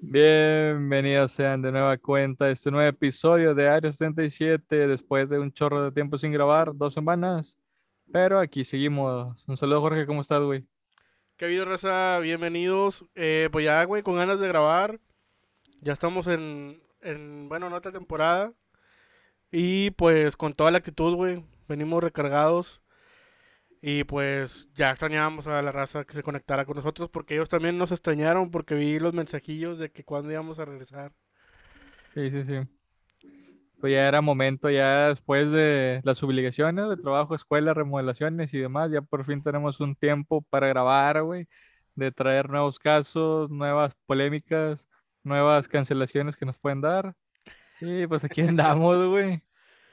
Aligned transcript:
Bienvenidos 0.00 1.32
sean 1.32 1.60
de 1.60 1.72
nueva 1.72 1.98
cuenta 1.98 2.44
a 2.44 2.50
este 2.50 2.70
nuevo 2.70 2.88
episodio 2.88 3.52
de 3.52 3.68
Área 3.68 3.92
77 3.92 4.86
después 4.86 5.28
de 5.28 5.40
un 5.40 5.52
chorro 5.52 5.82
de 5.82 5.90
tiempo 5.90 6.16
sin 6.18 6.30
grabar, 6.30 6.70
dos 6.72 6.94
semanas. 6.94 7.58
Pero 8.12 8.38
aquí 8.38 8.64
seguimos. 8.64 9.44
Un 9.48 9.56
saludo, 9.56 9.80
Jorge, 9.80 10.06
¿cómo 10.06 10.20
estás, 10.20 10.40
güey? 10.42 10.64
¿Qué 11.36 11.64
raza? 11.64 12.20
Bienvenidos. 12.20 13.04
Eh, 13.16 13.48
pues 13.50 13.64
ya, 13.64 13.82
güey, 13.84 14.04
con 14.04 14.16
ganas 14.16 14.38
de 14.38 14.46
grabar. 14.46 15.00
Ya 15.80 15.94
estamos 15.94 16.28
en, 16.28 16.80
en, 17.00 17.48
bueno, 17.48 17.66
en 17.66 17.72
otra 17.72 17.90
temporada. 17.90 18.52
Y 19.50 19.90
pues 19.90 20.36
con 20.36 20.54
toda 20.54 20.70
la 20.70 20.78
actitud, 20.78 21.16
güey. 21.16 21.44
Venimos 21.66 22.04
recargados. 22.04 22.80
Y 23.80 24.04
pues 24.04 24.68
ya 24.74 24.90
extrañábamos 24.90 25.46
a 25.46 25.62
la 25.62 25.70
raza 25.70 26.04
que 26.04 26.14
se 26.14 26.22
conectara 26.22 26.64
con 26.64 26.76
nosotros 26.76 27.08
porque 27.10 27.34
ellos 27.34 27.48
también 27.48 27.78
nos 27.78 27.92
extrañaron 27.92 28.50
porque 28.50 28.74
vi 28.74 28.98
los 28.98 29.14
mensajillos 29.14 29.78
de 29.78 29.90
que 29.90 30.04
cuando 30.04 30.32
íbamos 30.32 30.58
a 30.58 30.64
regresar. 30.64 31.12
Sí, 32.14 32.30
sí, 32.30 32.44
sí. 32.44 32.60
Pues 33.80 33.92
ya 33.92 34.08
era 34.08 34.20
momento, 34.20 34.68
ya 34.68 35.08
después 35.08 35.52
de 35.52 36.00
las 36.02 36.20
obligaciones 36.24 36.88
de 36.88 36.96
trabajo, 36.96 37.36
escuela, 37.36 37.72
remodelaciones 37.74 38.52
y 38.52 38.58
demás, 38.58 38.90
ya 38.90 39.02
por 39.02 39.24
fin 39.24 39.40
tenemos 39.40 39.78
un 39.78 39.94
tiempo 39.94 40.42
para 40.50 40.66
grabar, 40.66 41.22
güey, 41.22 41.46
de 41.94 42.10
traer 42.10 42.50
nuevos 42.50 42.80
casos, 42.80 43.48
nuevas 43.50 43.94
polémicas, 44.06 44.88
nuevas 45.22 45.68
cancelaciones 45.68 46.36
que 46.36 46.46
nos 46.46 46.58
pueden 46.58 46.80
dar. 46.80 47.14
Y 47.80 48.08
pues 48.08 48.24
aquí 48.24 48.40
andamos, 48.40 49.06
güey. 49.08 49.40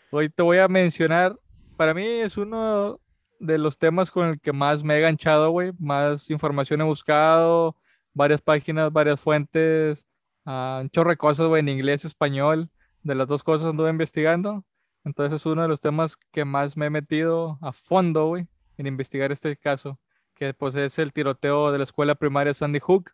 Hoy 0.09 0.30
te 0.30 0.42
voy 0.42 0.58
a 0.58 0.67
mencionar, 0.67 1.38
para 1.78 1.94
mí 1.94 2.06
es 2.06 2.38
uno 2.38 3.00
de 3.39 3.57
los 3.57 3.77
temas 3.77 4.12
con 4.12 4.27
el 4.30 4.39
que 4.39 4.53
más 4.53 4.84
me 4.84 4.95
he 4.95 4.98
enganchado, 4.98 5.52
güey. 5.52 5.71
Más 5.80 6.30
información 6.30 6.81
he 6.81 6.84
buscado, 6.84 7.75
varias 8.13 8.41
páginas, 8.41 8.91
varias 8.91 9.20
fuentes, 9.20 10.05
un 10.45 10.89
chorro 10.91 11.11
de 11.11 11.17
cosas, 11.17 11.48
güey, 11.48 11.61
en 11.61 11.69
inglés, 11.69 12.05
español. 12.05 12.69
De 13.03 13.16
las 13.16 13.27
dos 13.27 13.44
cosas 13.44 13.69
anduve 13.69 13.89
investigando. 13.89 14.66
Entonces 15.03 15.36
es 15.42 15.45
uno 15.45 15.61
de 15.61 15.67
los 15.67 15.81
temas 15.81 16.17
que 16.31 16.45
más 16.45 16.75
me 16.77 16.88
he 16.88 16.89
metido 16.89 17.59
a 17.61 17.72
fondo, 17.72 18.27
güey, 18.27 18.47
en 18.77 18.88
investigar 18.88 19.31
este 19.31 19.55
caso, 19.55 19.99
que 20.33 20.53
pues 20.53 20.73
es 20.75 20.97
el 20.99 21.14
tiroteo 21.14 21.72
de 21.72 21.77
la 21.77 21.83
escuela 21.83 22.16
primaria 22.16 22.53
Sandy 22.53 22.80
Hook, 22.80 23.11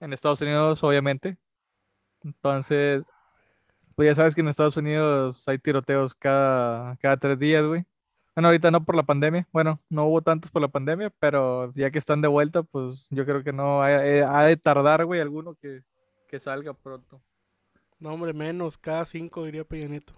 en 0.00 0.12
Estados 0.12 0.42
Unidos, 0.42 0.84
obviamente. 0.84 1.38
Entonces, 2.22 3.04
pues 3.94 4.08
ya 4.08 4.14
sabes 4.14 4.34
que 4.34 4.42
en 4.42 4.48
Estados 4.48 4.76
Unidos 4.76 5.44
hay 5.48 5.58
tiroteos 5.58 6.14
cada, 6.14 6.96
cada 6.96 7.16
tres 7.16 7.38
días, 7.38 7.64
güey. 7.64 7.86
Bueno, 8.34 8.48
ahorita 8.48 8.70
no 8.70 8.84
por 8.84 8.96
la 8.96 9.04
pandemia. 9.04 9.48
Bueno, 9.52 9.80
no 9.88 10.06
hubo 10.06 10.22
tantos 10.22 10.50
por 10.50 10.62
la 10.62 10.68
pandemia, 10.68 11.10
pero 11.20 11.72
ya 11.74 11.90
que 11.90 11.98
están 11.98 12.20
de 12.20 12.28
vuelta, 12.28 12.62
pues 12.64 13.06
yo 13.10 13.24
creo 13.24 13.44
que 13.44 13.52
no 13.52 13.82
ha, 13.82 14.04
eh, 14.06 14.24
ha 14.24 14.42
de 14.44 14.56
tardar, 14.56 15.04
güey, 15.04 15.20
alguno 15.20 15.54
que, 15.54 15.82
que 16.28 16.40
salga 16.40 16.74
pronto. 16.74 17.22
No, 18.00 18.12
hombre, 18.14 18.32
menos, 18.32 18.78
cada 18.78 19.04
cinco 19.04 19.44
diría 19.44 19.64
Peña 19.64 19.88
Nieto. 19.88 20.14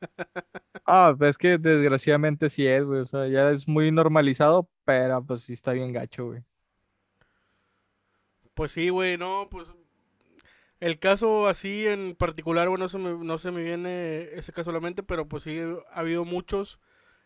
Ah, 0.86 1.14
pues 1.16 1.30
es 1.30 1.38
que 1.38 1.58
desgraciadamente 1.58 2.50
sí 2.50 2.66
es, 2.66 2.84
güey. 2.84 3.00
O 3.00 3.04
sea, 3.06 3.28
ya 3.28 3.50
es 3.50 3.68
muy 3.68 3.92
normalizado, 3.92 4.68
pero 4.84 5.24
pues 5.24 5.42
sí 5.42 5.52
está 5.52 5.72
bien 5.72 5.92
gacho, 5.92 6.26
güey. 6.26 6.42
Pues 8.54 8.72
sí, 8.72 8.88
güey, 8.90 9.16
no, 9.16 9.48
pues 9.50 9.72
el 10.80 10.98
caso 10.98 11.46
así 11.46 11.86
en 11.86 12.14
particular, 12.16 12.68
bueno, 12.68 12.84
no 12.84 12.88
se 12.88 12.98
me, 12.98 13.10
no 13.24 13.38
se 13.38 13.50
me 13.50 13.62
viene 13.62 14.22
ese 14.34 14.52
caso 14.52 14.70
a 14.70 14.72
la 14.72 14.80
mente, 14.80 15.02
pero 15.02 15.28
pues 15.28 15.42
sí 15.44 15.58
ha 15.92 16.00
habido 16.00 16.24
muchos. 16.24 16.80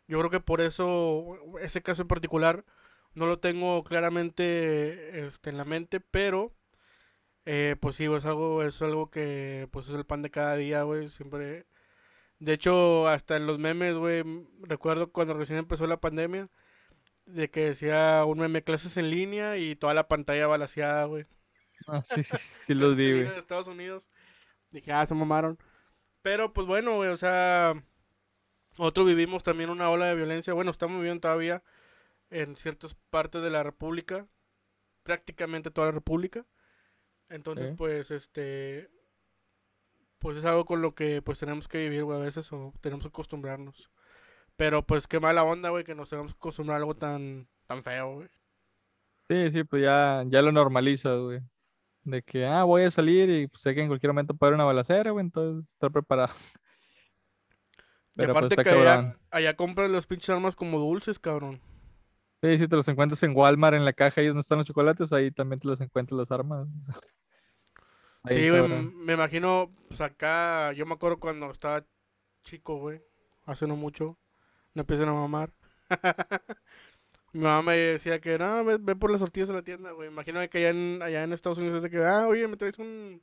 Yo 0.07 0.19
creo 0.19 0.31
que 0.31 0.41
por 0.41 0.61
eso 0.61 1.39
ese 1.61 1.83
caso 1.83 2.03
en 2.03 2.09
particular 2.09 2.65
no 3.15 3.27
lo 3.27 3.39
tengo 3.39 3.85
claramente 3.85 5.27
este, 5.27 5.51
en 5.51 5.57
la 5.57 5.65
mente, 5.65 6.01
pero 6.01 6.53
eh, 7.47 7.77
pues 7.81 7.97
sí, 7.97 8.05
es 8.07 8.25
algo, 8.25 8.63
es 8.63 8.81
algo 8.83 9.11
que 9.11 9.69
pues 9.71 9.89
es 9.89 9.95
el 9.95 10.07
pan 10.07 10.23
de 10.23 10.31
cada 10.31 10.57
día, 10.57 10.83
güey, 10.83 11.09
siempre. 11.09 11.67
De 12.39 12.55
hecho, 12.55 13.09
hasta 13.09 13.37
en 13.37 13.47
los 13.47 13.59
memes, 13.59 13.95
güey, 13.97 14.25
recuerdo 14.63 15.13
cuando 15.13 15.35
recién 15.35 15.59
empezó 15.59 15.87
la 15.87 16.01
pandemia, 16.01 16.49
de 17.27 17.51
que 17.51 17.67
decía 17.67 18.25
un 18.27 18.39
meme 18.39 18.65
clases 18.65 18.97
en 18.97 19.11
línea 19.11 19.57
y 19.59 19.77
toda 19.77 19.95
la 19.95 20.09
pantalla 20.09 20.47
balaseada, 20.47 21.05
güey. 21.05 21.27
Ah, 21.87 22.03
sí, 22.05 22.23
sí, 22.25 22.37
sí 22.67 22.75
los 22.75 22.97
vi, 22.97 23.13
güey. 23.13 23.25
de 23.25 23.39
Estados 23.39 23.69
Unidos. 23.69 24.05
Dije, 24.71 24.93
ah, 24.93 25.07
se 25.07 25.15
mamaron. 25.15 25.59
Pero 26.23 26.53
pues 26.53 26.67
bueno, 26.67 26.97
güey, 26.97 27.11
o 27.11 27.17
sea, 27.17 27.75
nosotros 28.79 29.07
vivimos 29.07 29.43
también 29.43 29.71
una 29.71 29.91
ola 29.91 30.07
de 30.07 30.17
violencia. 30.17 30.55
Bueno, 30.55 30.71
estamos 30.71 30.97
viviendo 30.97 31.21
todavía 31.21 31.63
en 32.31 32.57
ciertas 32.57 32.95
partes 33.11 33.43
de 33.43 33.51
la 33.51 33.63
República, 33.63 34.27
prácticamente 35.03 35.71
toda 35.71 35.89
la 35.89 35.93
República. 35.93 36.45
Entonces, 37.29 37.73
pues, 37.77 38.11
este, 38.11 38.91
pues 40.19 40.39
es 40.39 40.45
algo 40.45 40.65
con 40.65 40.81
lo 40.81 40.95
que 40.95 41.21
pues 41.23 41.39
tenemos 41.39 41.69
que 41.69 41.79
vivir, 41.79 42.05
güey, 42.05 42.19
a 42.19 42.23
veces 42.23 42.51
o 42.53 42.73
tenemos 42.81 43.05
que 43.05 43.09
acostumbrarnos. 43.09 43.91
Pero 44.57 44.83
pues 44.83 45.07
qué 45.07 45.21
mala 45.21 45.45
onda, 45.45 45.71
güey, 45.71 45.85
que 45.85 45.95
nos 45.95 46.09
tengamos 46.09 46.33
que 46.33 46.39
acostumbrar 46.39 46.77
a 46.77 46.79
algo 46.79 46.95
tan, 46.95 47.47
tan 47.67 47.83
feo, 47.83 48.15
güey. 48.15 48.29
Sí, 49.29 49.51
sí, 49.51 49.65
pues 49.65 49.83
ya, 49.83 50.25
ya 50.27 50.43
lo 50.43 50.53
normalizas, 50.53 51.19
güey. 51.19 51.41
De 52.05 52.23
que, 52.23 52.47
ah, 52.47 52.65
voy 52.65 52.85
a 52.85 52.91
salir 52.91 53.29
y 53.31 53.47
pues, 53.49 53.63
sé 53.63 53.75
que 53.75 53.83
en 53.83 53.89
cualquier 53.89 54.13
momento 54.13 54.35
puede 54.35 54.49
haber 54.49 54.57
una 54.57 54.65
balacera, 54.65 55.11
güey, 55.11 55.25
entonces 55.25 55.69
estar 55.75 55.91
preparado. 55.91 56.33
Y 58.15 58.19
Pero 58.19 58.33
pues 58.33 58.45
aparte 58.45 58.63
que 58.63 58.71
allá, 58.71 59.17
allá 59.31 59.57
compran 59.57 59.91
las 59.93 60.07
pinches 60.07 60.31
armas 60.31 60.55
como 60.55 60.79
dulces, 60.79 61.19
cabrón. 61.19 61.61
Sí, 62.43 62.59
si 62.59 62.69
te 62.69 62.77
los 62.77 62.87
encuentras 62.89 63.23
en 63.23 63.35
Walmart, 63.35 63.75
en 63.75 63.85
la 63.85 63.93
caja 63.93 64.21
ahí 64.21 64.29
donde 64.29 64.43
están 64.43 64.59
los 64.59 64.67
chocolates, 64.67 65.13
ahí 65.13 65.31
también 65.31 65.61
te 65.61 65.67
los 65.67 65.81
encuentras 65.81 66.19
las 66.19 66.31
armas. 66.31 66.69
Ahí 68.27 68.45
Sí, 68.45 68.49
güey, 68.49 68.67
me 68.67 69.13
imagino, 69.13 69.71
pues 69.89 70.01
acá, 70.01 70.73
yo 70.73 70.87
me 70.87 70.95
acuerdo 70.95 71.21
cuando 71.21 71.51
estaba 71.51 71.85
chico, 72.43 72.79
güey, 72.79 73.03
hace 73.45 73.67
no 73.67 73.77
mucho, 73.77 74.17
me 74.73 74.81
empiezan 74.81 75.11
a 75.11 75.13
mamar. 75.13 75.53
Mi 77.35 77.41
mamá 77.41 77.63
me 77.63 77.77
decía 77.77 78.21
que, 78.21 78.39
no, 78.39 78.65
ve, 78.65 78.79
ve 78.81 78.97
por 78.97 79.11
las 79.11 79.21
tortillas 79.21 79.51
a 79.51 79.55
la 79.55 79.63
tienda, 79.63 79.91
güey. 79.91 80.09
Imagino 80.09 80.41
que 80.49 80.59
allá 80.59 80.71
en, 80.71 81.03
allá 81.03 81.23
en 81.23 81.35
Estados 81.35 81.59
Unidos 81.59 81.77
es 81.77 81.83
de 81.83 81.91
que, 81.91 82.03
ah, 82.03 82.27
oye, 82.27 82.49
me 82.49 82.57
traes 82.57 82.79
un, 82.79 83.21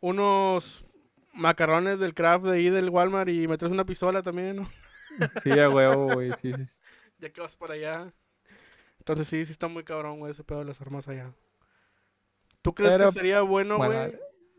unos 0.00 0.84
macarrones 1.36 1.98
del 1.98 2.14
Kraft 2.14 2.44
de 2.44 2.56
ahí 2.56 2.68
del 2.70 2.90
Walmart 2.90 3.28
y 3.28 3.46
me 3.48 3.56
traes 3.58 3.72
una 3.72 3.84
pistola 3.84 4.22
también, 4.22 4.56
¿no? 4.56 4.68
Sí, 5.44 5.50
a 5.58 5.70
huevo, 5.70 6.12
güey, 6.14 6.30
sí, 6.42 6.52
sí. 6.52 6.66
Ya 7.18 7.30
que 7.30 7.40
vas 7.40 7.56
para 7.56 7.74
allá. 7.74 8.12
Entonces 8.98 9.28
sí, 9.28 9.44
sí 9.46 9.52
está 9.52 9.68
muy 9.68 9.84
cabrón, 9.84 10.18
güey, 10.18 10.32
ese 10.32 10.44
pedo 10.44 10.58
de 10.58 10.64
las 10.66 10.80
armas 10.80 11.08
allá. 11.08 11.32
¿Tú 12.60 12.74
crees 12.74 12.96
que 12.96 13.12
sería 13.12 13.40
bueno, 13.42 13.78
bueno, 13.78 13.94
güey? 13.94 14.18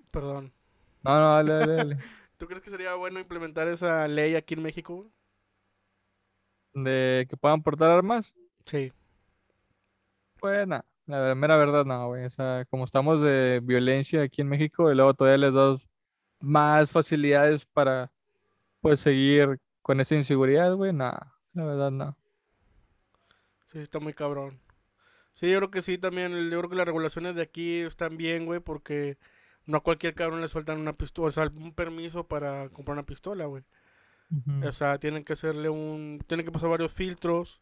Perdón. 0.09 0.53
no, 1.03 1.19
no, 1.19 1.35
dale, 1.35 1.53
dale, 1.53 1.73
dale. 1.75 1.97
¿Tú 2.37 2.47
crees 2.47 2.61
que 2.63 2.69
sería 2.69 2.95
bueno 2.95 3.19
implementar 3.19 3.67
esa 3.67 4.07
ley 4.07 4.35
aquí 4.35 4.53
en 4.53 4.63
México, 4.63 4.95
güey? 4.95 5.09
De 6.73 7.25
que 7.29 7.37
puedan 7.37 7.61
portar 7.63 7.89
armas, 7.89 8.33
Sí. 8.65 8.93
pues 10.39 10.67
nada, 10.67 10.85
la 11.07 11.33
mera 11.35 11.57
verdad 11.57 11.85
no, 11.85 12.07
güey. 12.07 12.25
O 12.25 12.29
sea, 12.29 12.65
como 12.69 12.85
estamos 12.85 13.23
de 13.23 13.59
violencia 13.63 14.21
aquí 14.23 14.41
en 14.41 14.49
México 14.49 14.91
y 14.91 14.95
luego 14.95 15.13
todavía 15.13 15.37
les 15.47 15.53
das 15.53 15.86
más 16.39 16.91
facilidades 16.91 17.65
para, 17.65 18.11
pues, 18.81 18.99
seguir 19.01 19.59
con 19.81 19.99
esa 20.01 20.15
inseguridad, 20.15 20.75
güey, 20.75 20.93
nada, 20.93 21.33
la 21.53 21.65
verdad 21.65 21.91
no. 21.91 22.17
Sí, 23.67 23.73
sí 23.73 23.79
está 23.79 23.99
muy 23.99 24.13
cabrón. 24.13 24.59
Sí, 25.35 25.49
yo 25.51 25.57
creo 25.59 25.71
que 25.71 25.81
sí 25.81 25.97
también. 25.97 26.31
Yo 26.49 26.59
creo 26.59 26.69
que 26.69 26.75
las 26.75 26.85
regulaciones 26.85 27.35
de 27.35 27.43
aquí 27.43 27.81
están 27.81 28.17
bien, 28.17 28.45
güey, 28.45 28.59
porque 28.59 29.17
no 29.65 29.77
a 29.77 29.83
cualquier 29.83 30.15
cabrón 30.15 30.41
le 30.41 30.47
sueltan 30.47 30.79
una 30.79 30.93
pistola, 30.93 31.29
o 31.29 31.31
sea, 31.31 31.51
un 31.55 31.73
permiso 31.73 32.25
para 32.27 32.69
comprar 32.69 32.93
una 32.97 33.05
pistola, 33.05 33.45
güey. 33.45 33.63
O 34.63 34.71
sea, 34.73 34.97
tienen 34.99 35.23
que 35.23 35.33
hacerle 35.33 35.69
un... 35.69 36.19
Tienen 36.27 36.45
que 36.45 36.51
pasar 36.51 36.69
varios 36.69 36.91
filtros. 36.91 37.61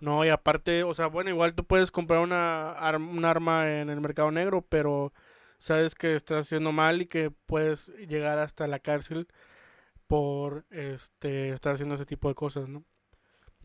No, 0.00 0.24
y 0.24 0.28
aparte, 0.30 0.84
o 0.84 0.94
sea, 0.94 1.08
bueno, 1.08 1.30
igual 1.30 1.54
tú 1.54 1.64
puedes 1.64 1.90
comprar 1.90 2.20
una, 2.20 2.72
ar- 2.72 2.96
un 2.96 3.24
arma 3.24 3.68
en 3.70 3.90
el 3.90 4.00
mercado 4.00 4.30
negro, 4.30 4.62
pero 4.68 5.12
sabes 5.60 5.94
que 5.96 6.16
estás 6.16 6.46
haciendo 6.48 6.72
mal 6.72 7.02
y 7.02 7.06
que 7.06 7.32
puedes 7.32 7.88
llegar 8.08 8.38
hasta 8.40 8.68
la 8.68 8.80
cárcel 8.80 9.28
por 10.08 10.66
este 10.70 11.50
estar 11.50 11.74
haciendo 11.74 11.96
ese 11.96 12.06
tipo 12.06 12.28
de 12.28 12.36
cosas, 12.36 12.68
¿no? 12.68 12.84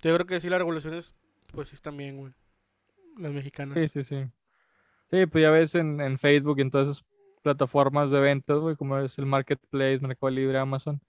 Yo 0.01 0.13
creo 0.15 0.27
que 0.27 0.41
sí 0.41 0.49
las 0.49 0.59
regulaciones, 0.59 1.13
pues 1.53 1.69
sí 1.69 1.75
están 1.75 1.97
bien, 1.97 2.17
güey. 2.17 2.33
Las 3.17 3.33
Sí, 3.33 3.33
mexicanas. 3.33 3.89
sí, 3.89 4.03
sí. 4.03 4.25
Sí, 5.11 5.25
pues 5.27 5.41
ya 5.43 5.51
ves 5.51 5.75
en, 5.75 6.01
en 6.01 6.19
Facebook 6.19 6.59
y 6.59 6.61
en 6.63 6.71
todas 6.71 6.89
esas 6.89 7.05
plataformas 7.43 8.11
de 8.11 8.19
ventas, 8.19 8.59
güey, 8.59 8.75
como 8.75 8.97
es 8.99 9.17
el 9.19 9.25
Marketplace, 9.27 9.99
Mercado 10.01 10.31
Libre, 10.31 10.57
Amazon, 10.59 11.01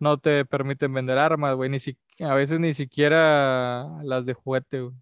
no 0.00 0.18
te 0.18 0.44
permiten 0.46 0.92
vender 0.94 1.18
armas, 1.18 1.56
güey, 1.56 1.70
ni 1.70 1.80
si, 1.80 1.98
a 2.20 2.34
veces 2.34 2.60
ni 2.60 2.74
siquiera 2.74 4.02
las 4.04 4.26
de 4.26 4.34
juguete, 4.34 4.80
güey. 4.82 4.94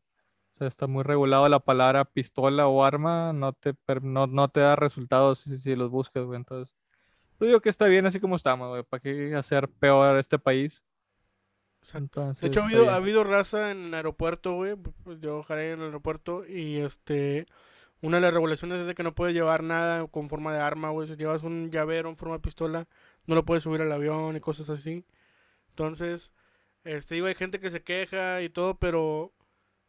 O 0.59 0.63
sea, 0.63 0.67
está 0.67 0.89
muy 0.89 1.05
regulado 1.05 1.49
la 1.49 1.61
palabra 1.61 2.05
pistola 2.05 2.67
o 2.67 2.85
arma, 2.85 3.33
no 3.33 3.53
te, 3.53 3.77
no, 4.03 4.27
no 4.27 4.49
te 4.49 4.59
da 4.59 4.75
resultados 4.75 5.39
si, 5.39 5.57
si 5.57 5.77
los 5.77 5.89
buscas, 5.89 6.25
güey. 6.25 6.37
Entonces, 6.37 6.75
yo 7.39 7.47
digo 7.47 7.61
que 7.61 7.69
está 7.69 7.87
bien 7.87 8.07
así 8.07 8.19
como 8.19 8.35
estamos, 8.35 8.69
güey, 8.69 8.83
¿para 8.83 9.01
qué 9.01 9.37
hacer 9.37 9.69
peor 9.69 10.19
este 10.19 10.37
país? 10.41 10.83
Exacto. 11.81 12.23
De 12.23 12.27
Entonces, 12.27 12.49
hecho, 12.49 12.61
ha 12.61 12.65
habido, 12.65 12.91
ha 12.91 12.97
habido 12.97 13.23
raza 13.23 13.71
en 13.71 13.85
el 13.85 13.95
aeropuerto, 13.95 14.55
güey. 14.55 14.75
pues, 15.05 15.21
Yo 15.21 15.45
jalé 15.45 15.75
en 15.75 15.79
el 15.79 15.87
aeropuerto 15.87 16.45
y 16.45 16.79
este. 16.79 17.47
Una 18.01 18.17
de 18.17 18.23
las 18.23 18.35
regulaciones 18.35 18.81
es 18.81 18.87
de 18.89 18.95
que 18.97 19.05
no 19.05 19.15
puedes 19.15 19.35
llevar 19.35 19.63
nada 19.63 20.09
con 20.09 20.29
forma 20.29 20.53
de 20.53 20.61
arma, 20.61 20.91
güey. 20.91 21.07
Si 21.07 21.15
llevas 21.15 21.45
un 21.45 21.71
llavero 21.71 22.09
en 22.09 22.17
forma 22.17 22.35
de 22.35 22.41
pistola, 22.41 22.89
no 23.27 23.37
lo 23.37 23.45
puedes 23.45 23.63
subir 23.63 23.81
al 23.81 23.93
avión 23.93 24.37
y 24.37 24.41
cosas 24.41 24.71
así. 24.71 25.05
Entonces, 25.71 26.33
este, 26.85 27.15
digo, 27.15 27.29
hay 27.29 27.37
gente 27.37 27.61
que 27.61 27.71
se 27.71 27.85
queja 27.85 28.43
y 28.43 28.49
todo, 28.51 28.77
pero 28.79 29.33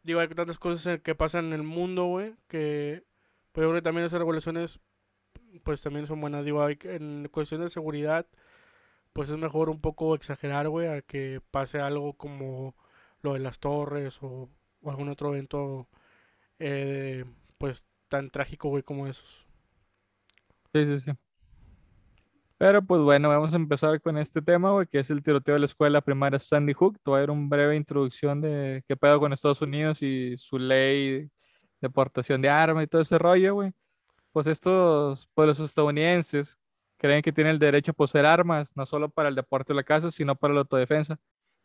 digo, 0.02 0.20
hay 0.20 0.28
tantas 0.28 0.58
cosas 0.58 1.00
que 1.00 1.14
pasan 1.14 1.46
en 1.46 1.52
el 1.52 1.62
mundo, 1.62 2.06
güey, 2.06 2.34
que 2.48 3.04
pues 3.52 3.64
yo 3.64 3.70
creo 3.70 3.80
que 3.80 3.82
también 3.82 4.06
esas 4.06 4.18
regulaciones 4.18 4.80
pues 5.62 5.80
también 5.80 6.06
son 6.06 6.20
buenas. 6.20 6.44
Digo, 6.44 6.62
hay, 6.62 6.78
en 6.84 7.28
cuestión 7.30 7.60
de 7.60 7.68
seguridad, 7.68 8.26
pues 9.12 9.30
es 9.30 9.36
mejor 9.36 9.70
un 9.70 9.80
poco 9.80 10.14
exagerar, 10.14 10.68
güey, 10.68 10.88
a 10.88 11.02
que 11.02 11.40
pase 11.50 11.80
algo 11.80 12.14
como 12.14 12.74
lo 13.22 13.34
de 13.34 13.40
las 13.40 13.58
torres 13.58 14.18
o, 14.22 14.48
algún 14.86 15.08
otro 15.08 15.30
evento, 15.30 15.88
eh, 16.58 17.24
pues 17.58 17.84
tan 18.08 18.30
trágico, 18.30 18.68
güey, 18.68 18.82
como 18.82 19.06
esos. 19.06 19.46
Sí, 20.72 20.84
sí, 20.84 21.00
sí. 21.00 21.12
Pero 22.60 22.82
pues 22.82 23.00
bueno, 23.00 23.30
vamos 23.30 23.54
a 23.54 23.56
empezar 23.56 24.02
con 24.02 24.18
este 24.18 24.42
tema, 24.42 24.70
güey, 24.72 24.86
que 24.86 24.98
es 24.98 25.08
el 25.08 25.22
tiroteo 25.22 25.54
de 25.54 25.60
la 25.60 25.66
escuela 25.66 26.02
primaria 26.02 26.38
Sandy 26.38 26.74
Hook. 26.74 26.98
Te 27.02 27.10
voy 27.10 27.16
a 27.16 27.20
dar 27.20 27.30
una 27.30 27.48
breve 27.48 27.74
introducción 27.74 28.42
de 28.42 28.84
qué 28.86 28.96
pedo 28.98 29.18
con 29.18 29.32
Estados 29.32 29.62
Unidos 29.62 30.02
y 30.02 30.36
su 30.36 30.58
ley 30.58 31.30
de 31.80 31.90
portación 31.90 32.42
de 32.42 32.50
armas 32.50 32.84
y 32.84 32.86
todo 32.86 33.00
ese 33.00 33.16
rollo, 33.18 33.54
güey. 33.54 33.72
Pues 34.32 34.46
estos 34.46 35.26
pueblos 35.34 35.58
estadounidenses 35.60 36.58
creen 36.98 37.22
que 37.22 37.32
tienen 37.32 37.54
el 37.54 37.58
derecho 37.58 37.92
a 37.92 37.94
poseer 37.94 38.26
armas, 38.26 38.76
no 38.76 38.84
solo 38.86 39.08
para 39.10 39.30
el 39.30 39.36
deporte 39.36 39.72
de 39.72 39.78
la 39.78 39.84
casa, 39.84 40.10
sino 40.10 40.36
para 40.36 40.52
la 40.54 40.60
autodefensa. 40.60 41.18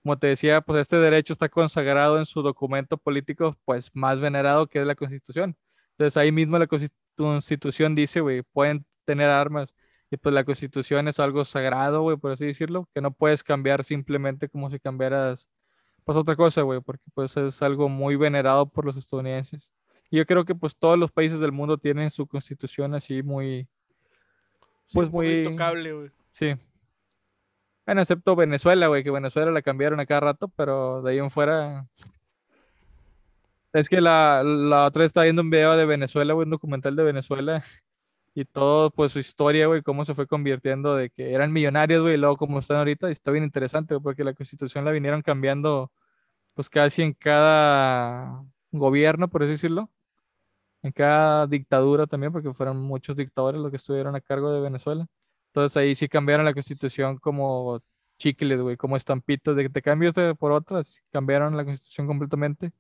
Como 0.04 0.18
te 0.18 0.28
decía, 0.28 0.62
pues 0.62 0.82
este 0.82 0.98
derecho 0.98 1.34
está 1.34 1.50
consagrado 1.50 2.20
en 2.20 2.26
su 2.26 2.42
documento 2.42 2.98
político, 2.98 3.58
pues 3.66 3.92
más 3.94 4.22
venerado 4.22 4.68
que 4.68 4.80
es 4.80 4.88
la 4.88 4.96
Constitución. 4.96 5.58
Entonces 5.92 6.18
ahí 6.18 6.32
mismo 6.32 6.58
la 6.60 6.68
Constitución 6.68 7.96
dice, 7.96 8.22
güey, 8.22 8.44
pueden 8.44 8.86
tener 9.06 9.30
armas. 9.30 9.74
Y 10.12 10.18
pues 10.18 10.34
la 10.34 10.44
Constitución 10.44 11.08
es 11.08 11.20
algo 11.20 11.46
sagrado, 11.46 12.02
güey, 12.02 12.18
por 12.18 12.32
así 12.32 12.46
decirlo, 12.46 12.88
que 12.94 13.02
no 13.02 13.12
puedes 13.12 13.44
cambiar 13.44 13.84
simplemente 13.84 14.50
como 14.50 14.70
si 14.70 14.80
cambiaras, 14.80 15.48
pues 16.04 16.18
otra 16.18 16.36
cosa, 16.36 16.62
güey, 16.62 16.80
porque 16.82 17.04
pues 17.14 17.36
es 17.38 17.62
algo 17.62 17.90
muy 17.90 18.16
venerado 18.16 18.70
por 18.70 18.86
los 18.86 18.96
estadounidenses. 18.98 19.70
Y 20.12 20.18
yo 20.18 20.26
creo 20.26 20.46
que 20.46 20.54
pues 20.54 20.78
todos 20.78 21.00
los 21.00 21.12
países 21.12 21.40
del 21.40 21.52
mundo 21.52 21.78
tienen 21.78 22.12
su 22.12 22.28
Constitución 22.28 22.94
así 22.94 23.24
muy, 23.24 23.68
pues 24.94 25.08
poco 25.08 25.18
muy, 25.18 25.44
intocable, 25.44 25.94
güey. 25.94 26.12
sí. 26.30 26.56
Bueno, 27.86 28.02
excepto 28.02 28.36
Venezuela, 28.36 28.88
güey, 28.88 29.04
que 29.04 29.12
Venezuela 29.12 29.52
la 29.52 29.62
cambiaron 29.62 30.00
a 30.00 30.08
cada 30.08 30.20
rato, 30.20 30.48
pero 30.56 31.04
de 31.04 31.12
ahí 31.12 31.20
en 31.20 31.30
fuera. 31.30 31.88
Es 33.74 33.90
que 33.90 34.02
la, 34.02 34.42
la 34.44 34.86
otra 34.86 35.02
vez 35.02 35.10
estaba 35.10 35.26
viendo 35.26 35.44
un 35.44 35.52
video 35.52 35.78
de 35.78 35.86
Venezuela, 35.86 36.34
güey, 36.34 36.46
un 36.46 36.50
documental 36.50 36.96
de 36.96 37.04
Venezuela, 37.04 37.64
y 38.36 38.46
todo, 38.46 38.92
pues 38.92 39.14
su 39.14 39.20
historia, 39.20 39.68
güey, 39.68 39.82
cómo 39.82 40.06
se 40.06 40.14
fue 40.14 40.28
convirtiendo 40.28 40.96
de 40.96 41.10
que 41.10 41.34
eran 41.34 41.54
millonarios, 41.54 42.04
güey, 42.04 42.16
y 42.16 42.18
luego 42.18 42.38
cómo 42.38 42.60
están 42.60 42.78
ahorita, 42.78 43.10
está 43.10 43.32
bien 43.32 43.46
interesante, 43.46 43.96
güey, 43.96 44.04
porque 44.04 44.26
la 44.26 44.34
constitución 44.34 44.86
la 44.86 44.92
vinieron 44.92 45.22
cambiando, 45.22 45.92
pues 46.54 46.70
casi 46.70 47.02
en 47.04 47.14
cada 47.14 48.44
gobierno, 48.72 49.30
por 49.30 49.44
así 49.44 49.52
decirlo, 49.54 49.90
en 50.84 50.92
cada 50.92 51.48
dictadura 51.48 52.08
también, 52.08 52.34
porque 52.34 52.54
fueron 52.54 52.78
muchos 52.78 53.16
dictadores 53.16 53.62
los 53.62 53.72
que 53.72 53.78
estuvieron 53.78 54.16
a 54.16 54.22
cargo 54.22 54.52
de 54.54 54.62
Venezuela. 54.62 55.08
Entonces 55.48 55.78
ahí 55.78 55.96
sí 55.96 56.08
cambiaron 56.10 56.46
la 56.46 56.54
constitución 56.54 57.18
como 57.18 57.82
chicles, 58.18 58.62
güey, 58.62 58.78
como 58.78 58.98
estampitos, 58.98 59.56
de 59.56 59.64
que 59.64 59.70
te 59.70 59.82
cambias 59.82 60.14
por 60.40 60.52
otras, 60.52 61.02
cambiaron 61.12 61.58
la 61.58 61.66
constitución 61.66 62.08
completamente. 62.08 62.72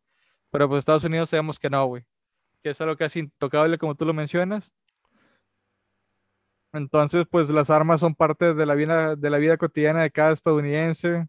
Pero 0.52 0.70
pues 0.70 0.80
Estados 0.80 1.04
Unidos 1.06 1.30
sabemos 1.30 1.60
que 1.60 1.70
no, 1.70 1.86
güey, 1.88 2.06
que 2.64 2.72
es 2.72 2.82
algo 2.82 2.98
casi 2.98 3.20
intocable 3.20 3.78
como 3.78 3.96
tú 3.96 4.06
lo 4.06 4.14
mencionas. 4.14 4.74
Entonces, 6.76 7.26
pues 7.30 7.50
las 7.50 7.70
armas 7.70 8.02
son 8.02 8.16
parte 8.16 8.54
de 8.54 8.66
la 8.66 8.76
vida, 8.76 9.16
de 9.16 9.30
la 9.30 9.38
vida 9.38 9.58
cotidiana 9.58 10.02
de 10.04 10.12
cada 10.12 10.34
estadounidense. 10.34 11.28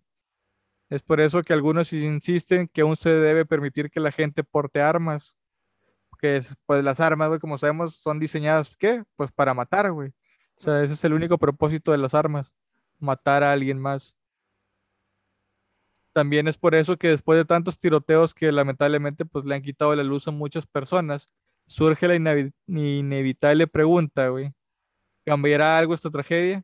Es 0.91 1.03
por 1.03 1.21
eso 1.21 1.43
que 1.43 1.53
algunos 1.53 1.93
insisten 1.93 2.69
que 2.69 2.83
aún 2.83 2.97
se 2.97 3.11
debe 3.11 3.47
permitir 3.47 3.91
que 3.91 4.01
la 4.01 4.13
gente 4.13 4.45
porte 4.45 4.81
armas. 4.81 5.37
Que 6.19 6.39
es, 6.39 6.57
pues 6.67 6.83
las 6.85 7.01
armas, 7.01 7.39
como 7.41 7.59
sabemos, 7.59 7.97
son 7.97 8.19
diseñadas, 8.19 8.75
¿qué? 8.79 9.05
Pues 9.17 9.31
para 9.33 9.55
matar, 9.55 9.93
güey. 9.93 10.11
O 10.57 10.61
sea, 10.63 10.83
ese 10.83 10.95
es 10.95 11.05
el 11.05 11.13
único 11.13 11.39
propósito 11.39 11.93
de 11.93 11.99
las 11.99 12.15
armas, 12.15 12.51
matar 12.99 13.45
a 13.45 13.53
alguien 13.53 13.79
más. 13.79 14.17
También 16.13 16.49
es 16.49 16.57
por 16.57 16.75
eso 16.75 16.97
que 16.97 17.09
después 17.09 17.39
de 17.39 17.45
tantos 17.45 17.79
tiroteos 17.79 18.33
que 18.33 18.51
lamentablemente 18.51 19.27
pues 19.27 19.45
le 19.45 19.55
han 19.55 19.63
quitado 19.63 19.95
la 19.95 20.03
luz 20.03 20.27
a 20.27 20.31
muchas 20.31 20.67
personas, 20.67 21.29
surge 21.67 22.09
la 22.09 22.17
inevi- 22.17 22.55
inevitable 22.67 23.67
pregunta, 23.67 24.29
güey. 24.29 24.53
¿Cambiará 25.27 25.77
algo 25.77 25.93
esta 25.93 26.09
tragedia? 26.09 26.63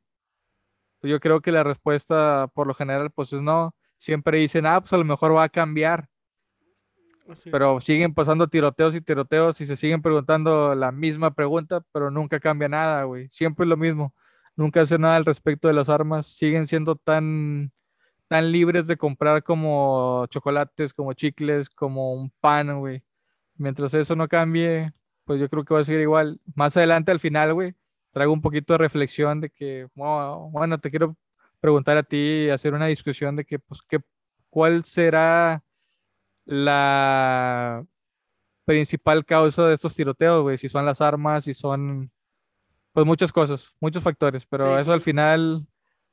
Pues 1.00 1.10
yo 1.10 1.18
creo 1.18 1.40
que 1.40 1.50
la 1.50 1.64
respuesta 1.64 2.48
por 2.54 2.68
lo 2.68 2.74
general 2.74 3.10
pues 3.10 3.32
es 3.32 3.42
no. 3.42 3.74
Siempre 3.98 4.38
dicen, 4.38 4.66
ah, 4.66 4.80
pues 4.80 4.92
a 4.92 4.98
lo 4.98 5.04
mejor 5.04 5.34
va 5.34 5.42
a 5.42 5.48
cambiar, 5.48 6.08
pero 7.50 7.80
siguen 7.80 8.14
pasando 8.14 8.46
tiroteos 8.46 8.94
y 8.94 9.00
tiroteos 9.00 9.60
y 9.60 9.66
se 9.66 9.76
siguen 9.76 10.00
preguntando 10.00 10.76
la 10.76 10.92
misma 10.92 11.34
pregunta, 11.34 11.82
pero 11.92 12.10
nunca 12.10 12.38
cambia 12.38 12.68
nada, 12.68 13.02
güey. 13.02 13.28
Siempre 13.30 13.64
es 13.64 13.68
lo 13.68 13.76
mismo. 13.76 14.14
Nunca 14.54 14.82
hace 14.82 14.96
nada 14.96 15.16
al 15.16 15.24
respecto 15.24 15.66
de 15.66 15.74
las 15.74 15.88
armas. 15.88 16.28
Siguen 16.28 16.68
siendo 16.68 16.94
tan, 16.94 17.72
tan 18.28 18.52
libres 18.52 18.86
de 18.86 18.96
comprar 18.96 19.42
como 19.42 20.26
chocolates, 20.28 20.94
como 20.94 21.14
chicles, 21.14 21.68
como 21.68 22.14
un 22.14 22.30
pan, 22.40 22.78
güey. 22.78 23.02
Mientras 23.56 23.92
eso 23.94 24.14
no 24.14 24.28
cambie, 24.28 24.92
pues 25.24 25.40
yo 25.40 25.48
creo 25.48 25.64
que 25.64 25.74
va 25.74 25.80
a 25.80 25.84
seguir 25.84 26.02
igual. 26.02 26.40
Más 26.54 26.76
adelante, 26.76 27.10
al 27.10 27.20
final, 27.20 27.54
güey, 27.54 27.74
traigo 28.12 28.32
un 28.32 28.42
poquito 28.42 28.74
de 28.74 28.78
reflexión 28.78 29.40
de 29.40 29.50
que, 29.50 29.88
bueno, 29.94 30.50
bueno, 30.50 30.78
te 30.78 30.90
quiero 30.90 31.16
preguntar 31.60 31.96
a 31.96 32.02
ti, 32.02 32.48
hacer 32.50 32.74
una 32.74 32.86
discusión 32.86 33.36
de 33.36 33.44
que, 33.44 33.58
pues, 33.58 33.82
qué, 33.88 34.00
¿cuál 34.50 34.84
será 34.84 35.62
la 36.44 37.84
principal 38.64 39.24
causa 39.24 39.66
de 39.66 39.74
estos 39.74 39.94
tiroteos, 39.94 40.42
güey? 40.42 40.58
Si 40.58 40.68
son 40.68 40.86
las 40.86 41.00
armas, 41.00 41.44
si 41.44 41.54
son, 41.54 42.10
pues, 42.92 43.06
muchas 43.06 43.32
cosas, 43.32 43.72
muchos 43.80 44.02
factores, 44.02 44.46
pero 44.46 44.76
Sí, 44.76 44.82
eso 44.82 44.92
al 44.92 45.00
final, 45.00 45.66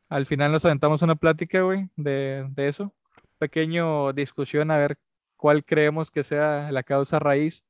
al 0.08 0.26
final 0.26 0.52
nos 0.52 0.66
aventamos 0.66 1.02
una 1.02 1.16
plática, 1.16 1.62
güey, 1.62 1.90
de, 1.96 2.48
de 2.52 2.68
eso. 2.68 2.94
Pequeño 3.38 4.14
discusión 4.14 4.72
a 4.72 4.78
ver 4.78 4.98
cuál 5.36 5.64
creemos 5.64 6.12
que 6.12 6.24
sea 6.24 6.72
la 6.72 6.84
causa 6.84 7.20
raíz. 7.20 7.64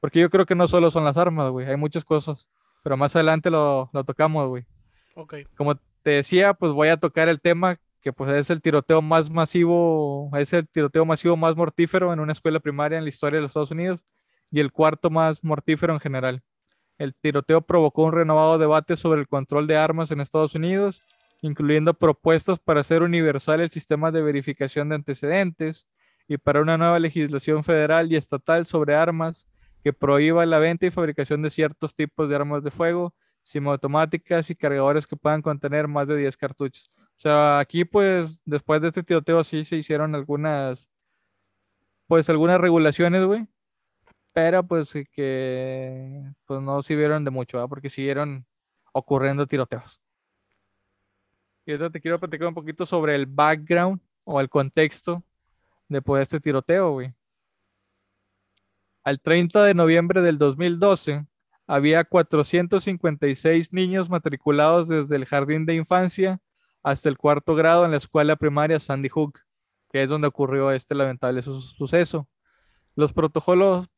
Porque 0.00 0.18
yo 0.18 0.30
creo 0.30 0.46
que 0.46 0.56
no 0.56 0.66
solo 0.66 0.90
son 0.90 1.04
las 1.04 1.16
armas, 1.16 1.50
güey, 1.52 1.68
hay 1.68 1.76
muchas 1.76 2.04
cosas. 2.04 2.48
Pero 2.82 2.96
más 2.96 3.14
adelante 3.14 3.50
lo, 3.50 3.90
lo 3.92 4.04
tocamos, 4.04 4.48
güey. 4.48 4.64
Ok. 5.14 5.34
Como 5.56 5.76
te 6.02 6.10
decía, 6.10 6.54
pues 6.54 6.72
voy 6.72 6.88
a 6.88 6.96
tocar 6.96 7.28
el 7.28 7.40
tema 7.40 7.78
que 8.02 8.12
pues 8.12 8.32
es 8.32 8.50
el 8.50 8.60
tiroteo 8.60 9.00
más 9.00 9.30
masivo, 9.30 10.30
es 10.36 10.52
el 10.52 10.68
tiroteo 10.68 11.04
masivo 11.04 11.36
más 11.36 11.56
mortífero 11.56 12.12
en 12.12 12.18
una 12.18 12.32
escuela 12.32 12.58
primaria 12.58 12.98
en 12.98 13.04
la 13.04 13.08
historia 13.08 13.36
de 13.36 13.42
los 13.42 13.50
Estados 13.50 13.70
Unidos 13.70 14.00
y 14.50 14.60
el 14.60 14.72
cuarto 14.72 15.08
más 15.08 15.42
mortífero 15.44 15.94
en 15.94 16.00
general. 16.00 16.42
El 16.98 17.14
tiroteo 17.14 17.62
provocó 17.62 18.02
un 18.02 18.12
renovado 18.12 18.58
debate 18.58 18.96
sobre 18.96 19.20
el 19.20 19.28
control 19.28 19.66
de 19.66 19.76
armas 19.76 20.10
en 20.10 20.20
Estados 20.20 20.54
Unidos, 20.54 21.00
incluyendo 21.40 21.94
propuestas 21.94 22.58
para 22.58 22.80
hacer 22.80 23.02
universal 23.02 23.60
el 23.60 23.70
sistema 23.70 24.10
de 24.10 24.22
verificación 24.22 24.88
de 24.88 24.96
antecedentes 24.96 25.86
y 26.28 26.38
para 26.38 26.60
una 26.60 26.76
nueva 26.76 26.98
legislación 26.98 27.62
federal 27.62 28.10
y 28.10 28.16
estatal 28.16 28.66
sobre 28.66 28.96
armas 28.96 29.46
que 29.82 29.92
prohíba 29.92 30.46
la 30.46 30.58
venta 30.58 30.86
y 30.86 30.90
fabricación 30.90 31.42
de 31.42 31.50
ciertos 31.50 31.94
tipos 31.94 32.28
de 32.28 32.36
armas 32.36 32.62
de 32.62 32.70
fuego, 32.70 33.14
semiautomáticas 33.42 34.50
y 34.50 34.56
cargadores 34.56 35.06
que 35.06 35.16
puedan 35.16 35.42
contener 35.42 35.88
más 35.88 36.06
de 36.08 36.16
10 36.16 36.36
cartuchos. 36.36 36.90
O 36.96 37.20
sea, 37.22 37.58
aquí 37.58 37.84
pues 37.84 38.40
después 38.44 38.80
de 38.80 38.88
este 38.88 39.02
tiroteo 39.02 39.44
sí 39.44 39.64
se 39.64 39.76
hicieron 39.76 40.14
algunas, 40.14 40.88
pues 42.06 42.28
algunas 42.28 42.60
regulaciones, 42.60 43.24
güey, 43.24 43.46
pero 44.32 44.66
pues 44.66 44.92
que 45.12 46.22
pues 46.46 46.60
no 46.60 46.82
sirvieron 46.82 47.24
de 47.24 47.30
mucho, 47.30 47.58
¿verdad? 47.58 47.68
Porque 47.68 47.90
siguieron 47.90 48.46
ocurriendo 48.92 49.46
tiroteos. 49.46 50.00
Y 51.64 51.72
ahorita 51.72 51.90
te 51.90 52.00
quiero 52.00 52.18
platicar 52.18 52.48
un 52.48 52.54
poquito 52.54 52.86
sobre 52.86 53.14
el 53.14 53.26
background 53.26 54.00
o 54.24 54.40
el 54.40 54.48
contexto 54.48 55.22
de 55.88 56.02
pues, 56.02 56.22
este 56.22 56.40
tiroteo, 56.40 56.92
güey. 56.92 57.14
Al 59.04 59.20
30 59.20 59.64
de 59.64 59.74
noviembre 59.74 60.22
del 60.22 60.38
2012, 60.38 61.26
había 61.66 62.04
456 62.04 63.72
niños 63.72 64.08
matriculados 64.10 64.88
desde 64.88 65.16
el 65.16 65.24
jardín 65.24 65.66
de 65.66 65.74
infancia 65.74 66.40
hasta 66.82 67.08
el 67.08 67.16
cuarto 67.18 67.54
grado 67.54 67.84
en 67.84 67.92
la 67.92 67.96
escuela 67.96 68.36
primaria 68.36 68.80
Sandy 68.80 69.08
Hook, 69.08 69.40
que 69.90 70.02
es 70.02 70.08
donde 70.08 70.28
ocurrió 70.28 70.70
este 70.72 70.94
lamentable 70.94 71.42
su- 71.42 71.60
suceso. 71.60 72.28
Los 72.94 73.12
protocolos, 73.12 73.88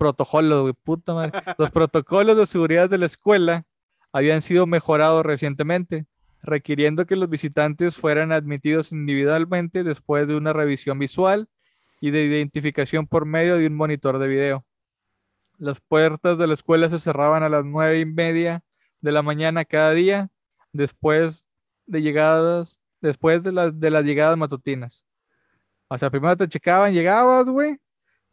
los 1.58 1.70
protocolos 1.70 2.36
de 2.36 2.46
seguridad 2.46 2.88
de 2.88 2.98
la 2.98 3.06
escuela 3.06 3.64
habían 4.12 4.40
sido 4.42 4.66
mejorados 4.66 5.24
recientemente, 5.26 6.06
requiriendo 6.42 7.04
que 7.06 7.16
los 7.16 7.28
visitantes 7.28 7.96
fueran 7.96 8.30
admitidos 8.32 8.92
individualmente 8.92 9.82
después 9.82 10.28
de 10.28 10.36
una 10.36 10.52
revisión 10.52 10.98
visual 10.98 11.48
y 12.00 12.10
de 12.10 12.24
identificación 12.24 13.06
por 13.06 13.24
medio 13.24 13.56
de 13.56 13.66
un 13.66 13.74
monitor 13.74 14.18
de 14.18 14.28
video. 14.28 14.64
Las 15.58 15.80
puertas 15.80 16.38
de 16.38 16.46
la 16.46 16.54
escuela 16.54 16.90
se 16.90 16.98
cerraban 16.98 17.42
a 17.42 17.48
las 17.48 17.64
nueve 17.64 18.00
y 18.00 18.04
media 18.06 18.62
de 19.00 19.12
la 19.12 19.22
mañana 19.22 19.64
cada 19.64 19.90
día, 19.92 20.30
después 20.72 21.46
de 21.86 22.02
llegadas, 22.02 22.78
después 23.00 23.42
de, 23.42 23.52
las 23.52 23.78
de 23.78 23.90
las 23.90 24.04
llegadas 24.04 24.36
matutinas. 24.36 25.04
O 25.88 25.98
sea, 25.98 26.10
primero 26.10 26.36
te 26.36 26.48
checaban, 26.48 26.92
llegabas, 26.92 27.48
güey. 27.48 27.78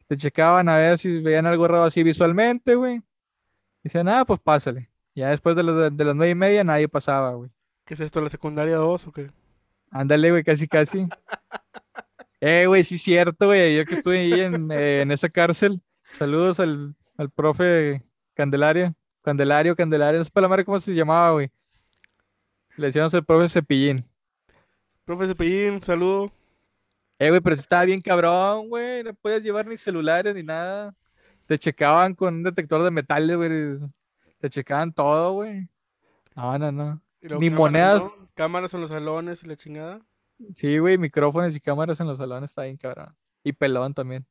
Te 0.07 0.17
checaban 0.17 0.67
a 0.69 0.77
ver 0.77 0.97
si 0.97 1.21
veían 1.21 1.45
algo 1.45 1.67
raro 1.67 1.83
así 1.83 2.03
visualmente, 2.03 2.75
güey. 2.75 3.01
Dicen, 3.83 4.07
ah, 4.09 4.25
pues 4.25 4.39
pásale. 4.39 4.89
Ya 5.15 5.29
después 5.29 5.55
de, 5.55 5.63
las- 5.63 5.95
de 5.95 6.05
las 6.05 6.15
nueve 6.15 6.31
y 6.31 6.35
media 6.35 6.63
nadie 6.63 6.87
pasaba, 6.87 7.31
güey. 7.33 7.51
¿Qué 7.85 7.93
es 7.95 7.99
esto, 7.99 8.21
la 8.21 8.29
secundaria 8.29 8.77
2 8.77 9.07
o 9.07 9.11
qué? 9.11 9.29
Ándale, 9.89 10.31
güey, 10.31 10.43
casi, 10.43 10.67
casi. 10.67 11.07
Eh, 12.43 12.65
güey, 12.65 12.83
sí 12.83 12.95
es 12.95 13.03
cierto, 13.03 13.45
güey. 13.45 13.77
Yo 13.77 13.85
que 13.85 13.93
estuve 13.93 14.19
ahí 14.19 14.39
en, 14.41 14.71
eh, 14.71 15.01
en 15.01 15.11
esa 15.11 15.29
cárcel. 15.29 15.79
Saludos 16.17 16.59
al, 16.59 16.95
al 17.21 17.29
profe 17.29 18.03
Candelaria. 18.33 18.95
Candelario, 19.21 19.75
Candelario. 19.75 20.19
No 20.19 20.25
sé 20.25 20.31
para 20.31 20.43
la 20.43 20.49
madre 20.49 20.65
cómo 20.65 20.79
se 20.79 20.93
llamaba, 20.93 21.31
güey. 21.33 21.51
Le 22.77 22.87
decíamos 22.87 23.13
el 23.13 23.23
profe 23.23 23.47
Cepillín. 23.47 24.03
Profe 25.05 25.27
Cepillín, 25.27 25.83
saludo. 25.83 26.31
Eh, 27.19 27.29
güey, 27.29 27.39
pero 27.39 27.55
estaba 27.55 27.85
bien 27.85 28.01
cabrón, 28.01 28.69
güey. 28.69 29.03
No 29.03 29.13
podías 29.13 29.43
llevar 29.43 29.67
ni 29.67 29.77
celulares 29.77 30.33
ni 30.33 30.41
nada. 30.41 30.95
Te 31.45 31.59
checaban 31.59 32.15
con 32.15 32.35
un 32.35 32.43
detector 32.43 32.81
de 32.81 32.89
metales, 32.89 33.37
güey. 33.37 33.77
Te 34.39 34.49
checaban 34.49 34.91
todo, 34.91 35.33
güey. 35.33 35.67
No, 36.35 36.57
no, 36.57 36.71
no. 36.71 37.01
Ni 37.21 37.29
cámaras, 37.29 37.51
monedas. 37.51 37.99
¿no? 37.99 38.29
Cámaras 38.33 38.73
en 38.73 38.81
los 38.81 38.89
salones 38.89 39.43
y 39.43 39.47
la 39.47 39.55
chingada. 39.55 40.01
Sí, 40.55 40.79
güey, 40.79 40.97
micrófonos 40.97 41.55
y 41.55 41.59
cámaras 41.59 41.99
en 41.99 42.07
los 42.07 42.17
salones 42.17 42.49
está 42.49 42.63
bien 42.63 42.77
cabrón. 42.77 43.15
Y 43.43 43.53
pelón 43.53 43.93
también. 43.93 44.25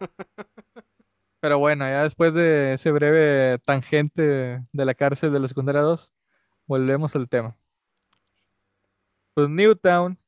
Pero 1.40 1.58
bueno, 1.58 1.86
ya 1.86 2.02
después 2.02 2.34
de 2.34 2.74
ese 2.74 2.90
breve 2.90 3.58
tangente 3.64 4.62
de 4.72 4.84
la 4.84 4.94
cárcel 4.94 5.32
de 5.32 5.40
la 5.40 5.48
secundaria 5.48 5.80
2, 5.82 6.12
volvemos 6.66 7.16
al 7.16 7.28
tema. 7.28 7.56
Pues 9.34 9.48
Newtown, 9.48 10.18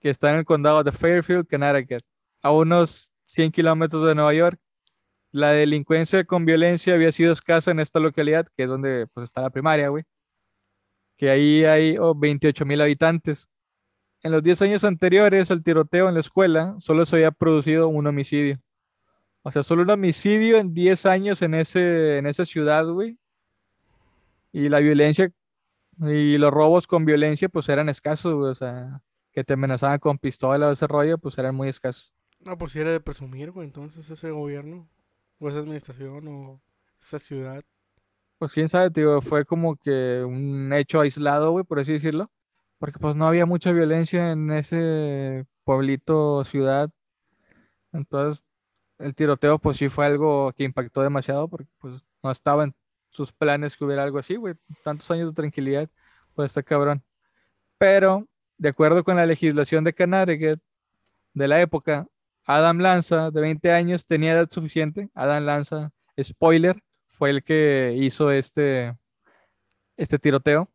que 0.00 0.10
está 0.10 0.30
en 0.30 0.36
el 0.36 0.44
condado 0.46 0.82
de 0.82 0.92
Fairfield, 0.92 1.46
Connecticut, 1.48 2.02
a 2.42 2.52
unos 2.52 3.12
100 3.26 3.52
kilómetros 3.52 4.06
de 4.06 4.14
Nueva 4.14 4.32
York, 4.34 4.58
la 5.32 5.50
delincuencia 5.52 6.24
con 6.24 6.46
violencia 6.46 6.94
había 6.94 7.12
sido 7.12 7.32
escasa 7.32 7.70
en 7.70 7.80
esta 7.80 8.00
localidad, 8.00 8.48
que 8.56 8.62
es 8.62 8.68
donde 8.68 9.06
pues 9.12 9.24
está 9.24 9.42
la 9.42 9.50
primaria, 9.50 9.88
güey. 9.88 10.04
Que 11.18 11.30
ahí 11.30 11.64
hay 11.64 11.96
28 12.16 12.64
mil 12.64 12.80
habitantes. 12.80 13.50
En 14.22 14.32
los 14.32 14.42
10 14.42 14.62
años 14.62 14.84
anteriores 14.84 15.50
al 15.50 15.62
tiroteo 15.62 16.08
en 16.08 16.14
la 16.14 16.20
escuela, 16.20 16.76
solo 16.78 17.04
se 17.04 17.16
había 17.16 17.30
producido 17.32 17.88
un 17.88 18.06
homicidio. 18.06 18.58
O 19.46 19.52
sea, 19.52 19.62
solo 19.62 19.82
un 19.82 19.90
homicidio 19.90 20.58
en 20.58 20.74
10 20.74 21.06
años 21.06 21.40
en, 21.40 21.54
ese, 21.54 22.18
en 22.18 22.26
esa 22.26 22.44
ciudad, 22.44 22.84
güey. 22.84 23.16
Y 24.50 24.68
la 24.68 24.80
violencia 24.80 25.30
y 26.00 26.36
los 26.36 26.52
robos 26.52 26.88
con 26.88 27.04
violencia, 27.04 27.48
pues 27.48 27.68
eran 27.68 27.88
escasos, 27.88 28.34
güey. 28.34 28.50
O 28.50 28.54
sea, 28.56 29.04
que 29.30 29.44
te 29.44 29.52
amenazaban 29.52 30.00
con 30.00 30.18
pistola 30.18 30.66
o 30.66 30.72
ese 30.72 30.88
rollo, 30.88 31.16
pues 31.18 31.38
eran 31.38 31.54
muy 31.54 31.68
escasos. 31.68 32.12
No, 32.40 32.58
pues 32.58 32.72
si 32.72 32.80
era 32.80 32.90
de 32.90 32.98
presumir, 32.98 33.52
güey. 33.52 33.68
Entonces 33.68 34.10
ese 34.10 34.32
gobierno, 34.32 34.88
o 35.38 35.48
esa 35.48 35.60
administración, 35.60 36.26
o 36.26 36.60
esa 37.00 37.20
ciudad. 37.20 37.62
Pues 38.38 38.50
quién 38.50 38.68
sabe, 38.68 38.90
tío, 38.90 39.22
fue 39.22 39.44
como 39.44 39.76
que 39.76 40.24
un 40.26 40.72
hecho 40.72 40.98
aislado, 40.98 41.52
güey, 41.52 41.64
por 41.64 41.78
así 41.78 41.92
decirlo. 41.92 42.32
Porque 42.78 42.98
pues 42.98 43.14
no 43.14 43.28
había 43.28 43.46
mucha 43.46 43.70
violencia 43.70 44.32
en 44.32 44.50
ese 44.50 45.46
pueblito, 45.62 46.44
ciudad. 46.44 46.90
Entonces, 47.92 48.42
el 48.98 49.14
tiroteo 49.14 49.58
pues 49.58 49.76
sí 49.76 49.88
fue 49.88 50.06
algo 50.06 50.52
que 50.52 50.64
impactó 50.64 51.02
demasiado 51.02 51.48
porque 51.48 51.68
pues 51.78 52.06
no 52.22 52.30
estaba 52.30 52.64
en 52.64 52.74
sus 53.10 53.32
planes 53.32 53.76
que 53.76 53.84
hubiera 53.84 54.04
algo 54.04 54.18
así, 54.18 54.36
güey. 54.36 54.54
Tantos 54.84 55.10
años 55.10 55.30
de 55.30 55.34
tranquilidad, 55.34 55.88
pues 56.34 56.50
está 56.50 56.62
cabrón. 56.62 57.02
Pero, 57.78 58.26
de 58.58 58.68
acuerdo 58.70 59.04
con 59.04 59.16
la 59.16 59.26
legislación 59.26 59.84
de 59.84 59.94
Connecticut 59.94 60.60
de 61.34 61.48
la 61.48 61.60
época, 61.60 62.06
Adam 62.44 62.78
Lanza, 62.78 63.30
de 63.30 63.40
20 63.40 63.72
años, 63.72 64.06
tenía 64.06 64.32
edad 64.32 64.48
suficiente. 64.50 65.10
Adam 65.14 65.44
Lanza, 65.44 65.92
spoiler, 66.22 66.76
fue 67.08 67.30
el 67.30 67.42
que 67.42 67.94
hizo 67.96 68.30
este, 68.30 68.96
este 69.96 70.18
tiroteo. 70.18 70.68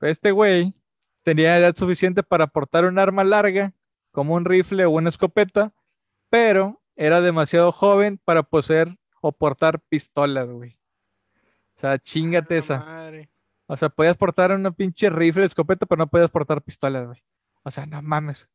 Este 0.00 0.32
güey 0.32 0.74
tenía 1.22 1.58
edad 1.58 1.74
suficiente 1.76 2.22
para 2.22 2.46
portar 2.46 2.84
un 2.84 2.98
arma 2.98 3.24
larga, 3.24 3.72
como 4.12 4.34
un 4.34 4.44
rifle 4.44 4.84
o 4.84 4.90
una 4.90 5.08
escopeta, 5.08 5.72
pero 6.30 6.80
era 6.96 7.20
demasiado 7.20 7.72
joven 7.72 8.18
para 8.24 8.42
poseer 8.42 8.98
o 9.20 9.32
portar 9.32 9.80
pistolas, 9.88 10.48
güey. 10.48 10.78
O 11.76 11.80
sea, 11.80 11.98
chingate 11.98 12.54
La 12.54 12.60
esa. 12.60 12.78
Madre. 12.80 13.30
O 13.66 13.76
sea, 13.76 13.88
podías 13.88 14.16
portar 14.16 14.52
una 14.52 14.72
pinche 14.72 15.10
rifle, 15.10 15.44
escopeta, 15.44 15.86
pero 15.86 15.98
no 16.00 16.06
podías 16.08 16.30
portar 16.30 16.62
pistolas, 16.62 17.06
güey. 17.06 17.22
O 17.62 17.70
sea, 17.70 17.86
no 17.86 18.00
mames. 18.02 18.48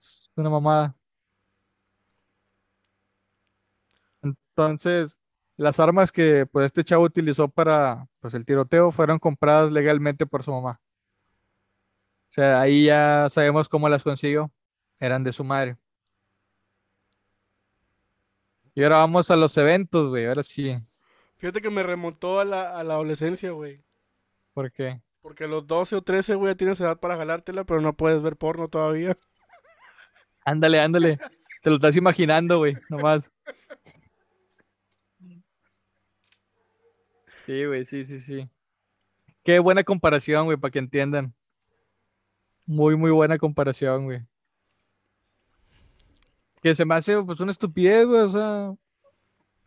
Es 0.00 0.30
una 0.36 0.50
mamada. 0.50 0.96
Entonces, 4.22 5.18
las 5.56 5.78
armas 5.80 6.10
que 6.10 6.46
pues 6.46 6.66
este 6.66 6.84
chavo 6.84 7.04
utilizó 7.04 7.48
para 7.48 8.08
pues 8.20 8.34
el 8.34 8.44
tiroteo 8.44 8.90
fueron 8.90 9.18
compradas 9.18 9.70
legalmente 9.70 10.26
por 10.26 10.42
su 10.42 10.50
mamá. 10.52 10.80
O 12.30 12.32
sea, 12.34 12.60
ahí 12.60 12.86
ya 12.86 13.28
sabemos 13.30 13.68
cómo 13.68 13.88
las 13.88 14.02
consiguió. 14.02 14.50
Eran 14.98 15.22
de 15.24 15.32
su 15.32 15.44
madre. 15.44 15.76
Y 18.74 18.82
ahora 18.82 18.98
vamos 18.98 19.30
a 19.30 19.36
los 19.36 19.56
eventos, 19.56 20.10
güey. 20.10 20.26
Ahora 20.26 20.42
sí. 20.42 20.76
Fíjate 21.36 21.60
que 21.60 21.70
me 21.70 21.82
remontó 21.82 22.40
a 22.40 22.44
la, 22.44 22.76
a 22.76 22.82
la 22.82 22.94
adolescencia, 22.94 23.50
güey. 23.52 23.82
¿Por 24.52 24.72
qué? 24.72 25.00
Porque 25.20 25.44
a 25.44 25.46
los 25.48 25.66
12 25.66 25.96
o 25.96 26.02
13, 26.02 26.34
güey, 26.34 26.52
ya 26.52 26.56
tienes 26.56 26.80
edad 26.80 26.98
para 26.98 27.16
jalártela, 27.16 27.64
pero 27.64 27.80
no 27.80 27.96
puedes 27.96 28.20
ver 28.22 28.36
porno 28.36 28.68
todavía. 28.68 29.16
Ándale, 30.44 30.78
ándale. 30.80 31.18
Te 31.62 31.70
lo 31.70 31.76
estás 31.76 31.96
imaginando, 31.96 32.58
güey. 32.58 32.76
Nomás. 32.90 33.30
Sí, 37.46 37.64
güey, 37.64 37.86
sí, 37.86 38.04
sí, 38.04 38.20
sí. 38.20 38.50
Qué 39.42 39.58
buena 39.58 39.84
comparación, 39.84 40.44
güey, 40.44 40.58
para 40.58 40.70
que 40.70 40.78
entiendan. 40.78 41.34
Muy, 42.66 42.96
muy 42.96 43.10
buena 43.10 43.38
comparación, 43.38 44.04
güey. 44.04 44.20
Que 46.64 46.74
se 46.74 46.84
me 46.86 46.94
hace, 46.94 47.22
pues, 47.22 47.38
una 47.40 47.52
estupidez, 47.52 48.06
güey, 48.06 48.20
o 48.22 48.28
sea. 48.30 48.74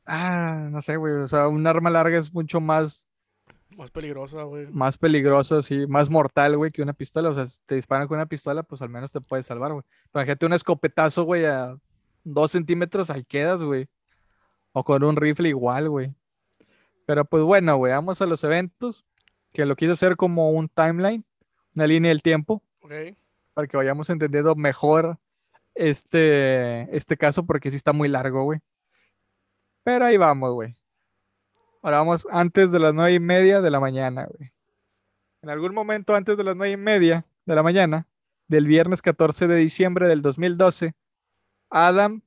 Ah, 0.06 0.68
no 0.72 0.82
sé, 0.82 0.98
güey. 0.98 1.14
O 1.14 1.28
sea, 1.28 1.48
un 1.48 1.66
arma 1.68 1.90
larga 1.92 2.18
es 2.18 2.34
mucho 2.34 2.60
más, 2.60 3.08
Más 3.78 3.92
peligrosa, 3.92 4.42
güey. 4.44 4.66
más 4.72 4.98
peligroso, 4.98 5.62
sí, 5.62 5.86
más 5.88 6.10
mortal, 6.10 6.58
güey, 6.58 6.72
que 6.72 6.82
una 6.82 6.94
pistola. 6.94 7.30
O 7.30 7.36
sea, 7.36 7.48
si 7.48 7.60
te 7.68 7.76
disparan 7.76 8.08
con 8.08 8.18
una 8.18 8.26
pistola, 8.26 8.64
pues 8.64 8.82
al 8.82 8.90
menos 8.90 9.12
te 9.12 9.22
puedes 9.22 9.46
salvar, 9.46 9.74
güey. 9.74 9.84
Pero 10.12 10.22
Imagínate 10.24 10.46
un 10.48 10.54
escopetazo, 10.54 11.24
güey, 11.24 11.46
a 11.46 11.78
dos 12.24 12.52
centímetros, 12.52 13.10
ahí 13.12 13.24
quedas, 13.24 13.62
güey. 13.62 13.88
O 14.74 14.84
con 14.84 15.04
un 15.04 15.16
rifle 15.18 15.50
igual, 15.50 15.90
güey. 15.90 16.14
Pero 17.06 17.24
pues 17.26 17.44
bueno, 17.44 17.78
güey, 17.78 17.94
vamos 17.94 18.22
a 18.22 18.26
los 18.26 18.44
eventos. 18.44 19.06
Que 19.54 19.66
lo 19.66 19.76
quiso 19.76 19.94
hacer 19.94 20.16
como 20.18 20.52
un 20.52 20.68
timeline, 20.68 21.24
una 21.76 21.88
línea 21.88 22.10
del 22.10 22.22
tiempo, 22.22 22.62
Ok. 22.82 22.92
para 23.54 23.68
que 23.68 23.78
vayamos 23.78 24.10
entendiendo 24.10 24.56
mejor 24.56 25.18
este, 25.78 26.96
este 26.96 27.18
caso, 27.18 27.46
porque 27.46 27.72
sí 27.72 27.78
está 27.78 27.94
muy 27.94 28.08
largo, 28.10 28.44
güey. 28.44 28.60
Pero 29.84 30.06
ahí 30.06 30.18
vamos, 30.18 30.54
güey. 30.54 30.76
Ahora 31.82 32.00
vamos 32.00 32.28
antes 32.32 32.72
de 32.72 32.80
las 32.80 32.94
nueve 32.94 33.14
y 33.14 33.20
media 33.20 33.62
de 33.62 33.72
la 33.72 33.80
mañana, 33.80 34.26
güey. 34.26 34.52
En 35.42 35.50
algún 35.50 35.74
momento 35.74 36.16
antes 36.16 36.36
de 36.36 36.44
las 36.44 36.56
nueve 36.56 36.74
y 36.74 36.78
media 36.78 37.26
de 37.46 37.56
la 37.56 37.64
mañana, 37.64 38.08
del 38.48 38.68
viernes 38.68 39.02
14 39.02 39.48
de 39.48 39.56
diciembre 39.56 40.08
del 40.08 40.22
2012, 40.22 40.94
Adam 41.70 42.22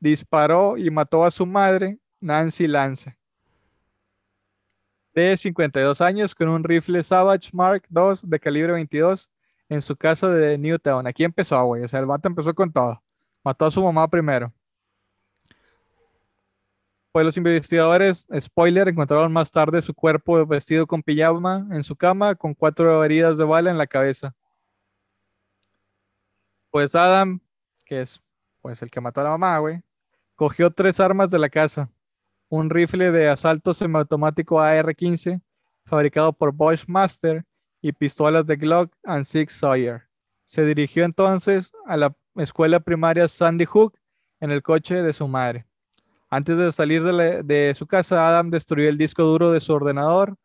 disparó 0.00 0.76
y 0.76 0.90
mató 0.90 1.24
a 1.24 1.30
su 1.30 1.46
madre, 1.46 1.98
Nancy 2.20 2.66
Lance, 2.66 3.16
de 5.14 5.36
52 5.36 6.00
años, 6.00 6.34
con 6.34 6.48
un 6.48 6.64
rifle 6.64 7.02
Savage 7.02 7.50
Mark 7.52 7.86
II 7.90 8.20
de 8.24 8.40
calibre 8.40 8.72
22 8.72 9.30
en 9.68 9.82
su 9.82 9.96
casa 9.96 10.28
de 10.28 10.58
Newtown. 10.58 11.06
Aquí 11.06 11.24
empezó, 11.24 11.64
güey. 11.64 11.84
O 11.84 11.88
sea, 11.88 12.00
el 12.00 12.06
vato 12.06 12.28
empezó 12.28 12.54
con 12.54 12.72
todo. 12.72 13.02
Mató 13.44 13.66
a 13.66 13.70
su 13.70 13.82
mamá 13.82 14.08
primero. 14.08 14.52
Pues 17.12 17.24
los 17.24 17.36
investigadores, 17.36 18.28
spoiler, 18.40 18.88
encontraron 18.88 19.32
más 19.32 19.50
tarde 19.50 19.80
su 19.80 19.94
cuerpo 19.94 20.44
vestido 20.44 20.86
con 20.86 21.02
pijama 21.02 21.66
en 21.70 21.82
su 21.82 21.96
cama 21.96 22.34
con 22.34 22.52
cuatro 22.52 23.02
heridas 23.02 23.38
de 23.38 23.44
bala 23.44 23.70
en 23.70 23.78
la 23.78 23.86
cabeza. 23.86 24.34
Pues 26.70 26.94
Adam, 26.94 27.40
que 27.86 28.02
es 28.02 28.20
pues 28.60 28.82
el 28.82 28.90
que 28.90 29.00
mató 29.00 29.20
a 29.22 29.24
la 29.24 29.30
mamá, 29.30 29.58
güey, 29.58 29.80
cogió 30.34 30.70
tres 30.70 31.00
armas 31.00 31.30
de 31.30 31.38
la 31.38 31.48
casa. 31.48 31.88
Un 32.48 32.68
rifle 32.68 33.10
de 33.10 33.30
asalto 33.30 33.72
semiautomático 33.72 34.60
AR-15 34.60 35.40
fabricado 35.86 36.32
por 36.34 36.52
Bushmaster 36.52 37.46
y 37.86 37.92
pistolas 37.92 38.46
de 38.46 38.56
Glock 38.56 38.92
and 39.04 39.24
Six 39.24 39.54
Sawyer. 39.54 40.02
Se 40.44 40.64
dirigió 40.64 41.04
entonces 41.04 41.72
a 41.86 41.96
la 41.96 42.14
escuela 42.36 42.80
primaria 42.80 43.28
Sandy 43.28 43.64
Hook 43.64 43.96
en 44.40 44.50
el 44.50 44.62
coche 44.62 45.02
de 45.02 45.12
su 45.12 45.28
madre. 45.28 45.66
Antes 46.28 46.56
de 46.56 46.72
salir 46.72 47.04
de, 47.04 47.12
la- 47.12 47.42
de 47.42 47.72
su 47.74 47.86
casa, 47.86 48.28
Adam 48.28 48.50
destruyó 48.50 48.88
el 48.88 48.98
disco 48.98 49.22
duro 49.22 49.52
de 49.52 49.60
su 49.60 49.72
ordenador, 49.72 50.36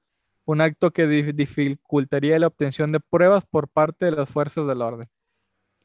un 0.46 0.62
acto 0.62 0.92
que 0.92 1.08
di- 1.08 1.32
dificultaría 1.32 2.38
la 2.40 2.48
obtención 2.48 2.92
de 2.92 3.00
pruebas 3.00 3.46
por 3.46 3.68
parte 3.68 4.06
de 4.06 4.12
las 4.12 4.30
fuerzas 4.30 4.68
del 4.68 4.82
orden. 4.82 5.10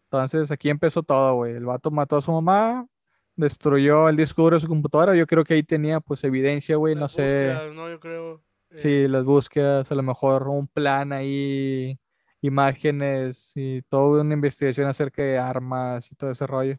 Entonces 0.05 0.51
aquí 0.51 0.69
empezó 0.71 1.03
todo, 1.03 1.35
güey. 1.35 1.55
El 1.55 1.65
vato 1.65 1.91
mató 1.91 2.17
a 2.17 2.23
su 2.23 2.33
mamá, 2.33 2.87
destruyó 3.35 4.09
el 4.09 4.17
disco 4.17 4.43
duro 4.43 4.57
de 4.57 4.61
su 4.61 4.69
computadora. 4.69 5.17
Yo 5.17 5.27
creo 5.27 5.45
que 5.45 5.55
ahí 5.55 5.63
tenía 5.63 6.01
pues 6.01 6.23
evidencia, 6.25 6.77
güey. 6.77 6.95
No 6.95 7.09
sé 7.09 7.53
no, 7.75 7.89
yo 7.91 8.01
creo. 8.01 8.43
Si 8.83 9.09
las 9.09 9.25
búsquedas, 9.25 9.91
a 9.91 9.95
lo 9.95 10.03
mejor 10.03 10.49
un 10.49 10.67
plan 10.69 11.13
ahí, 11.13 11.99
imágenes 12.41 13.53
y 13.55 13.83
toda 13.83 14.23
una 14.23 14.35
investigación 14.35 14.89
acerca 14.89 15.23
de 15.23 15.39
armas 15.39 16.11
y 16.11 16.15
todo 16.15 16.31
ese 16.31 16.47
rollo. 16.47 16.77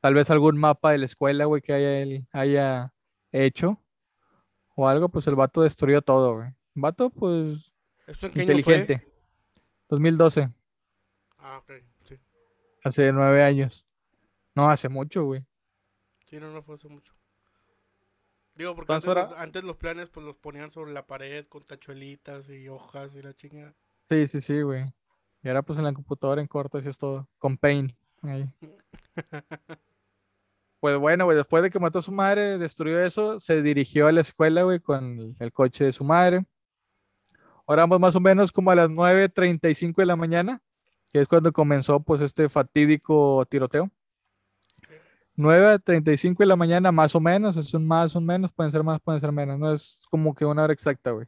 Tal 0.00 0.14
vez 0.14 0.30
algún 0.30 0.58
mapa 0.58 0.92
de 0.92 0.98
la 0.98 1.06
escuela, 1.06 1.44
güey, 1.46 1.62
que 1.62 1.72
haya, 1.72 1.98
él 2.00 2.26
haya 2.32 2.92
hecho 3.32 3.80
o 4.76 4.88
algo, 4.88 5.08
pues 5.08 5.26
el 5.26 5.34
vato 5.34 5.62
destruyó 5.62 6.02
todo, 6.02 6.34
güey. 6.36 6.50
Vato, 6.74 7.10
pues, 7.10 7.72
¿Esto 8.06 8.26
en 8.26 8.32
qué 8.32 8.40
año 8.40 8.48
fue? 8.62 8.74
inteligente. 8.74 9.08
2012, 9.88 10.50
Ah, 11.38 11.58
ok, 11.58 11.72
sí. 12.04 12.18
hace 12.82 13.12
nueve 13.12 13.42
años. 13.44 13.86
No, 14.54 14.68
hace 14.70 14.88
mucho, 14.88 15.24
güey. 15.24 15.44
Sí, 16.26 16.38
no, 16.40 16.50
no 16.52 16.62
fue 16.62 16.74
hace 16.76 16.88
mucho. 16.88 17.12
Digo, 18.54 18.74
porque 18.74 18.92
antes, 18.92 19.14
los, 19.14 19.32
antes 19.36 19.64
los 19.64 19.76
planes 19.76 20.08
pues 20.10 20.24
los 20.24 20.36
ponían 20.36 20.70
sobre 20.70 20.92
la 20.92 21.06
pared 21.06 21.44
con 21.46 21.64
tachuelitas 21.64 22.48
y 22.48 22.68
hojas 22.68 23.14
y 23.16 23.22
la 23.22 23.34
chingada. 23.34 23.74
Sí, 24.08 24.28
sí, 24.28 24.40
sí, 24.40 24.62
güey. 24.62 24.84
Y 25.42 25.48
ahora 25.48 25.62
pues 25.62 25.78
en 25.78 25.84
la 25.84 25.92
computadora 25.92 26.40
en 26.40 26.46
corto, 26.46 26.78
eso 26.78 26.90
es 26.90 26.98
todo. 26.98 27.28
Con 27.38 27.56
Paint. 27.58 27.92
ahí. 28.22 28.48
Pues 30.84 30.98
bueno, 30.98 31.24
güey, 31.24 31.34
después 31.34 31.62
de 31.62 31.70
que 31.70 31.78
mató 31.78 32.00
a 32.00 32.02
su 32.02 32.12
madre, 32.12 32.58
destruyó 32.58 33.00
eso, 33.02 33.40
se 33.40 33.62
dirigió 33.62 34.06
a 34.06 34.12
la 34.12 34.20
escuela, 34.20 34.64
güey, 34.64 34.80
con 34.80 35.34
el, 35.38 35.50
coche 35.50 35.82
de 35.82 35.94
su 35.94 36.04
madre. 36.04 36.44
Ahora 37.66 37.84
vamos 37.84 38.00
más 38.00 38.16
o 38.16 38.20
menos 38.20 38.52
como 38.52 38.70
a 38.70 38.74
las 38.74 38.90
9.35 38.90 39.94
de 39.96 40.04
la 40.04 40.14
mañana, 40.14 40.60
que 41.10 41.22
es 41.22 41.26
cuando 41.26 41.54
comenzó 41.54 42.00
pues 42.00 42.20
este 42.20 42.50
fatídico 42.50 43.46
tiroteo. 43.48 43.90
9.35 45.36 46.38
de 46.38 46.46
la 46.46 46.56
mañana 46.56 46.92
más 46.92 47.14
o 47.14 47.20
menos, 47.20 47.56
es 47.56 47.74
un 47.74 47.86
más, 47.86 48.14
un 48.14 48.24
menos, 48.24 48.52
pueden 48.52 48.70
ser 48.70 48.84
más, 48.84 49.00
pueden 49.00 49.20
ser 49.20 49.32
menos, 49.32 49.58
no 49.58 49.74
es 49.74 50.06
como 50.10 50.34
que 50.34 50.44
una 50.44 50.62
hora 50.62 50.72
exacta, 50.72 51.10
güey. 51.10 51.26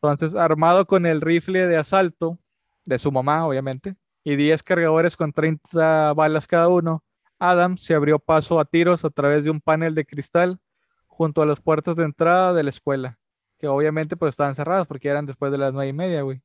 Entonces, 0.00 0.34
armado 0.34 0.86
con 0.86 1.06
el 1.06 1.20
rifle 1.20 1.66
de 1.66 1.76
asalto 1.76 2.38
de 2.84 2.98
su 2.98 3.10
mamá, 3.10 3.46
obviamente, 3.46 3.96
y 4.24 4.36
10 4.36 4.62
cargadores 4.62 5.16
con 5.16 5.32
30 5.32 6.12
balas 6.12 6.46
cada 6.46 6.68
uno, 6.68 7.02
Adam 7.38 7.76
se 7.78 7.94
abrió 7.94 8.18
paso 8.18 8.60
a 8.60 8.64
tiros 8.64 9.04
a 9.04 9.10
través 9.10 9.44
de 9.44 9.50
un 9.50 9.60
panel 9.60 9.94
de 9.94 10.04
cristal 10.04 10.58
junto 11.06 11.42
a 11.42 11.46
las 11.46 11.60
puertas 11.60 11.96
de 11.96 12.04
entrada 12.04 12.52
de 12.52 12.62
la 12.62 12.70
escuela, 12.70 13.18
que 13.58 13.68
obviamente 13.68 14.16
pues 14.16 14.30
estaban 14.30 14.54
cerradas 14.54 14.86
porque 14.86 15.08
eran 15.08 15.26
después 15.26 15.50
de 15.50 15.58
las 15.58 15.72
nueve 15.72 15.88
y 15.88 15.92
media, 15.92 16.22
güey. 16.22 16.42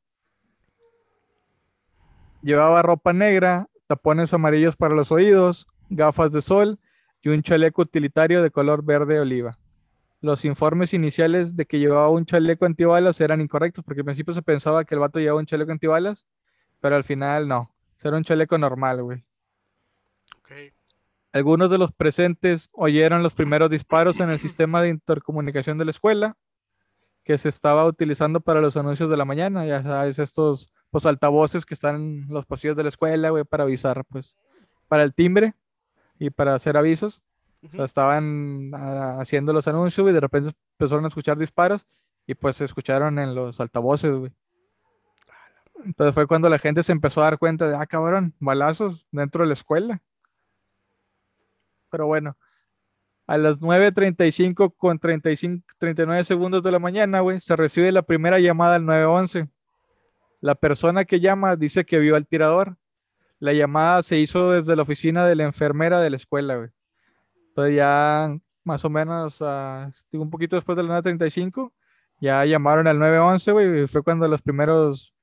Llevaba 2.42 2.82
ropa 2.82 3.14
negra, 3.14 3.68
tapones 3.88 4.34
amarillos 4.34 4.76
para 4.76 4.96
los 4.96 5.12
oídos, 5.12 5.68
gafas 5.96 6.32
de 6.32 6.42
sol 6.42 6.80
y 7.22 7.30
un 7.30 7.42
chaleco 7.42 7.82
utilitario 7.82 8.44
de 8.44 8.52
color 8.52 8.84
verde 8.84 9.20
oliva. 9.20 9.58
Los 10.22 10.46
informes 10.46 10.94
iniciales 10.94 11.56
de 11.56 11.66
que 11.66 11.80
llevaba 11.80 12.10
un 12.10 12.26
chaleco 12.26 12.66
antibalas 12.66 13.20
eran 13.22 13.42
incorrectos 13.42 13.84
porque 13.84 14.02
al 14.02 14.06
principio 14.06 14.34
se 14.34 14.42
pensaba 14.42 14.86
que 14.86 14.96
el 14.96 15.00
vato 15.00 15.20
llevaba 15.20 15.40
un 15.40 15.46
chaleco 15.46 15.72
antibalas, 15.72 16.26
pero 16.80 16.96
al 16.96 17.04
final 17.04 17.48
no. 17.48 17.74
Era 18.04 18.18
un 18.18 18.24
chaleco 18.24 18.58
normal, 18.58 19.02
güey. 19.04 19.24
Ok. 20.40 20.52
Algunos 21.32 21.70
de 21.70 21.78
los 21.78 21.94
presentes 21.94 22.70
oyeron 22.74 23.24
los 23.24 23.34
primeros 23.34 23.70
disparos 23.70 24.20
en 24.20 24.30
el 24.30 24.40
sistema 24.40 24.82
de 24.82 24.90
intercomunicación 24.90 25.78
de 25.78 25.86
la 25.86 25.92
escuela 25.92 26.38
que 27.24 27.38
se 27.38 27.50
estaba 27.50 27.86
utilizando 27.86 28.42
para 28.42 28.60
los 28.60 28.76
anuncios 28.76 29.10
de 29.10 29.18
la 29.18 29.26
mañana. 29.26 29.66
Ya 29.66 29.82
sabes, 29.82 30.20
estos 30.20 30.70
pues, 30.92 31.06
altavoces 31.06 31.66
que 31.66 31.74
están 31.74 31.96
en 31.96 32.28
los 32.28 32.46
pasillos 32.46 32.76
de 32.76 32.84
la 32.84 32.90
escuela, 32.90 33.30
güey, 33.30 33.46
para 33.46 33.64
avisar, 33.64 34.04
pues, 34.10 34.36
para 34.88 35.04
el 35.04 35.14
timbre 35.14 35.56
y 36.24 36.30
para 36.30 36.56
hacer 36.56 36.78
avisos. 36.78 37.22
O 37.64 37.68
sea, 37.68 37.78
Ujú. 37.80 37.84
estaban 37.84 38.72
ah, 38.74 39.18
haciendo 39.20 39.52
los 39.52 39.68
anuncios 39.68 40.10
y 40.10 40.14
de 40.14 40.20
repente 40.20 40.52
empezaron 40.78 41.04
a 41.04 41.10
escuchar 41.10 41.38
disparos 41.38 41.86
y 42.26 42.34
pues 42.34 42.58
se 42.58 42.66
escucharon 42.66 43.20
en 43.20 43.36
los 43.36 43.60
altavoces, 43.60 44.14
güey. 44.14 44.32
Entonces 45.84 46.14
fue 46.14 46.28
cuando 46.28 46.50
la 46.50 46.60
gente 46.60 46.82
se 46.82 46.94
empezó 46.94 47.22
a 47.22 47.26
dar 47.26 47.38
cuenta 47.38 47.68
de, 47.68 47.76
ah, 47.76 47.86
cabrón, 47.86 48.34
balazos 48.40 49.06
dentro 49.12 49.44
de 49.44 49.48
la 49.48 49.54
escuela. 49.54 50.02
Pero 51.90 52.08
bueno, 52.08 52.38
a 53.28 53.38
las 53.38 53.60
9.35 53.60 54.74
con 54.78 55.00
35, 55.00 55.66
39 55.78 56.24
segundos 56.24 56.64
de 56.64 56.72
la 56.72 56.80
mañana, 56.80 57.20
güey, 57.20 57.42
se 57.42 57.56
recibe 57.58 57.92
la 57.92 58.02
primera 58.04 58.40
llamada 58.40 58.76
al 58.76 58.86
911. 58.86 59.50
La 60.40 60.56
persona 60.56 61.04
que 61.04 61.20
llama 61.20 61.58
dice 61.58 61.86
que 61.86 62.00
vio 62.00 62.16
al 62.16 62.28
tirador. 62.28 62.78
La 63.44 63.52
llamada 63.52 64.02
se 64.04 64.18
hizo 64.20 64.52
desde 64.52 64.74
la 64.74 64.84
oficina 64.84 65.28
de 65.28 65.36
la 65.36 65.44
enfermera 65.44 66.00
de 66.00 66.10
la 66.10 66.16
escuela, 66.16 66.56
güey. 66.56 66.70
Entonces 67.50 67.76
ya 67.76 68.38
más 68.64 68.86
o 68.86 68.90
menos 68.90 69.44
digo, 70.10 70.24
un 70.24 70.30
poquito 70.30 70.56
después 70.56 70.78
de 70.78 70.84
las 70.84 71.04
9.35, 71.04 71.74
ya 72.22 72.46
llamaron 72.46 72.88
al 72.88 72.98
911, 72.98 73.52
güey, 73.52 73.84
y 73.84 73.88
fue 73.88 74.02
cuando 74.02 74.30
los 74.30 74.42
primeros, 74.42 75.14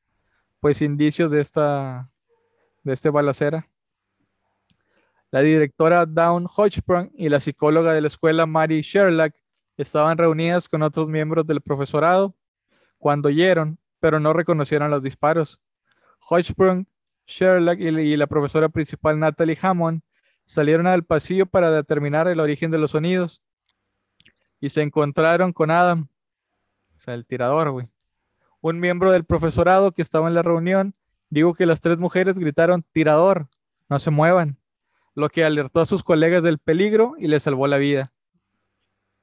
pues, 0.61 0.83
indicios 0.83 1.31
de 1.31 1.41
esta, 1.41 2.11
de 2.83 2.93
este 2.93 3.09
balacera. 3.09 3.67
La 5.31 5.41
directora 5.41 6.05
Dawn 6.05 6.47
Hodgson 6.47 7.11
y 7.15 7.31
la 7.31 7.41
psicóloga 7.41 7.95
de 7.95 8.03
la 8.03 8.09
escuela 8.09 8.45
Mary 8.45 8.83
Sherlock 8.83 9.33
estaban 9.79 10.19
reunidas 10.19 10.69
con 10.69 10.83
otros 10.83 11.09
miembros 11.09 11.47
del 11.47 11.63
profesorado 11.63 12.35
cuando 12.99 13.29
oyeron, 13.29 13.79
pero 13.99 14.21
no 14.21 14.35
reconocieron 14.35 14.91
los 14.91 15.03
disparos. 15.03 15.59
Hodgson, 16.29 16.87
Sherlock 17.31 17.79
y 17.79 18.17
la- 18.17 18.27
profesora 18.27 18.69
principal 18.69 19.19
Natalie 19.19 19.59
Hammond 19.61 20.03
salieron 20.45 20.87
al 20.87 21.05
pasillo 21.05 21.47
para 21.47 21.71
determinar 21.71 22.27
el 22.29 22.41
origen 22.41 22.71
de 22.71 22.79
los 22.79 22.91
sonidos 22.91 23.41
y 24.61 24.71
se 24.71 24.83
encontraron 24.83 25.53
con 25.53 25.71
Adam, 25.71 26.09
o 26.97 27.01
sea, 27.01 27.15
el 27.15 27.25
tirador, 27.25 27.71
güey. 27.71 27.89
Un 28.61 28.79
miembro 28.81 29.13
del 29.13 29.25
profesorado 29.25 29.93
que 29.93 30.03
estaba 30.03 30.29
en 30.29 30.35
la 30.35 30.43
reunión 30.43 30.95
dijo 31.31 31.55
que 31.55 31.67
las 31.67 31.81
tres 31.81 31.99
mujeres 31.99 32.35
gritaron 32.35 32.85
tirador, 32.93 33.49
no 33.89 33.99
se 34.01 34.11
muevan, 34.11 34.59
lo 35.15 35.29
que 35.29 35.45
alertó 35.45 35.81
a 35.81 35.87
sus 35.87 36.03
colegas 36.03 36.43
del 36.43 36.59
peligro 36.59 37.15
y 37.19 37.29
les 37.29 37.43
salvó 37.45 37.67
la 37.69 37.79
vida. 37.79 38.13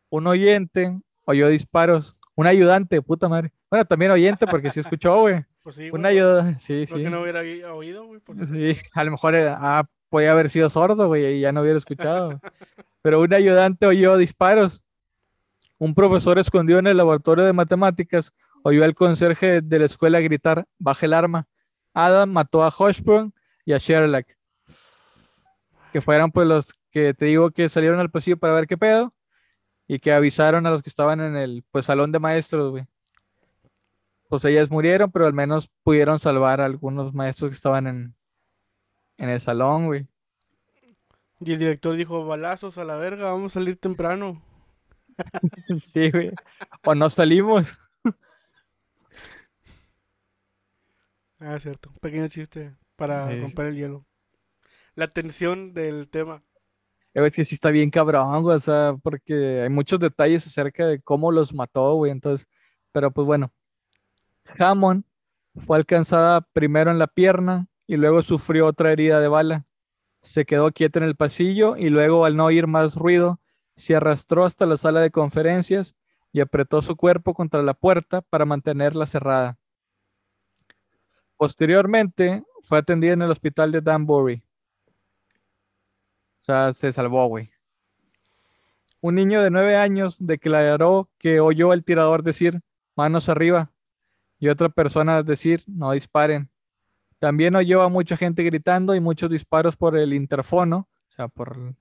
Un 0.09 0.27
oyente 0.27 0.97
oyó 1.25 1.49
disparos, 1.49 2.15
un 2.35 2.47
ayudante, 2.47 3.01
puta 3.01 3.27
madre. 3.27 3.51
Bueno, 3.69 3.83
también 3.85 4.11
oyente 4.11 4.47
porque 4.47 4.71
sí 4.71 4.79
escuchó, 4.79 5.19
güey. 5.21 5.43
Pues 5.67 5.75
sí, 5.75 5.89
Un 5.91 5.99
güey, 6.01 6.05
ayudante, 6.17 6.61
sí, 6.61 6.85
Creo 6.87 6.97
sí. 6.97 7.03
que 7.03 7.09
no 7.09 7.21
hubiera 7.23 7.41
oí- 7.41 7.61
oído, 7.61 8.05
güey. 8.05 8.21
Sí, 8.75 8.81
a 8.93 9.03
lo 9.03 9.11
mejor 9.11 9.35
eh, 9.35 9.49
ah, 9.53 9.83
podía 10.07 10.31
haber 10.31 10.49
sido 10.49 10.69
sordo, 10.69 11.07
güey, 11.07 11.25
y 11.25 11.41
ya 11.41 11.51
no 11.51 11.59
hubiera 11.61 11.77
escuchado. 11.77 12.39
Pero 13.01 13.19
un 13.19 13.33
ayudante 13.33 13.85
oyó 13.85 14.15
disparos. 14.15 14.81
Un 15.77 15.93
profesor 15.93 16.39
escondido 16.39 16.79
en 16.79 16.87
el 16.87 16.95
laboratorio 16.95 17.43
de 17.43 17.51
matemáticas 17.51 18.31
oyó 18.63 18.85
al 18.85 18.95
conserje 18.95 19.59
de 19.59 19.79
la 19.79 19.85
escuela 19.87 20.21
gritar, 20.21 20.65
baje 20.79 21.05
el 21.05 21.13
arma. 21.13 21.47
Adam 21.93 22.31
mató 22.31 22.63
a 22.63 22.69
Hochsprung 22.69 23.31
y 23.65 23.73
a 23.73 23.77
Sherlock. 23.77 24.25
Que 25.91 25.99
fueran 25.99 26.31
pues 26.31 26.47
los 26.47 26.73
que 26.91 27.13
te 27.13 27.25
digo 27.25 27.51
que 27.51 27.67
salieron 27.67 27.99
al 27.99 28.09
pasillo 28.09 28.37
para 28.37 28.53
ver 28.53 28.67
qué 28.67 28.77
pedo 28.77 29.13
y 29.85 29.99
que 29.99 30.13
avisaron 30.13 30.65
a 30.65 30.71
los 30.71 30.81
que 30.81 30.89
estaban 30.89 31.19
en 31.19 31.35
el 31.35 31.65
pues 31.71 31.85
salón 31.87 32.13
de 32.13 32.19
maestros, 32.19 32.71
güey. 32.71 32.85
Pues 34.29 34.43
ellas 34.45 34.69
murieron, 34.69 35.11
pero 35.11 35.25
al 35.25 35.33
menos 35.33 35.69
pudieron 35.83 36.19
salvar 36.19 36.59
a 36.61 36.65
algunos 36.65 37.13
maestros 37.13 37.49
que 37.51 37.55
estaban 37.55 37.87
en, 37.87 38.15
en 39.17 39.29
el 39.29 39.39
salón, 39.39 39.85
güey. 39.87 40.07
Y 41.39 41.53
el 41.53 41.59
director 41.59 41.95
dijo, 41.95 42.25
balazos 42.25 42.77
a 42.77 42.83
la 42.83 42.95
verga, 42.95 43.31
vamos 43.31 43.53
a 43.53 43.59
salir 43.59 43.77
temprano. 43.77 44.41
Sí, 45.81 46.11
güey. 46.11 46.31
O 46.85 46.93
no 46.95 47.09
salimos. 47.09 47.67
Ah, 51.39 51.59
cierto. 51.59 51.89
Un 51.89 51.97
pequeño 51.99 52.27
chiste 52.29 52.75
para 52.95 53.29
Sí. 53.29 53.39
romper 53.39 53.67
el 53.67 53.75
hielo. 53.75 54.05
La 54.95 55.07
tensión 55.07 55.73
del 55.73 56.09
tema. 56.09 56.43
Eh, 57.13 57.25
Es 57.27 57.33
que 57.35 57.45
sí 57.45 57.55
está 57.55 57.69
bien 57.69 57.91
cabrón, 57.91 58.41
güey, 58.43 58.57
o 58.57 58.59
sea, 58.59 58.95
porque 59.03 59.61
hay 59.61 59.69
muchos 59.69 59.99
detalles 59.99 60.47
acerca 60.47 60.87
de 60.87 61.01
cómo 61.01 61.31
los 61.31 61.53
mató, 61.53 61.93
güey, 61.95 62.11
entonces, 62.11 62.47
pero 62.91 63.11
pues 63.11 63.25
bueno. 63.27 63.51
Hammond 64.57 65.03
fue 65.65 65.77
alcanzada 65.77 66.41
primero 66.41 66.91
en 66.91 66.99
la 66.99 67.07
pierna 67.07 67.67
y 67.87 67.97
luego 67.97 68.21
sufrió 68.21 68.67
otra 68.67 68.91
herida 68.91 69.19
de 69.19 69.27
bala. 69.27 69.65
Se 70.21 70.45
quedó 70.45 70.71
quieta 70.71 70.99
en 70.99 71.05
el 71.05 71.15
pasillo 71.15 71.77
y 71.77 71.89
luego, 71.89 72.25
al 72.25 72.35
no 72.35 72.45
oír 72.45 72.67
más 72.67 72.95
ruido, 72.95 73.39
se 73.75 73.95
arrastró 73.95 74.45
hasta 74.45 74.65
la 74.65 74.77
sala 74.77 75.01
de 75.01 75.11
conferencias 75.11 75.95
y 76.31 76.41
apretó 76.41 76.81
su 76.81 76.95
cuerpo 76.95 77.33
contra 77.33 77.63
la 77.63 77.73
puerta 77.73 78.21
para 78.21 78.45
mantenerla 78.45 79.05
cerrada. 79.05 79.57
Posteriormente, 81.37 82.43
fue 82.63 82.79
atendida 82.79 83.13
en 83.13 83.21
el 83.21 83.31
hospital 83.31 83.71
de 83.71 83.81
Danbury. 83.81 84.43
O 86.41 86.45
sea, 86.45 86.73
se 86.73 86.91
salvó, 86.91 87.27
güey. 87.27 87.51
Un 88.99 89.15
niño 89.15 89.41
de 89.41 89.51
nueve 89.51 89.75
años 89.77 90.17
declaró 90.19 91.09
que 91.19 91.39
oyó 91.39 91.71
al 91.71 91.83
tirador 91.83 92.23
decir 92.23 92.61
manos 92.95 93.29
arriba 93.29 93.71
y 94.39 94.49
otra 94.49 94.69
persona 94.69 95.23
decir 95.23 95.63
no 95.67 95.91
disparen. 95.91 96.49
También 97.19 97.55
oyó 97.55 97.81
a 97.81 97.89
mucha 97.89 98.15
gente 98.15 98.43
gritando 98.43 98.93
y 98.93 98.99
muchos 98.99 99.29
disparos 99.29 99.75
por 99.75 99.97
el 99.97 100.13
interfono, 100.13 100.87
o 101.09 101.11
sea, 101.11 101.27
por, 101.27 101.75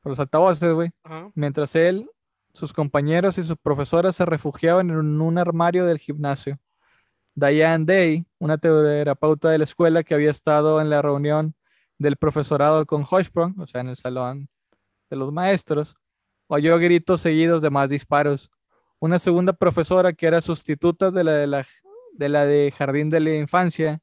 por 0.00 0.10
los 0.10 0.18
altavoces, 0.18 0.72
güey. 0.72 0.90
Mientras 1.34 1.74
él, 1.74 2.10
sus 2.54 2.72
compañeros 2.72 3.36
y 3.38 3.42
sus 3.42 3.58
profesoras 3.58 4.16
se 4.16 4.24
refugiaban 4.24 4.90
en 4.90 5.20
un 5.20 5.38
armario 5.38 5.84
del 5.84 5.98
gimnasio. 5.98 6.58
Diane 7.34 7.84
Day, 7.84 8.26
una 8.38 8.58
terapeuta 8.58 9.50
de 9.50 9.58
la 9.58 9.64
escuela 9.64 10.02
que 10.02 10.14
había 10.14 10.30
estado 10.30 10.80
en 10.80 10.90
la 10.90 11.02
reunión 11.02 11.54
del 11.98 12.16
profesorado 12.16 12.86
con 12.86 13.04
Hochsprung, 13.04 13.60
o 13.60 13.66
sea, 13.66 13.82
en 13.82 13.88
el 13.88 13.96
salón 13.96 14.48
de 15.10 15.16
los 15.16 15.32
maestros, 15.32 15.96
oyó 16.46 16.78
gritos 16.78 17.20
seguidos 17.20 17.62
de 17.62 17.70
más 17.70 17.88
disparos. 17.88 18.50
Una 18.98 19.18
segunda 19.18 19.52
profesora, 19.52 20.12
que 20.12 20.26
era 20.26 20.40
sustituta 20.40 21.10
de 21.10 21.24
la 21.24 21.32
de, 21.32 21.46
la, 21.46 21.66
de, 22.12 22.28
la 22.28 22.44
de 22.46 22.72
jardín 22.76 23.10
de 23.10 23.20
la 23.20 23.34
infancia, 23.34 24.00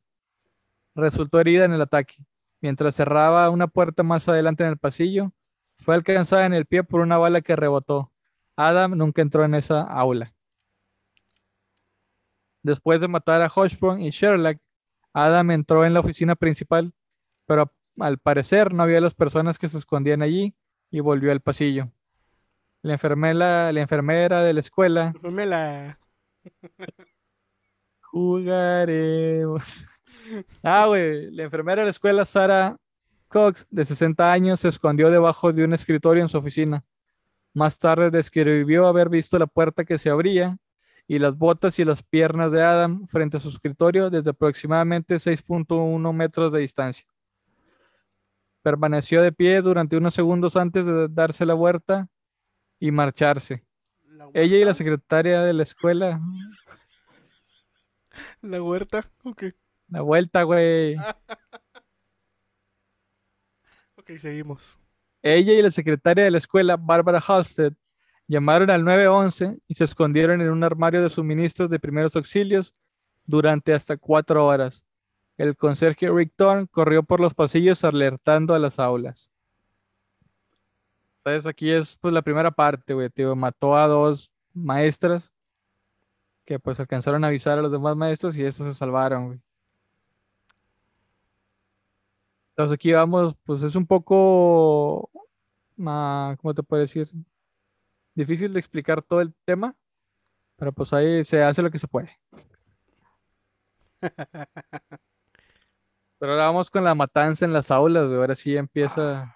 resultó 0.95 1.39
herida 1.39 1.65
en 1.65 1.73
el 1.73 1.81
ataque. 1.81 2.15
Mientras 2.61 2.95
cerraba 2.95 3.49
una 3.49 3.67
puerta 3.67 4.03
más 4.03 4.27
adelante 4.27 4.63
en 4.63 4.69
el 4.69 4.77
pasillo, 4.77 5.31
fue 5.79 5.95
alcanzada 5.95 6.45
en 6.45 6.53
el 6.53 6.65
pie 6.65 6.83
por 6.83 7.01
una 7.01 7.17
bala 7.17 7.41
que 7.41 7.55
rebotó. 7.55 8.11
Adam 8.55 8.97
nunca 8.97 9.21
entró 9.21 9.45
en 9.45 9.53
esa 9.53 9.81
aula. 9.81 10.33
Después 12.63 12.99
de 12.99 13.07
matar 13.07 13.41
a 13.41 13.47
Hochsprung 13.47 14.01
y 14.01 14.09
Sherlock, 14.09 14.57
Adam 15.13 15.51
entró 15.51 15.85
en 15.85 15.93
la 15.93 15.99
oficina 15.99 16.35
principal, 16.35 16.93
pero 17.45 17.71
al 17.99 18.17
parecer 18.17 18.73
no 18.73 18.83
había 18.83 19.01
las 19.01 19.15
personas 19.15 19.57
que 19.57 19.69
se 19.69 19.77
escondían 19.77 20.21
allí 20.21 20.55
y 20.91 20.99
volvió 20.99 21.31
al 21.31 21.41
pasillo. 21.41 21.91
La 22.81 22.93
enfermera, 22.93 23.71
la 23.71 23.81
enfermera 23.81 24.43
de 24.43 24.53
la 24.53 24.59
escuela. 24.59 25.13
Jugaremos. 28.17 29.63
Ah, 30.63 30.87
güey. 30.87 31.29
La 31.31 31.43
enfermera 31.43 31.83
de 31.83 31.85
la 31.85 31.91
escuela, 31.91 32.25
Sara 32.25 32.75
Cox, 33.27 33.67
de 33.69 33.85
60 33.85 34.33
años, 34.33 34.59
se 34.59 34.69
escondió 34.69 35.11
debajo 35.11 35.53
de 35.53 35.63
un 35.63 35.73
escritorio 35.73 36.23
en 36.23 36.29
su 36.29 36.37
oficina. 36.39 36.83
Más 37.53 37.77
tarde 37.77 38.09
describió 38.09 38.87
haber 38.87 39.09
visto 39.09 39.37
la 39.37 39.45
puerta 39.45 39.85
que 39.85 39.99
se 39.99 40.09
abría 40.09 40.57
y 41.07 41.19
las 41.19 41.37
botas 41.37 41.77
y 41.77 41.85
las 41.85 42.01
piernas 42.01 42.51
de 42.51 42.63
Adam 42.63 43.07
frente 43.07 43.37
a 43.37 43.39
su 43.39 43.49
escritorio 43.49 44.09
desde 44.09 44.31
aproximadamente 44.31 45.17
6.1 45.17 46.11
metros 46.11 46.51
de 46.51 46.59
distancia. 46.59 47.05
Permaneció 48.63 49.21
de 49.21 49.31
pie 49.31 49.61
durante 49.61 49.95
unos 49.95 50.15
segundos 50.15 50.55
antes 50.55 50.85
de 50.87 51.07
darse 51.07 51.45
la 51.45 51.53
vuelta 51.53 52.07
y 52.79 52.89
marcharse. 52.89 53.63
La 54.07 54.27
Ella 54.33 54.57
y 54.57 54.65
la 54.65 54.73
secretaria 54.73 55.43
de 55.43 55.53
la 55.53 55.63
escuela, 55.63 56.19
La 58.41 58.61
huerta. 58.61 59.09
Ok. 59.23 59.45
la 59.89 60.01
vuelta, 60.01 60.43
güey. 60.43 60.95
Ok, 63.99 64.11
seguimos. 64.19 64.79
Ella 65.21 65.53
y 65.53 65.61
la 65.61 65.71
secretaria 65.71 66.23
de 66.23 66.31
la 66.31 66.37
escuela, 66.37 66.77
Barbara 66.77 67.19
Halstead, 67.19 67.73
llamaron 68.27 68.69
al 68.69 68.85
911 68.85 69.57
y 69.67 69.73
se 69.73 69.83
escondieron 69.83 70.39
en 70.39 70.49
un 70.49 70.63
armario 70.63 71.01
de 71.01 71.09
suministros 71.09 71.69
de 71.69 71.79
primeros 71.79 72.15
auxilios 72.15 72.73
durante 73.25 73.73
hasta 73.73 73.97
cuatro 73.97 74.45
horas. 74.45 74.83
El 75.37 75.57
conserje 75.57 76.09
Rick 76.09 76.33
Thorne 76.35 76.67
corrió 76.67 77.03
por 77.03 77.19
los 77.19 77.33
pasillos 77.33 77.83
alertando 77.83 78.53
a 78.53 78.59
las 78.59 78.79
aulas. 78.79 79.29
Entonces 81.17 81.45
aquí 81.45 81.69
es 81.71 81.97
pues 81.97 82.13
la 82.13 82.21
primera 82.21 82.51
parte, 82.51 82.93
güey, 82.93 83.09
tío. 83.09 83.35
Mató 83.35 83.75
a 83.75 83.87
dos 83.87 84.31
maestras 84.53 85.31
que 86.47 86.59
pues 86.59 86.79
alcanzaron 86.79 87.23
a 87.25 87.27
avisar 87.27 87.59
a 87.59 87.61
los 87.61 87.71
demás 87.73 87.97
maestros 87.97 88.37
y 88.37 88.43
estos 88.43 88.65
se 88.67 88.73
salvaron, 88.73 89.27
güey. 89.27 89.39
Entonces 92.51 92.73
aquí 92.73 92.93
vamos, 92.93 93.35
pues 93.43 93.61
es 93.61 93.75
un 93.75 93.85
poco, 93.85 95.11
¿cómo 95.75 96.53
te 96.55 96.63
puedo 96.63 96.81
decir? 96.81 97.09
Difícil 98.15 98.53
de 98.53 98.59
explicar 98.59 99.03
todo 99.03 99.19
el 99.21 99.33
tema, 99.45 99.75
pero 100.55 100.71
pues 100.71 100.93
ahí 100.93 101.23
se 101.25 101.43
hace 101.43 101.61
lo 101.61 101.69
que 101.69 101.79
se 101.79 101.87
puede. 101.87 102.17
Pero 106.19 106.31
ahora 106.31 106.45
vamos 106.45 106.71
con 106.71 106.83
la 106.83 106.95
matanza 106.95 107.45
en 107.45 107.53
las 107.53 107.69
aulas, 107.69 108.07
güey. 108.07 108.17
Ahora 108.17 108.35
sí 108.35 108.57
empieza 108.57 109.35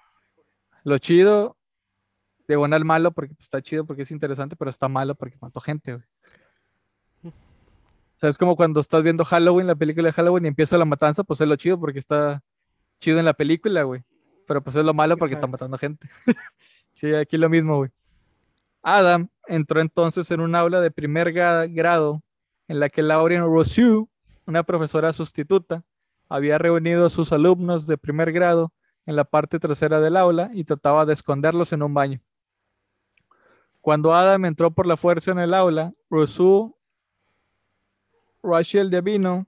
lo 0.84 0.98
chido, 0.98 1.56
diagonal 2.48 2.86
malo 2.86 3.12
porque 3.12 3.36
pues, 3.36 3.46
está 3.46 3.62
chido 3.62 3.86
porque 3.86 4.02
es 4.02 4.10
interesante, 4.10 4.56
pero 4.56 4.72
está 4.72 4.88
malo 4.88 5.14
porque 5.14 5.38
mató 5.40 5.60
gente, 5.62 5.94
güey. 5.94 6.06
Sea, 8.22 8.30
es 8.30 8.38
como 8.38 8.56
cuando 8.56 8.80
estás 8.80 9.02
viendo 9.02 9.26
Halloween, 9.26 9.66
la 9.66 9.74
película 9.74 10.10
de 10.10 10.14
Halloween 10.14 10.46
y 10.46 10.50
empieza 10.50 10.78
la 10.78 10.86
matanza, 10.86 11.24
pues 11.24 11.42
es 11.42 11.48
lo 11.48 11.56
chido 11.56 11.80
porque 11.80 11.98
está 11.98 12.44
chido 13.00 13.18
en 13.18 13.26
la 13.26 13.34
película, 13.34 13.82
güey. 13.82 14.04
Pero 14.48 14.62
pues 14.64 14.76
es 14.76 14.86
lo 14.86 14.94
malo 14.94 15.18
porque 15.18 15.34
está 15.34 15.48
Exacto. 15.48 15.66
matando 15.66 15.78
gente. 15.80 16.08
sí, 16.92 17.16
aquí 17.16 17.38
lo 17.38 17.50
mismo, 17.50 17.78
güey. 17.78 17.90
Adam 18.84 19.28
entró 19.48 19.82
entonces 19.82 20.30
en 20.30 20.40
un 20.40 20.54
aula 20.54 20.82
de 20.82 20.92
primer 20.92 21.32
grado 21.34 22.22
en 22.68 22.80
la 22.80 22.90
que 22.90 23.02
Lauren 23.02 23.42
Rousseau, 23.42 24.08
una 24.46 24.62
profesora 24.62 25.14
sustituta, 25.14 25.84
había 26.30 26.60
reunido 26.60 27.08
a 27.08 27.10
sus 27.10 27.34
alumnos 27.34 27.88
de 27.88 27.98
primer 27.98 28.32
grado 28.32 28.72
en 29.08 29.16
la 29.16 29.24
parte 29.24 29.58
trasera 29.58 30.00
del 30.00 30.16
aula 30.16 30.52
y 30.54 30.64
trataba 30.64 31.08
de 31.08 31.14
esconderlos 31.14 31.74
en 31.74 31.82
un 31.82 31.96
baño. 31.96 32.22
Cuando 33.82 34.14
Adam 34.14 34.46
entró 34.46 34.70
por 34.70 34.86
la 34.86 34.96
fuerza 34.96 35.32
en 35.32 35.40
el 35.40 35.56
aula, 35.56 35.94
Rousseau, 36.08 36.78
Rachel 38.44 38.90
Devino, 38.90 39.48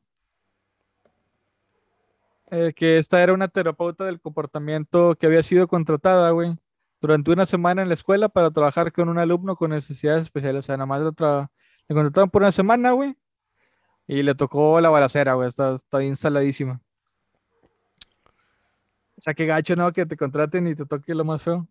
eh, 2.51 2.73
que 2.75 2.97
esta 2.97 3.21
era 3.21 3.33
una 3.33 3.47
terapeuta 3.47 4.05
del 4.05 4.21
comportamiento 4.21 5.15
que 5.15 5.25
había 5.25 5.43
sido 5.43 5.67
contratada, 5.67 6.29
güey, 6.31 6.57
durante 7.01 7.31
una 7.31 7.45
semana 7.45 7.81
en 7.81 7.87
la 7.87 7.95
escuela 7.95 8.29
para 8.29 8.51
trabajar 8.51 8.91
con 8.91 9.09
un 9.09 9.19
alumno 9.19 9.55
con 9.55 9.71
necesidades 9.71 10.23
especiales. 10.23 10.59
O 10.59 10.63
sea, 10.63 10.77
nada 10.77 10.85
más 10.85 11.01
le 11.01 11.95
contrataron 11.95 12.29
por 12.29 12.41
una 12.43 12.51
semana, 12.51 12.91
güey, 12.91 13.15
y 14.07 14.21
le 14.21 14.35
tocó 14.35 14.79
la 14.81 14.89
balacera, 14.89 15.33
güey, 15.33 15.49
está, 15.49 15.75
está 15.75 15.97
bien. 15.99 16.15
O 19.15 19.21
sea, 19.21 19.33
qué 19.33 19.45
gacho, 19.45 19.75
¿no? 19.75 19.91
Que 19.93 20.05
te 20.05 20.17
contraten 20.17 20.67
y 20.67 20.75
te 20.75 20.85
toque 20.85 21.15
lo 21.15 21.23
más 21.23 21.41
feo. 21.41 21.67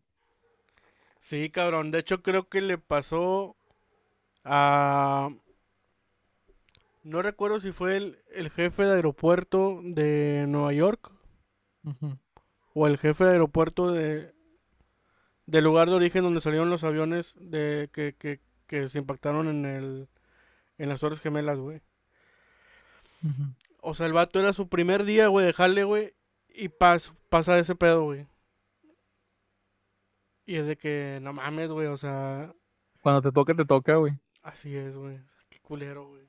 Sí, 1.20 1.50
cabrón. 1.50 1.90
De 1.90 1.98
hecho, 1.98 2.22
creo 2.22 2.48
que 2.48 2.60
le 2.60 2.78
pasó 2.78 3.56
a... 4.44 5.28
No 7.02 7.20
recuerdo 7.22 7.58
si 7.60 7.72
fue 7.72 7.96
el, 7.96 8.18
el 8.32 8.50
jefe 8.50 8.84
de 8.84 8.94
aeropuerto 8.94 9.80
de 9.82 10.46
Nueva 10.48 10.72
York 10.72 11.10
o 12.74 12.86
el 12.86 12.98
jefe 12.98 13.24
de 13.24 13.30
aeropuerto 13.32 13.90
de 13.90 14.32
del 15.46 15.64
lugar 15.64 15.88
de 15.90 15.96
origen 15.96 16.22
donde 16.22 16.40
salieron 16.40 16.70
los 16.70 16.84
aviones 16.84 17.34
de 17.38 17.90
que, 17.92 18.14
que, 18.16 18.40
que 18.66 18.88
se 18.88 18.98
impactaron 18.98 19.48
en 19.48 19.64
el 19.66 20.08
en 20.78 20.88
las 20.88 21.00
Torres 21.00 21.20
Gemelas, 21.20 21.58
güey. 21.58 21.80
O 23.80 23.94
sea, 23.94 24.06
el 24.06 24.12
vato 24.12 24.38
era 24.40 24.52
su 24.52 24.68
primer 24.68 25.04
día, 25.04 25.28
güey, 25.28 25.46
de 25.46 25.52
jale, 25.52 25.84
güey, 25.84 26.14
y 26.48 26.68
pas, 26.68 27.12
pasa 27.28 27.58
ese 27.58 27.74
pedo, 27.74 28.04
güey. 28.04 28.26
Y 30.44 30.56
es 30.56 30.66
de 30.66 30.76
que, 30.76 31.18
no 31.22 31.32
mames, 31.32 31.70
güey, 31.70 31.86
o 31.86 31.96
sea, 31.96 32.52
Cuando 33.00 33.22
te 33.22 33.32
toca, 33.32 33.54
te 33.54 33.64
toca, 33.64 33.96
güey. 33.96 34.14
así 34.42 34.76
es, 34.76 34.96
güey. 34.96 35.18
Qué 35.50 35.60
culero, 35.60 36.08
güey. 36.08 36.21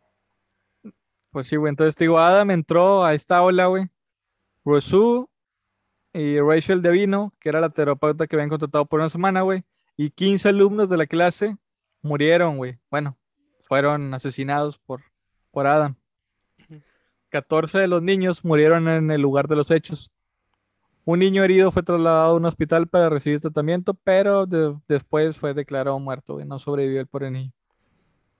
Pues 1.34 1.48
sí, 1.48 1.58
güey. 1.58 1.72
Entonces 1.72 1.98
digo, 1.98 2.18
Adam 2.20 2.52
entró 2.52 3.04
a 3.04 3.14
esta 3.14 3.42
ola, 3.44 3.66
güey. 3.66 3.90
Rosu 4.64 5.30
y 6.14 6.40
Rachel 6.40 6.82
Devino, 6.82 7.34
que 7.42 7.50
era 7.50 7.60
la 7.60 7.70
terapeuta 7.72 8.28
que 8.28 8.36
habían 8.38 8.50
contratado 8.50 8.86
por 8.86 9.02
una 9.02 9.10
semana, 9.10 9.42
güey. 9.42 9.64
Y 9.98 10.12
15 10.12 10.50
alumnos 10.50 10.90
de 10.90 10.98
la 10.98 11.08
clase 11.08 11.58
murieron, 12.02 12.58
güey. 12.58 12.78
Bueno, 12.90 13.18
fueron 13.62 14.14
asesinados 14.14 14.78
por, 14.80 15.02
por 15.52 15.68
Adam. 15.68 15.96
Ujú. 16.70 16.82
14 17.30 17.80
de 17.80 17.88
los 17.88 18.02
niños 18.02 18.46
murieron 18.46 18.88
en 18.88 19.12
el 19.12 19.22
lugar 19.22 19.48
de 19.48 19.56
los 19.56 19.72
hechos. 19.72 20.12
Un 21.06 21.20
niño 21.20 21.44
herido 21.44 21.72
fue 21.72 21.84
trasladado 21.84 22.34
a 22.34 22.38
un 22.38 22.46
hospital 22.46 22.88
para 22.88 23.10
recibir 23.10 23.42
tratamiento, 23.42 23.94
pero 23.94 24.46
de- 24.46 24.78
después 24.88 25.36
fue 25.36 25.54
declarado 25.54 26.00
muerto, 26.00 26.36
güey. 26.36 26.46
No 26.46 26.60
sobrevivió 26.60 27.02
el 27.02 27.08
pobre 27.08 27.30
niño. 27.32 27.52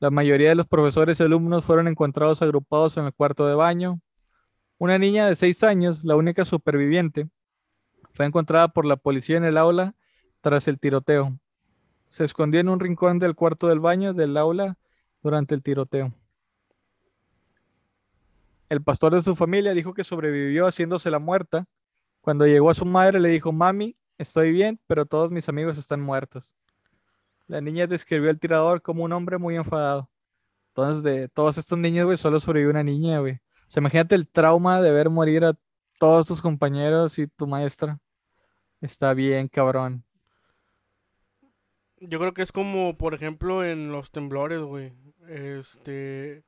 La 0.04 0.12
mayoría 0.12 0.50
de 0.50 0.56
los 0.56 0.68
profesores 0.68 1.18
y 1.18 1.24
alumnos 1.24 1.64
fueron 1.64 1.88
encontrados 1.88 2.42
agrupados 2.42 2.98
en 2.98 3.06
el 3.06 3.14
cuarto 3.14 3.48
de 3.48 3.56
baño. 3.56 4.02
Una 4.78 4.98
niña 5.00 5.30
de 5.30 5.38
6 5.38 5.64
años, 5.64 6.04
la 6.04 6.18
única 6.18 6.44
superviviente, 6.44 7.30
fue 8.12 8.26
encontrada 8.26 8.68
por 8.68 8.86
la 8.86 8.98
policía 8.98 9.38
en 9.38 9.46
el 9.46 9.58
aula 9.58 9.96
tras 10.42 10.68
el 10.68 10.78
tiroteo. 10.78 11.40
Se 12.10 12.26
escondió 12.26 12.60
en 12.60 12.68
un 12.68 12.82
rincón 12.82 13.18
del 13.18 13.34
cuarto 13.34 13.70
del 13.70 13.80
baño 13.80 14.14
del 14.14 14.36
aula 14.36 14.78
durante 15.22 15.56
el 15.56 15.64
tiroteo. 15.64 16.12
El 18.68 18.84
pastor 18.84 19.16
de 19.16 19.22
su 19.22 19.38
familia 19.38 19.74
dijo 19.74 19.94
que 19.94 20.04
sobrevivió 20.04 20.68
haciéndose 20.68 21.12
la 21.12 21.20
muerta. 21.20 21.66
Cuando 22.20 22.46
llegó 22.46 22.70
a 22.70 22.74
su 22.74 22.84
madre 22.84 23.22
le 23.22 23.30
dijo, 23.30 23.54
mami, 23.54 23.96
estoy 24.18 24.52
bien, 24.52 24.82
pero 24.86 25.06
todos 25.06 25.32
mis 25.32 25.48
amigos 25.48 25.78
están 25.78 26.02
muertos. 26.02 26.58
La 27.48 27.62
niña 27.62 27.88
describió 27.88 28.30
al 28.30 28.40
tirador 28.40 28.82
como 28.82 29.04
un 29.04 29.12
hombre 29.12 29.38
muy 29.38 29.56
enfadado. 29.56 30.10
Entonces, 30.70 31.04
de 31.04 31.28
todos 31.30 31.58
estos 31.58 31.78
niños, 31.78 32.06
güey, 32.06 32.18
solo 32.18 32.40
sobrevivió 32.40 32.72
una 32.72 32.84
niña, 32.84 33.20
güey. 33.20 33.34
O 33.34 33.72
sea, 33.72 33.82
imagínate 33.82 34.16
el 34.16 34.28
trauma 34.28 34.82
de 34.82 34.92
ver 34.92 35.10
morir 35.10 35.46
a 35.46 35.54
todos 36.00 36.26
tus 36.26 36.42
compañeros 36.42 37.20
y 37.20 37.28
tu 37.28 37.48
maestra. 37.48 38.00
Está 38.82 39.14
bien, 39.14 39.48
cabrón. 39.48 40.04
Yo 42.00 42.20
creo 42.20 42.34
que 42.34 42.42
es 42.42 42.52
como, 42.52 42.98
por 42.98 43.14
ejemplo, 43.14 43.64
en 43.64 43.92
los 43.92 44.12
temblores, 44.12 44.62
güey. 44.62 44.94
Este. 45.28 46.44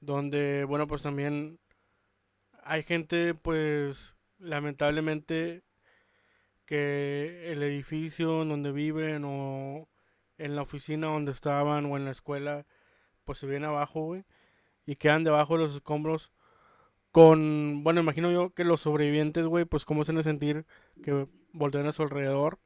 Donde, 0.00 0.64
bueno, 0.64 0.86
pues 0.86 1.02
también 1.02 1.58
hay 2.62 2.82
gente, 2.82 3.34
pues, 3.34 4.16
lamentablemente, 4.38 5.64
que 6.66 7.52
el 7.52 7.62
edificio 7.62 8.42
en 8.42 8.48
donde 8.48 8.72
viven 8.72 9.24
o 9.26 9.88
en 10.38 10.56
la 10.56 10.62
oficina 10.62 11.08
donde 11.08 11.32
estaban 11.32 11.86
o 11.86 11.96
en 11.96 12.04
la 12.04 12.10
escuela, 12.10 12.66
pues 13.24 13.38
se 13.38 13.46
viene 13.46 13.66
abajo, 13.66 14.02
güey. 14.02 14.24
Y 14.86 14.96
quedan 14.96 15.24
debajo 15.24 15.54
de 15.54 15.64
los 15.64 15.74
escombros 15.74 16.32
con, 17.12 17.84
bueno, 17.84 18.00
imagino 18.00 18.32
yo 18.32 18.50
que 18.54 18.64
los 18.64 18.80
sobrevivientes, 18.80 19.46
güey, 19.46 19.64
pues 19.64 19.84
cómo 19.84 20.04
se 20.04 20.12
han 20.12 20.16
de 20.16 20.24
sentir 20.24 20.66
que 21.02 21.28
voltean 21.52 21.86
a 21.86 21.92
su 21.92 22.02
alrededor 22.02 22.58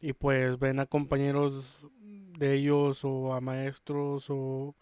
y 0.00 0.14
pues 0.14 0.58
ven 0.58 0.80
a 0.80 0.86
compañeros 0.86 1.64
de 2.00 2.54
ellos 2.54 3.04
o 3.04 3.34
a 3.34 3.40
maestros 3.40 4.26
o 4.30 4.74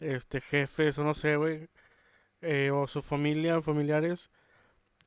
este 0.00 0.40
jefes 0.40 0.98
o 0.98 1.04
no 1.04 1.14
sé, 1.14 1.36
güey, 1.36 1.68
eh, 2.40 2.70
o 2.72 2.88
su 2.88 3.02
familia, 3.02 3.62
familiares 3.62 4.30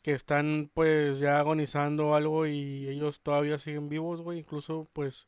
que 0.05 0.13
están 0.13 0.69
pues 0.73 1.19
ya 1.19 1.39
agonizando 1.39 2.15
algo 2.15 2.45
y 2.47 2.87
ellos 2.87 3.21
todavía 3.21 3.57
siguen 3.59 3.89
vivos, 3.89 4.21
güey, 4.21 4.39
incluso 4.39 4.87
pues 4.93 5.27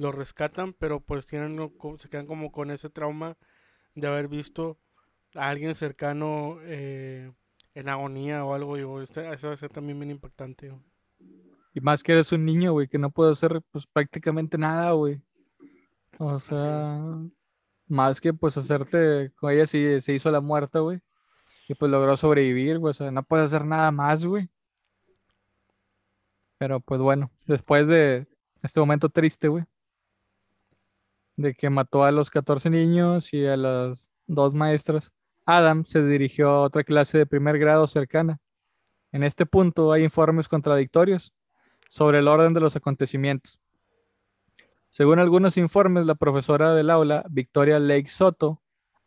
los 0.00 0.14
rescatan, 0.14 0.72
pero 0.72 1.00
pues 1.00 1.26
tienen 1.26 1.58
se 1.98 2.08
quedan 2.08 2.26
como 2.26 2.50
con 2.50 2.70
ese 2.70 2.88
trauma 2.88 3.36
de 3.94 4.06
haber 4.06 4.28
visto 4.28 4.78
a 5.34 5.50
alguien 5.50 5.74
cercano 5.74 6.56
eh, 6.62 7.30
en 7.74 7.88
agonía 7.88 8.44
o 8.44 8.54
algo, 8.54 8.76
digo, 8.76 9.02
este, 9.02 9.30
eso 9.30 9.48
va 9.48 9.54
a 9.54 9.58
ser 9.58 9.70
también 9.70 10.00
bien 10.00 10.10
impactante. 10.10 10.72
Y 11.74 11.80
más 11.80 12.02
que 12.02 12.12
eres 12.12 12.32
un 12.32 12.46
niño, 12.46 12.72
güey, 12.72 12.88
que 12.88 12.96
no 12.96 13.10
puede 13.10 13.32
hacer 13.32 13.60
pues 13.70 13.86
prácticamente 13.86 14.56
nada, 14.56 14.92
güey. 14.92 15.20
O 16.18 16.38
sea, 16.40 16.98
más 17.86 18.20
que 18.22 18.32
pues 18.32 18.56
hacerte, 18.56 19.32
con 19.36 19.52
ella 19.52 19.66
sí 19.66 20.00
se 20.00 20.14
hizo 20.14 20.30
la 20.30 20.40
muerta, 20.40 20.80
güey. 20.80 21.00
Y 21.68 21.74
pues 21.74 21.90
logró 21.90 22.16
sobrevivir, 22.16 22.78
güey. 22.78 22.90
O 22.90 22.94
sea, 22.94 23.10
no 23.10 23.22
puede 23.22 23.44
hacer 23.44 23.66
nada 23.66 23.92
más, 23.92 24.24
güey. 24.24 24.48
Pero 26.58 26.80
pues 26.80 27.00
bueno, 27.00 27.30
después 27.46 27.86
de 27.86 28.26
este 28.62 28.80
momento 28.80 29.10
triste, 29.10 29.48
güey. 29.48 29.64
De 31.36 31.54
que 31.54 31.70
mató 31.70 32.04
a 32.04 32.10
los 32.10 32.30
14 32.30 32.70
niños 32.70 33.32
y 33.32 33.46
a 33.46 33.56
las 33.56 34.10
dos 34.26 34.54
maestras. 34.54 35.12
Adam 35.46 35.84
se 35.84 36.04
dirigió 36.04 36.50
a 36.50 36.62
otra 36.62 36.84
clase 36.84 37.18
de 37.18 37.26
primer 37.26 37.58
grado 37.58 37.86
cercana. 37.86 38.38
En 39.12 39.24
este 39.24 39.46
punto 39.46 39.92
hay 39.92 40.04
informes 40.04 40.48
contradictorios 40.48 41.32
sobre 41.88 42.20
el 42.20 42.28
orden 42.28 42.54
de 42.54 42.60
los 42.60 42.76
acontecimientos. 42.76 43.58
Según 44.90 45.18
algunos 45.18 45.56
informes, 45.56 46.06
la 46.06 46.14
profesora 46.14 46.74
del 46.74 46.90
aula, 46.90 47.24
Victoria 47.30 47.78
Lake 47.78 48.08
Soto, 48.08 48.60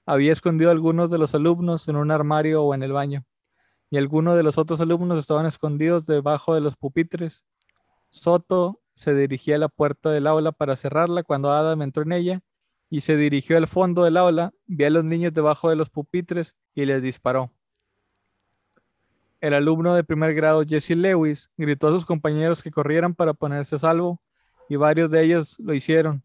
había 0.05 0.33
escondido 0.33 0.69
a 0.69 0.73
algunos 0.73 1.09
de 1.09 1.17
los 1.17 1.33
alumnos 1.33 1.87
en 1.87 1.95
un 1.95 2.11
armario 2.11 2.63
o 2.63 2.73
en 2.73 2.83
el 2.83 2.91
baño, 2.91 3.25
y 3.89 3.97
algunos 3.97 4.35
de 4.35 4.43
los 4.43 4.57
otros 4.57 4.81
alumnos 4.81 5.17
estaban 5.19 5.45
escondidos 5.45 6.05
debajo 6.05 6.55
de 6.55 6.61
los 6.61 6.75
pupitres. 6.75 7.43
Soto 8.09 8.81
se 8.95 9.13
dirigía 9.13 9.55
a 9.55 9.59
la 9.59 9.69
puerta 9.69 10.11
del 10.11 10.27
aula 10.27 10.51
para 10.51 10.75
cerrarla 10.75 11.23
cuando 11.23 11.51
Adam 11.51 11.81
entró 11.81 12.03
en 12.03 12.11
ella 12.11 12.41
y 12.89 13.01
se 13.01 13.17
dirigió 13.17 13.57
al 13.57 13.67
fondo 13.67 14.03
del 14.03 14.17
aula, 14.17 14.53
vio 14.67 14.87
a 14.87 14.89
los 14.91 15.03
niños 15.03 15.33
debajo 15.33 15.69
de 15.69 15.75
los 15.75 15.89
pupitres 15.89 16.55
y 16.75 16.85
les 16.85 17.01
disparó. 17.01 17.51
El 19.41 19.53
alumno 19.53 19.95
de 19.95 20.03
primer 20.03 20.33
grado 20.35 20.63
Jesse 20.63 20.91
Lewis 20.91 21.49
gritó 21.57 21.87
a 21.87 21.91
sus 21.91 22.05
compañeros 22.05 22.61
que 22.61 22.71
corrieran 22.71 23.13
para 23.15 23.33
ponerse 23.33 23.75
a 23.75 23.79
salvo 23.79 24.21
y 24.69 24.75
varios 24.75 25.09
de 25.09 25.23
ellos 25.23 25.57
lo 25.59 25.73
hicieron. 25.73 26.23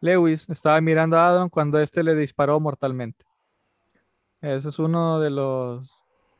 Lewis 0.00 0.48
estaba 0.50 0.80
mirando 0.80 1.16
a 1.16 1.28
Adam 1.28 1.48
cuando 1.48 1.80
éste 1.80 2.02
le 2.02 2.14
disparó 2.14 2.60
mortalmente. 2.60 3.24
Ese 4.42 4.68
es 4.68 4.78
uno 4.78 5.20
de 5.20 5.30
los, 5.30 5.90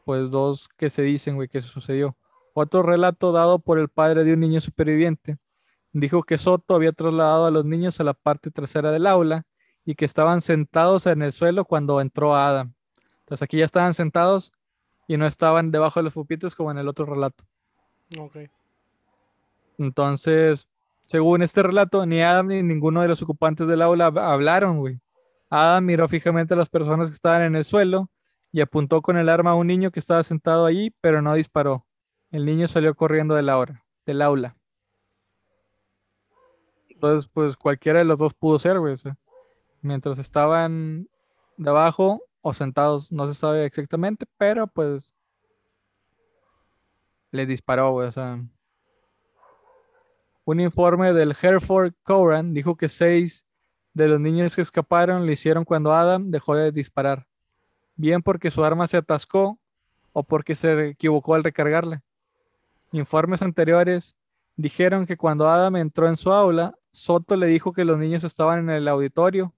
pues, 0.04 0.30
dos 0.30 0.68
que 0.76 0.90
se 0.90 1.00
dicen, 1.00 1.36
güey, 1.36 1.48
que 1.48 1.62
sucedió. 1.62 2.16
Otro 2.52 2.82
relato 2.82 3.32
dado 3.32 3.60
por 3.60 3.78
el 3.78 3.88
padre 3.88 4.24
de 4.24 4.34
un 4.34 4.40
niño 4.40 4.60
superviviente 4.60 5.38
Dijo 5.94 6.24
que 6.24 6.38
Soto 6.38 6.74
había 6.74 6.90
trasladado 6.90 7.46
a 7.46 7.52
los 7.52 7.64
niños 7.64 8.00
a 8.00 8.04
la 8.04 8.14
parte 8.14 8.50
trasera 8.50 8.90
del 8.90 9.06
aula 9.06 9.46
y 9.84 9.94
que 9.94 10.04
estaban 10.04 10.40
sentados 10.40 11.06
en 11.06 11.22
el 11.22 11.32
suelo 11.32 11.64
cuando 11.64 12.00
entró 12.00 12.34
Adam. 12.34 12.74
Entonces 13.20 13.42
aquí 13.42 13.58
ya 13.58 13.64
estaban 13.64 13.94
sentados 13.94 14.52
y 15.06 15.16
no 15.16 15.24
estaban 15.24 15.70
debajo 15.70 16.00
de 16.00 16.04
los 16.04 16.12
pupitres 16.12 16.56
como 16.56 16.72
en 16.72 16.78
el 16.78 16.88
otro 16.88 17.06
relato. 17.06 17.44
Ok. 18.18 18.38
Entonces, 19.78 20.66
según 21.06 21.42
este 21.42 21.62
relato, 21.62 22.04
ni 22.06 22.20
Adam 22.22 22.48
ni 22.48 22.60
ninguno 22.64 23.00
de 23.00 23.08
los 23.08 23.22
ocupantes 23.22 23.68
del 23.68 23.80
aula 23.80 24.06
hablaron, 24.06 24.78
güey. 24.78 25.00
Adam 25.48 25.84
miró 25.84 26.08
fijamente 26.08 26.54
a 26.54 26.56
las 26.56 26.70
personas 26.70 27.08
que 27.08 27.14
estaban 27.14 27.42
en 27.42 27.54
el 27.54 27.64
suelo 27.64 28.10
y 28.50 28.62
apuntó 28.62 29.00
con 29.00 29.16
el 29.16 29.28
arma 29.28 29.52
a 29.52 29.54
un 29.54 29.68
niño 29.68 29.92
que 29.92 30.00
estaba 30.00 30.24
sentado 30.24 30.66
allí, 30.66 30.92
pero 31.00 31.22
no 31.22 31.34
disparó. 31.34 31.86
El 32.32 32.46
niño 32.46 32.66
salió 32.66 32.96
corriendo 32.96 33.36
de 33.36 33.42
la 33.42 33.58
hora, 33.58 33.84
del 34.06 34.22
aula. 34.22 34.56
Entonces, 37.04 37.30
pues 37.34 37.54
cualquiera 37.54 37.98
de 37.98 38.06
los 38.06 38.18
dos 38.18 38.32
pudo 38.32 38.58
ser, 38.58 38.78
güey. 38.78 38.96
mientras 39.82 40.18
estaban 40.18 41.06
debajo 41.58 42.22
o 42.40 42.54
sentados, 42.54 43.12
no 43.12 43.28
se 43.28 43.34
sabe 43.34 43.66
exactamente, 43.66 44.24
pero 44.38 44.66
pues 44.66 45.14
le 47.30 47.44
disparó, 47.44 47.90
güey. 47.90 48.08
O 48.08 48.12
sea, 48.12 48.42
un 50.46 50.60
informe 50.60 51.12
del 51.12 51.36
Hereford 51.38 51.92
Coran 52.02 52.54
dijo 52.54 52.74
que 52.74 52.88
seis 52.88 53.44
de 53.92 54.08
los 54.08 54.18
niños 54.18 54.56
que 54.56 54.62
escaparon 54.62 55.26
lo 55.26 55.32
hicieron 55.32 55.66
cuando 55.66 55.92
Adam 55.92 56.30
dejó 56.30 56.54
de 56.54 56.72
disparar. 56.72 57.26
Bien 57.96 58.22
porque 58.22 58.50
su 58.50 58.64
arma 58.64 58.88
se 58.88 58.96
atascó 58.96 59.58
o 60.14 60.22
porque 60.22 60.54
se 60.54 60.88
equivocó 60.88 61.34
al 61.34 61.44
recargarle. 61.44 62.00
Informes 62.92 63.42
anteriores 63.42 64.16
dijeron 64.56 65.04
que 65.04 65.18
cuando 65.18 65.46
Adam 65.46 65.76
entró 65.76 66.08
en 66.08 66.16
su 66.16 66.32
aula, 66.32 66.74
Soto 66.94 67.36
le 67.36 67.48
dijo 67.48 67.72
que 67.72 67.84
los 67.84 67.98
niños 67.98 68.22
estaban 68.22 68.60
en 68.60 68.70
el 68.70 68.86
auditorio. 68.86 69.52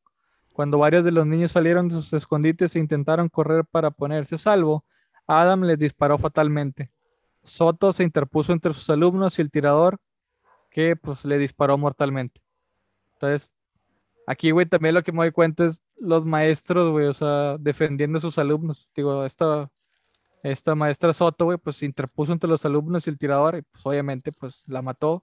Cuando 0.55 0.79
varios 0.79 1.05
de 1.05 1.13
los 1.13 1.27
niños 1.27 1.53
salieron 1.53 1.87
de 1.87 1.97
sus 1.97 2.11
escondites 2.15 2.75
e 2.75 2.79
intentaron 2.79 3.29
correr 3.29 3.67
para 3.67 3.91
ponerse 3.91 4.37
a 4.37 4.39
salvo, 4.39 4.87
Adam 5.27 5.61
les 5.65 5.79
disparó 5.79 6.17
fatalmente. 6.17 6.91
Soto 7.45 7.93
se 7.93 8.05
interpuso 8.05 8.55
entre 8.55 8.73
sus 8.73 8.89
alumnos 8.89 9.39
y 9.39 9.43
el 9.43 9.51
tirador, 9.51 9.99
que 10.71 10.97
pues 10.97 11.27
le 11.27 11.37
disparó 11.37 11.77
mortalmente. 11.77 12.41
Entonces, 13.13 13.53
aquí, 14.27 14.51
güey, 14.51 14.65
también 14.65 14.95
lo 14.95 15.03
que 15.03 15.13
me 15.13 15.19
doy 15.19 15.31
cuenta 15.31 15.67
es 15.67 15.83
los 15.99 16.25
maestros, 16.25 16.91
güey, 16.91 17.07
o 17.07 17.15
sea, 17.15 17.59
defendiendo 17.59 18.17
a 18.17 18.23
sus 18.23 18.39
alumnos. 18.39 18.89
Digo, 18.97 19.27
esta, 19.27 19.71
esta 20.43 20.75
maestra 20.75 21.13
Soto, 21.13 21.45
güey, 21.45 21.59
pues 21.59 21.77
se 21.77 21.85
interpuso 21.85 22.33
entre 22.33 22.49
los 22.49 22.65
alumnos 22.65 23.07
y 23.07 23.11
el 23.11 23.19
tirador, 23.19 23.57
y 23.59 23.63
pues 23.63 23.85
obviamente, 23.85 24.33
pues 24.33 24.63
la 24.67 24.81
mató 24.81 25.23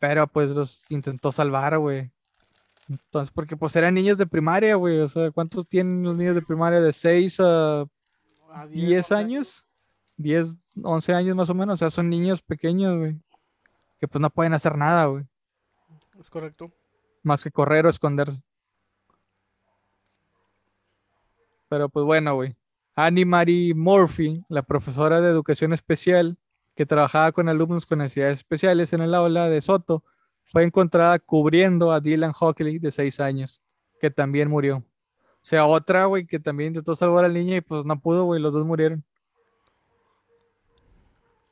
pero 0.00 0.26
pues 0.26 0.50
los 0.50 0.84
intentó 0.88 1.30
salvar, 1.30 1.78
güey. 1.78 2.10
Entonces, 2.88 3.30
porque 3.32 3.56
pues 3.56 3.76
eran 3.76 3.94
niños 3.94 4.18
de 4.18 4.26
primaria, 4.26 4.74
güey. 4.74 4.98
O 4.98 5.08
sea, 5.08 5.30
¿cuántos 5.30 5.68
tienen 5.68 6.02
los 6.02 6.16
niños 6.16 6.34
de 6.34 6.42
primaria? 6.42 6.80
¿De 6.80 6.92
6 6.92 7.38
a, 7.38 7.86
10, 8.68 9.12
años? 9.12 9.64
10, 10.16 10.56
11 10.82 11.14
años 11.14 11.36
más 11.36 11.50
o 11.50 11.54
menos. 11.54 11.74
O 11.74 11.76
sea, 11.76 11.90
son 11.90 12.08
niños 12.08 12.42
pequeños, 12.42 12.98
güey. 12.98 13.16
Que 14.00 14.08
pues 14.08 14.20
no 14.20 14.30
pueden 14.30 14.54
hacer 14.54 14.76
nada, 14.76 15.06
güey. 15.06 15.24
Es 16.18 16.30
correcto. 16.30 16.72
Más 17.22 17.44
que 17.44 17.52
correr 17.52 17.86
o 17.86 17.90
esconderse. 17.90 18.42
Pero 21.68 21.90
pues 21.90 22.04
bueno, 22.06 22.34
güey. 22.34 22.56
Annie 22.96 23.26
Marie 23.26 23.74
Murphy, 23.74 24.42
la 24.48 24.62
profesora 24.62 25.20
de 25.20 25.30
educación 25.30 25.72
especial, 25.72 26.38
que 26.80 26.86
trabajaba 26.86 27.30
con 27.30 27.46
alumnos 27.50 27.84
con 27.84 27.98
necesidades 27.98 28.38
especiales 28.38 28.90
en 28.94 29.02
el 29.02 29.14
aula 29.14 29.50
de 29.50 29.60
Soto, 29.60 30.02
fue 30.46 30.64
encontrada 30.64 31.18
cubriendo 31.18 31.92
a 31.92 32.00
Dylan 32.00 32.32
Hockley 32.40 32.78
de 32.78 32.90
6 32.90 33.20
años, 33.20 33.60
que 34.00 34.10
también 34.10 34.48
murió. 34.48 34.78
O 34.78 35.42
sea, 35.42 35.66
otra, 35.66 36.06
güey, 36.06 36.26
que 36.26 36.40
también 36.40 36.68
intentó 36.68 36.96
salvar 36.96 37.26
al 37.26 37.34
niño 37.34 37.54
y 37.54 37.60
pues 37.60 37.84
no 37.84 38.00
pudo, 38.00 38.24
güey, 38.24 38.40
los 38.40 38.54
dos 38.54 38.64
murieron. 38.64 39.04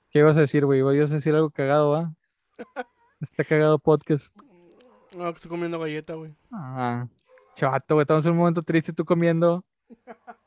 ¿Qué 0.08 0.20
ibas 0.20 0.38
a 0.38 0.40
decir, 0.40 0.64
güey? 0.64 0.80
¿Ibas 0.80 1.10
a 1.10 1.16
decir 1.16 1.34
algo 1.34 1.50
cagado, 1.50 1.94
ah? 1.94 2.14
Está 3.20 3.44
cagado 3.44 3.78
podcast. 3.78 4.34
No, 5.14 5.24
que 5.24 5.36
estoy 5.36 5.50
comiendo 5.50 5.78
galleta, 5.78 6.14
güey. 6.14 6.34
Ah, 6.50 7.06
chavato, 7.54 7.96
güey, 7.96 8.04
estamos 8.04 8.24
en 8.24 8.32
un 8.32 8.38
momento 8.38 8.62
triste 8.62 8.94
tú 8.94 9.04
comiendo. 9.04 9.62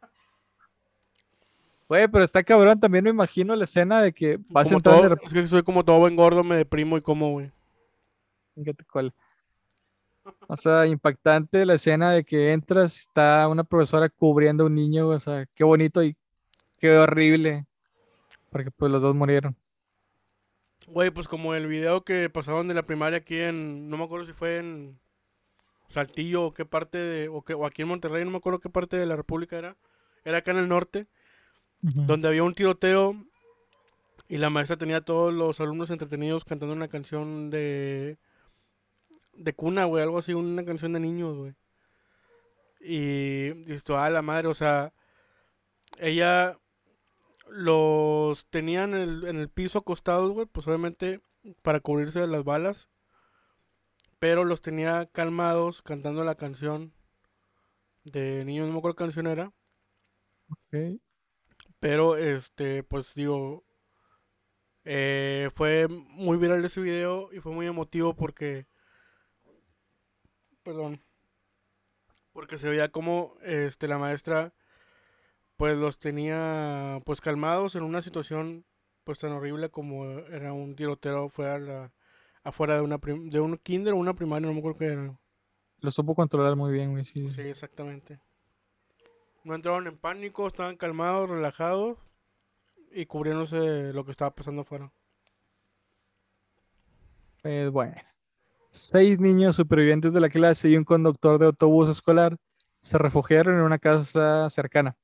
Güey, 1.91 2.08
pero 2.08 2.23
está 2.23 2.41
cabrón, 2.41 2.80
también 2.80 3.04
me 3.04 3.10
imagino 3.10 3.54
la 3.54 3.65
escena 3.65 4.01
de 4.01 4.13
que 4.13 4.39
vas 4.47 4.71
a 4.71 4.75
entrar 4.75 5.19
Es 5.23 5.34
que 5.34 5.45
soy 5.45 5.62
como 5.62 5.84
todo 5.84 5.99
buen 5.99 6.15
gordo, 6.15 6.41
me 6.41 6.56
deprimo 6.56 6.95
y 6.95 7.01
como, 7.01 7.32
güey. 7.32 7.51
O 10.47 10.56
sea, 10.56 10.88
impactante 10.88 11.65
la 11.65 11.73
escena 11.73 12.13
de 12.13 12.23
que 12.23 12.54
entras, 12.54 12.97
está 12.97 13.45
una 13.49 13.65
profesora 13.65 14.08
cubriendo 14.08 14.63
a 14.63 14.67
un 14.67 14.75
niño, 14.75 15.10
o 15.10 15.19
sea, 15.19 15.45
qué 15.54 15.65
bonito 15.65 16.01
y 16.01 16.15
qué 16.80 16.97
horrible, 16.97 17.65
porque 18.51 18.71
pues 18.71 18.89
los 18.89 19.01
dos 19.01 19.13
murieron. 19.13 19.58
Güey, 20.88 21.12
pues 21.12 21.27
como 21.27 21.56
el 21.56 21.67
video 21.67 22.06
que 22.06 22.30
pasaron 22.30 22.69
de 22.69 22.73
la 22.73 22.86
primaria 22.86 23.17
aquí 23.17 23.36
en, 23.36 23.89
no 23.89 23.97
me 23.97 24.06
acuerdo 24.06 24.25
si 24.25 24.32
fue 24.32 24.60
en 24.60 24.97
Saltillo 25.89 26.45
o 26.45 26.54
qué 26.54 26.63
parte 26.63 26.99
de, 26.99 27.27
o, 27.27 27.41
que, 27.41 27.54
o 27.54 27.65
aquí 27.65 27.82
en 27.82 27.89
Monterrey, 27.89 28.23
no 28.23 28.32
me 28.32 28.38
acuerdo 28.38 28.62
qué 28.62 28.69
parte 28.69 28.95
de 28.95 29.06
la 29.06 29.17
República 29.17 29.58
era, 29.58 29.75
era 30.23 30.38
acá 30.38 30.51
en 30.51 30.58
el 30.60 30.69
norte, 30.69 31.08
Donde 31.82 32.28
había 32.28 32.44
un 32.44 32.54
tiroteo 32.54 33.15
y 34.28 34.38
la 34.38 34.50
maestra 34.50 34.78
tenía 34.78 34.98
a 34.98 35.06
todos 35.06 35.34
los 35.34 35.60
alumnos 35.60 35.89
entretenidos 35.89 36.46
cantando 36.46 36.74
una 36.74 36.88
canción 36.88 37.50
de, 37.50 38.17
de 39.34 39.54
cuna, 39.54 39.86
güey, 39.86 40.04
algo 40.04 40.20
así, 40.20 40.34
una 40.34 40.63
canción 40.63 40.94
de 40.94 41.00
niños, 41.00 41.38
güey. 41.38 41.56
Y 42.80 43.52
tú, 43.84 43.96
ah, 43.96 44.10
la 44.10 44.22
madre, 44.22 44.48
o 44.48 44.54
sea, 44.54 44.94
ella 46.00 46.58
los 47.50 48.46
tenía 48.48 48.84
en 48.84 48.94
el, 48.94 49.28
en 49.28 49.38
el 49.38 49.50
piso 49.50 49.80
acostados, 49.80 50.32
güey, 50.32 50.46
pues 50.46 50.67
obviamente 50.67 51.22
para 51.62 51.80
cubrirse 51.80 52.20
de 52.20 52.28
las 52.28 52.44
balas, 52.44 52.89
pero 54.20 54.46
los 54.46 54.62
tenía 54.62 55.08
calmados 55.08 55.82
cantando 55.82 56.24
la 56.24 56.36
canción 56.36 56.94
de 58.04 58.46
niños, 58.46 58.67
no 58.67 58.74
me 58.74 58.80
acuerdo 58.80 58.96
qué 58.96 59.04
canción 59.04 59.28
era. 59.28 59.52
Pero 61.82 62.15
este, 62.17 62.84
pues 62.84 63.13
digo, 63.15 63.65
eh, 64.84 65.50
fue 65.54 65.88
muy 65.88 66.38
viral 66.38 66.63
ese 66.65 66.82
video 66.82 67.32
y 67.34 67.39
fue 67.39 67.52
muy 67.52 67.67
emotivo 67.67 68.15
porque, 68.15 68.67
perdón, 70.63 71.02
porque 72.34 72.58
se 72.58 72.70
veía 72.70 72.91
como 72.91 73.36
este, 73.44 73.88
la 73.88 73.98
maestra 73.98 74.54
pues 75.58 75.78
los 75.78 76.00
tenía 76.00 77.02
pues 77.06 77.22
calmados 77.22 77.76
en 77.76 77.84
una 77.84 78.02
situación 78.02 78.65
pues 79.04 79.20
tan 79.20 79.32
horrible 79.32 79.70
como 79.70 80.06
era 80.06 80.54
un 80.54 80.76
tiroteo 80.76 81.30
fuera 81.30 81.60
la- 81.60 81.94
afuera 82.44 82.76
de 82.76 82.82
una 82.82 82.98
prim- 82.98 83.30
de 83.30 83.39
un 83.39 83.58
kinder 83.58 83.94
o 83.94 83.98
una 83.98 84.15
primaria, 84.15 84.48
no 84.48 84.54
me 84.54 84.60
acuerdo 84.60 84.80
qué 84.80 84.86
era. 84.86 85.20
Lo 85.80 85.91
supo 85.91 86.15
controlar 86.15 86.56
muy 86.56 86.72
bien, 86.72 86.91
güey, 86.91 87.06
sí. 87.06 87.32
Sí, 87.32 87.41
exactamente. 87.41 88.20
No 89.43 89.56
entraron 89.56 89.88
en 89.88 89.97
pánico, 89.97 90.47
estaban 90.47 90.77
calmados, 90.77 91.30
relajados 91.30 91.97
y 92.91 93.06
cubriéndose 93.06 93.91
lo 93.93 94.06
que 94.06 94.12
estaba 94.12 94.36
pasando 94.36 94.62
afuera. 94.62 94.91
Pues 97.41 97.71
bueno. 97.71 97.95
Seis 98.71 99.19
niños 99.19 99.56
supervivientes 99.56 100.13
de 100.13 100.21
la 100.21 100.30
clase 100.30 100.69
y 100.69 100.77
un 100.77 100.86
conductor 100.86 101.39
de 101.39 101.47
autobús 101.47 101.89
escolar 101.89 102.38
se 102.82 102.97
refugiaron 102.97 103.56
en 103.56 103.62
una 103.62 103.80
casa 103.80 104.49
cercana. 104.49 104.95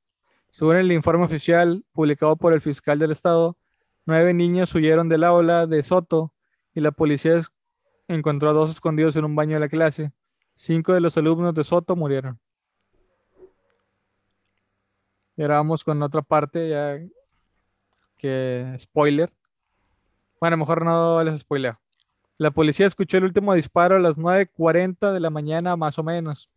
Según 0.51 0.77
el 0.77 0.91
informe 0.91 1.25
oficial 1.25 1.83
publicado 1.91 2.35
por 2.37 2.53
el 2.53 2.61
fiscal 2.61 2.97
del 2.99 3.11
estado, 3.11 3.57
nueve 4.05 4.33
niños 4.33 4.73
huyeron 4.73 5.09
del 5.09 5.23
aula 5.23 5.67
de 5.67 5.83
Soto 5.83 6.33
y 6.73 6.79
la 6.79 6.91
policía 6.91 7.41
encontró 8.07 8.51
a 8.51 8.53
dos 8.53 8.71
escondidos 8.71 9.15
en 9.15 9.25
un 9.25 9.35
baño 9.35 9.55
de 9.55 9.59
la 9.59 9.69
clase. 9.69 10.11
Cinco 10.55 10.93
de 10.93 11.01
los 11.01 11.17
alumnos 11.17 11.53
de 11.53 11.63
Soto 11.63 11.95
murieron. 11.95 12.39
Y 15.37 15.43
vamos 15.43 15.83
con 15.83 16.01
otra 16.01 16.21
parte 16.21 16.69
ya 16.69 16.99
que 18.17 18.75
spoiler. 18.79 19.31
Bueno, 20.41 20.57
mejor 20.57 20.83
no 20.83 21.23
les 21.23 21.41
spoileo. 21.41 21.79
La 22.37 22.51
policía 22.51 22.85
escuchó 22.85 23.17
el 23.17 23.23
último 23.23 23.53
disparo 23.53 23.95
a 23.95 23.99
las 23.99 24.17
9.40 24.17 25.11
de 25.11 25.19
la 25.19 25.29
mañana 25.29 25.75
más 25.75 25.97
o 25.97 26.03
menos. 26.03 26.49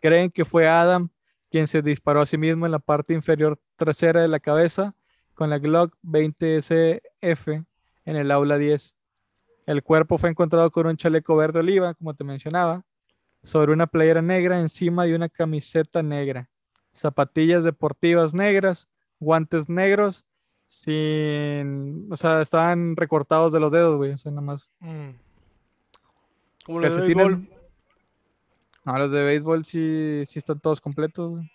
Creen 0.00 0.30
que 0.30 0.44
fue 0.44 0.68
Adam 0.68 1.10
quien 1.50 1.68
se 1.68 1.82
disparó 1.82 2.20
a 2.20 2.26
sí 2.26 2.36
mismo 2.36 2.66
en 2.66 2.72
la 2.72 2.80
parte 2.80 3.14
inferior 3.14 3.60
trasera 3.76 4.22
de 4.22 4.28
la 4.28 4.40
cabeza 4.40 4.94
con 5.34 5.50
la 5.50 5.58
Glock 5.58 5.96
20SF 6.02 7.64
en 8.04 8.16
el 8.16 8.30
aula 8.30 8.58
10. 8.58 8.94
El 9.66 9.82
cuerpo 9.82 10.18
fue 10.18 10.30
encontrado 10.30 10.70
con 10.70 10.86
un 10.86 10.96
chaleco 10.96 11.36
verde 11.36 11.60
oliva, 11.60 11.94
como 11.94 12.14
te 12.14 12.24
mencionaba, 12.24 12.84
sobre 13.42 13.72
una 13.72 13.86
playera 13.86 14.22
negra 14.22 14.60
encima 14.60 15.04
de 15.04 15.14
una 15.14 15.28
camiseta 15.28 16.02
negra, 16.02 16.48
zapatillas 16.94 17.62
deportivas 17.64 18.32
negras, 18.34 18.88
guantes 19.20 19.68
negros, 19.68 20.24
sin, 20.68 22.08
o 22.10 22.16
sea, 22.16 22.40
estaban 22.42 22.96
recortados 22.96 23.52
de 23.52 23.60
los 23.60 23.70
dedos, 23.70 23.96
güey, 23.96 24.12
o 24.12 24.18
sea, 24.18 24.30
nada 24.32 24.42
más. 24.42 24.70
Mm. 24.80 25.10
Como 26.64 26.80
los 26.80 26.96
de 26.96 27.02
béisbol. 27.02 27.48
No, 28.84 28.98
los 28.98 29.10
de 29.10 29.22
béisbol 29.24 29.64
sí, 29.64 30.24
sí 30.26 30.38
están 30.38 30.60
todos 30.60 30.80
completos, 30.80 31.30
güey. 31.30 31.50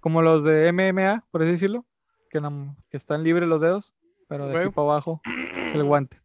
Como 0.00 0.22
los 0.22 0.44
de 0.44 0.70
MMA, 0.72 1.24
por 1.30 1.42
así 1.42 1.52
decirlo, 1.52 1.84
que, 2.30 2.40
no- 2.40 2.76
que 2.90 2.96
están 2.96 3.22
libres 3.24 3.48
los 3.48 3.60
dedos, 3.60 3.92
pero 4.28 4.46
de 4.48 4.56
aquí 4.58 4.66
Ok. 4.68 4.74
para 4.74 4.84
abajo 4.88 5.20
es 5.68 5.74
el 5.74 5.84
guante. 5.84 6.20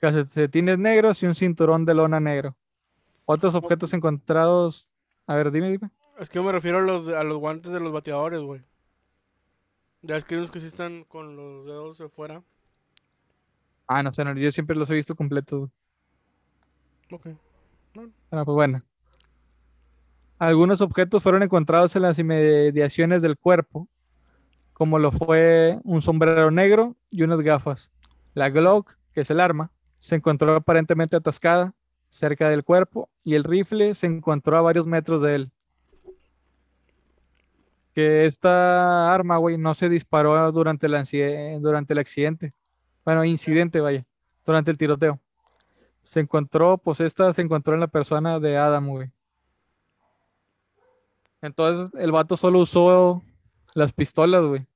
Calcetines 0.00 0.78
negros 0.78 1.22
y 1.22 1.26
un 1.26 1.34
cinturón 1.34 1.84
de 1.84 1.94
lona 1.94 2.20
negro. 2.20 2.56
Otros 3.26 3.54
objetos 3.54 3.92
encontrados. 3.94 4.88
A 5.26 5.34
ver, 5.34 5.50
dime, 5.50 5.70
dime. 5.70 5.90
Es 6.18 6.28
que 6.28 6.36
yo 6.36 6.44
me 6.44 6.52
refiero 6.52 6.78
a 6.78 6.82
los, 6.82 7.08
a 7.08 7.24
los 7.24 7.38
guantes 7.38 7.72
de 7.72 7.80
los 7.80 7.92
bateadores, 7.92 8.40
güey. 8.40 8.62
Ya 10.02 10.16
es 10.16 10.24
que 10.24 10.34
hay 10.34 10.38
unos 10.38 10.50
que 10.50 10.60
sí 10.60 10.66
están 10.66 11.04
con 11.04 11.36
los 11.36 11.66
dedos 11.66 11.98
de 11.98 12.08
fuera. 12.08 12.42
Ah, 13.86 14.02
no 14.02 14.12
sé, 14.12 14.24
no, 14.24 14.34
yo 14.34 14.52
siempre 14.52 14.76
los 14.76 14.88
he 14.90 14.94
visto 14.94 15.14
completos. 15.14 15.70
Ok. 17.10 17.28
Bueno, 17.94 18.12
pues 18.30 18.54
bueno. 18.54 18.82
Algunos 20.38 20.80
objetos 20.80 21.22
fueron 21.22 21.42
encontrados 21.42 21.94
en 21.96 22.02
las 22.02 22.18
inmediaciones 22.18 23.22
del 23.22 23.38
cuerpo, 23.38 23.88
como 24.72 24.98
lo 24.98 25.12
fue 25.12 25.78
un 25.84 26.02
sombrero 26.02 26.50
negro 26.50 26.96
y 27.08 27.22
unas 27.22 27.40
gafas. 27.40 27.90
La 28.34 28.50
Glock, 28.50 28.96
que 29.12 29.20
es 29.22 29.30
el 29.30 29.40
arma, 29.40 29.70
se 30.00 30.16
encontró 30.16 30.54
aparentemente 30.54 31.16
atascada 31.16 31.72
cerca 32.10 32.48
del 32.48 32.64
cuerpo 32.64 33.08
y 33.22 33.34
el 33.34 33.44
rifle 33.44 33.94
se 33.94 34.06
encontró 34.06 34.58
a 34.58 34.62
varios 34.62 34.86
metros 34.86 35.22
de 35.22 35.34
él. 35.34 35.52
Que 37.94 38.26
esta 38.26 39.14
arma, 39.14 39.36
güey, 39.36 39.56
no 39.56 39.74
se 39.74 39.88
disparó 39.88 40.50
durante 40.50 40.86
el, 40.86 41.62
durante 41.62 41.92
el 41.92 41.98
accidente. 41.98 42.52
Bueno, 43.04 43.24
incidente, 43.24 43.80
vaya, 43.80 44.04
durante 44.44 44.70
el 44.70 44.78
tiroteo. 44.78 45.20
Se 46.02 46.20
encontró, 46.20 46.78
pues 46.78 47.00
esta 47.00 47.32
se 47.32 47.42
encontró 47.42 47.74
en 47.74 47.80
la 47.80 47.86
persona 47.86 48.40
de 48.40 48.56
Adam, 48.56 48.88
güey. 48.88 49.10
Entonces 51.40 51.94
el 52.00 52.10
vato 52.10 52.36
solo 52.36 52.60
usó 52.60 53.22
las 53.74 53.92
pistolas, 53.92 54.44
güey. 54.44 54.66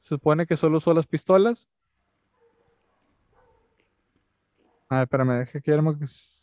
Se 0.00 0.10
supone 0.10 0.46
que 0.46 0.56
solo 0.56 0.78
usó 0.78 0.94
las 0.94 1.06
pistolas. 1.06 1.68
A 4.88 4.96
ver, 4.96 5.02
espérame, 5.04 5.38
deja 5.40 5.60
que 5.60 6.06
Sí, 6.06 6.40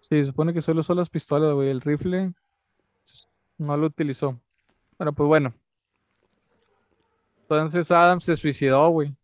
se 0.00 0.24
supone 0.26 0.54
que 0.54 0.62
solo 0.62 0.82
usó 0.82 0.94
las 0.94 1.10
pistolas, 1.10 1.52
güey. 1.52 1.68
El 1.68 1.80
rifle 1.80 2.32
no 3.64 3.76
lo 3.76 3.86
utilizó. 3.86 4.38
Pero 4.96 5.12
pues 5.12 5.26
bueno. 5.26 5.52
Entonces 7.42 7.90
Adam 7.90 8.20
se 8.20 8.36
suicidó, 8.36 8.88
güey. 8.88 9.14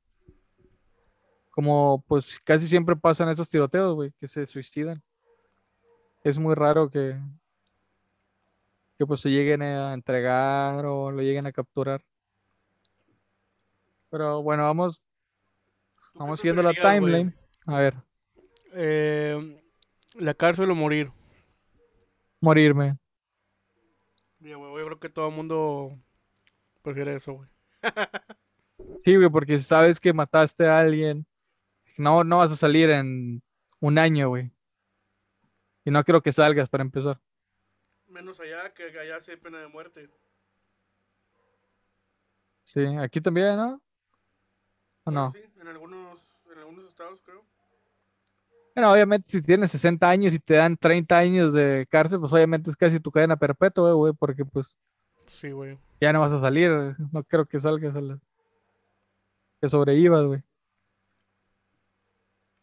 Como 1.51 2.05
pues 2.07 2.39
casi 2.45 2.67
siempre 2.67 2.97
pasan 2.97 3.29
esos 3.29 3.49
tiroteos, 3.49 3.95
güey, 3.95 4.13
que 4.21 4.29
se 4.29 4.47
suicidan. 4.47 5.03
Es 6.23 6.39
muy 6.39 6.55
raro 6.55 6.91
que, 6.91 7.19
que 8.99 9.07
pues 9.07 9.21
se 9.21 9.31
lleguen 9.31 9.63
a 9.63 9.95
entregar 9.95 10.85
o 10.85 11.11
lo 11.11 11.23
lleguen 11.23 11.47
a 11.47 11.53
capturar. 11.53 12.05
Pero 14.11 14.43
bueno, 14.43 14.65
vamos, 14.65 14.99
¿Tú 14.99 16.13
qué 16.13 16.19
vamos 16.19 16.41
siguiendo 16.41 16.63
la 16.63 16.75
timeline. 16.75 17.35
A 17.67 17.79
ver, 17.79 17.95
Eh, 18.75 19.63
la 20.15 20.35
cárcel 20.35 20.71
o 20.71 20.75
morir. 20.75 21.11
morirme. 22.41 22.99
Güey, 24.41 24.53
yo 24.53 24.87
creo 24.87 25.01
que 25.01 25.09
todo 25.09 25.29
el 25.29 25.35
mundo 25.35 25.99
prefiere 26.83 27.17
eso, 27.17 27.35
güey. 27.35 27.49
Sí, 29.05 29.15
güey, 29.15 29.29
porque 29.31 29.59
si 29.59 29.65
sabes 29.65 30.01
que 30.01 30.13
mataste 30.13 30.67
a 30.67 30.81
alguien, 30.81 31.27
no, 31.99 32.25
no 32.25 32.39
vas 32.39 32.53
a 32.53 32.57
salir 32.57 32.89
en 32.91 33.43
un 33.79 33.99
año, 33.99 34.29
güey. 34.29 34.51
Y 35.85 35.91
no 35.91 36.03
quiero 36.03 36.23
que 36.23 36.33
salgas 36.33 36.69
para 36.69 36.83
empezar. 36.83 37.21
Menos 38.09 38.41
allá 38.41 38.73
que 38.73 38.85
allá 38.99 39.21
sí 39.21 39.33
hay 39.33 39.37
pena 39.37 39.59
de 39.59 39.69
muerte. 39.69 40.11
Sí, 42.65 42.85
aquí 42.99 43.21
también, 43.21 43.57
¿no? 43.57 43.75
¿O 43.75 43.81
Bueno, 45.05 45.27
no? 45.27 45.33
Sí, 45.33 45.45
en 45.61 45.69
algunos, 45.69 46.21
en 46.51 46.59
algunos 46.59 46.87
estados 46.87 47.21
creo. 47.23 47.45
Bueno, 48.81 48.95
obviamente 48.95 49.31
si 49.31 49.43
tienes 49.43 49.73
60 49.73 50.09
años 50.09 50.33
y 50.33 50.39
te 50.39 50.55
dan 50.55 50.75
30 50.75 51.19
años 51.19 51.53
de 51.53 51.87
cárcel, 51.91 52.19
pues 52.19 52.33
obviamente 52.33 52.71
es 52.71 52.77
casi 52.79 52.99
tu 52.99 53.11
cadena 53.11 53.37
perpetua, 53.37 53.93
güey, 53.93 54.15
porque 54.15 54.43
pues 54.47 54.75
Sí, 55.39 55.51
güey. 55.51 55.77
ya 56.01 56.15
no 56.15 56.21
vas 56.21 56.33
a 56.33 56.41
salir. 56.41 56.71
No 57.13 57.23
creo 57.25 57.45
que 57.45 57.61
salgas 57.61 57.95
a 57.95 58.01
la... 58.01 58.19
que 59.61 59.69
sobrevivas, 59.69 60.25
güey. 60.25 60.43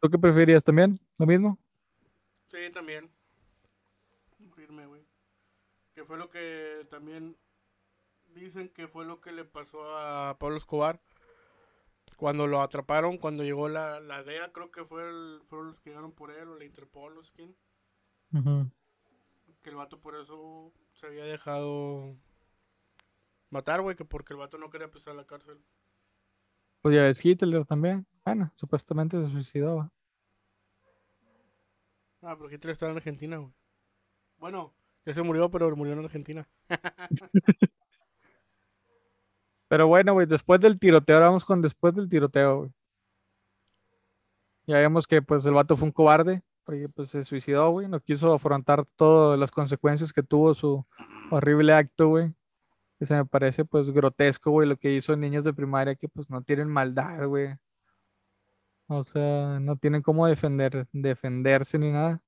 ¿Tú 0.01 0.09
qué 0.09 0.17
preferías 0.17 0.63
también? 0.63 0.99
¿Lo 1.19 1.27
mismo? 1.27 1.59
Sí, 2.47 2.57
también. 2.73 3.11
Morirme, 4.39 4.87
güey. 4.87 5.03
Que 5.93 6.03
fue 6.03 6.17
lo 6.17 6.31
que 6.31 6.87
también 6.89 7.35
dicen 8.33 8.69
que 8.69 8.87
fue 8.87 9.05
lo 9.05 9.21
que 9.21 9.31
le 9.31 9.45
pasó 9.45 9.95
a 9.99 10.35
Pablo 10.39 10.57
Escobar. 10.57 10.99
Cuando 12.17 12.47
lo 12.47 12.61
atraparon, 12.61 13.17
cuando 13.17 13.43
llegó 13.43 13.69
la, 13.69 13.99
la 14.01 14.23
DEA, 14.23 14.51
creo 14.51 14.69
que 14.71 14.83
fue 14.83 15.07
el- 15.07 15.39
fueron 15.47 15.67
los 15.67 15.79
que 15.79 15.91
llegaron 15.91 16.11
por 16.11 16.31
él, 16.31 16.49
o 16.49 16.55
la 16.57 16.65
Interpol, 16.65 17.13
los 17.15 17.31
quién. 17.31 17.55
Que 19.61 19.69
el 19.69 19.75
vato 19.75 19.99
por 20.01 20.15
eso 20.15 20.73
se 20.93 21.05
había 21.07 21.23
dejado 21.23 22.15
matar, 23.49 23.81
güey, 23.81 23.95
que 23.95 24.03
porque 24.05 24.33
el 24.33 24.39
vato 24.39 24.57
no 24.57 24.69
quería 24.69 24.89
pisar 24.91 25.15
la 25.15 25.25
cárcel. 25.25 25.59
Pues 26.81 26.95
ya 26.95 27.03
ves 27.03 27.23
Hitler 27.23 27.65
también. 27.65 28.05
Bueno, 28.25 28.51
supuestamente 28.55 29.23
se 29.23 29.31
suicidó. 29.31 29.77
¿va? 29.77 29.91
Ah, 32.21 32.35
pero 32.35 32.51
Hitler 32.51 32.71
estaba 32.73 32.91
en 32.91 32.97
Argentina, 32.97 33.37
güey. 33.37 33.53
Bueno, 34.37 34.73
ya 35.05 35.13
se 35.13 35.21
murió, 35.21 35.49
pero 35.49 35.73
murió 35.75 35.93
en 35.93 35.99
Argentina. 36.03 36.47
Pero 39.67 39.87
bueno, 39.87 40.13
güey, 40.13 40.25
después 40.27 40.59
del 40.59 40.79
tiroteo, 40.79 41.17
ahora 41.17 41.27
vamos 41.27 41.45
con 41.45 41.61
después 41.61 41.93
del 41.93 42.09
tiroteo, 42.09 42.57
güey. 42.59 42.71
Ya 44.65 44.77
vemos 44.77 45.07
que 45.07 45.21
pues 45.21 45.45
el 45.45 45.53
vato 45.53 45.75
fue 45.77 45.87
un 45.87 45.91
cobarde, 45.93 46.41
porque 46.63 46.89
pues 46.89 47.09
se 47.09 47.23
suicidó, 47.25 47.69
güey, 47.71 47.87
no 47.87 48.01
quiso 48.01 48.33
afrontar 48.33 48.85
todas 48.97 49.39
las 49.39 49.51
consecuencias 49.51 50.11
que 50.11 50.23
tuvo 50.23 50.53
su 50.53 50.85
horrible 51.31 51.73
acto, 51.73 52.09
güey. 52.09 52.33
Que 52.99 53.05
se 53.05 53.13
me 53.15 53.25
parece 53.25 53.63
pues 53.65 53.89
grotesco, 53.91 54.51
güey, 54.51 54.67
lo 54.67 54.77
que 54.77 54.93
hizo 54.93 55.13
en 55.13 55.21
niños 55.21 55.43
de 55.45 55.53
primaria 55.53 55.95
que 55.95 56.09
pues 56.09 56.29
no 56.29 56.41
tienen 56.41 56.69
maldad, 56.69 57.25
güey. 57.27 57.55
O 58.87 59.03
sea, 59.03 59.59
no 59.59 59.75
tienen 59.77 60.01
cómo 60.01 60.27
defender, 60.27 60.87
defenderse 60.93 61.77
ni 61.77 61.91
nada. 61.91 62.21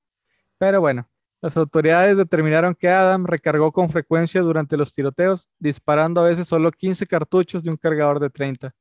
Pero 0.57 0.81
bueno, 0.81 1.09
las 1.41 1.55
autoridades 1.55 2.17
determinaron 2.17 2.75
que 2.75 2.89
Adam 2.89 3.25
recargó 3.25 3.71
con 3.71 3.89
frecuencia 3.89 4.41
durante 4.41 4.75
los 4.75 4.91
tiroteos, 4.91 5.47
disparando 5.57 6.21
a 6.21 6.25
veces 6.25 6.47
solo 6.47 6.71
15 6.71 7.07
cartuchos 7.07 7.63
de 7.63 7.69
un 7.71 7.77
cargador 7.77 8.19
de 8.19 8.29
30. 8.29 8.75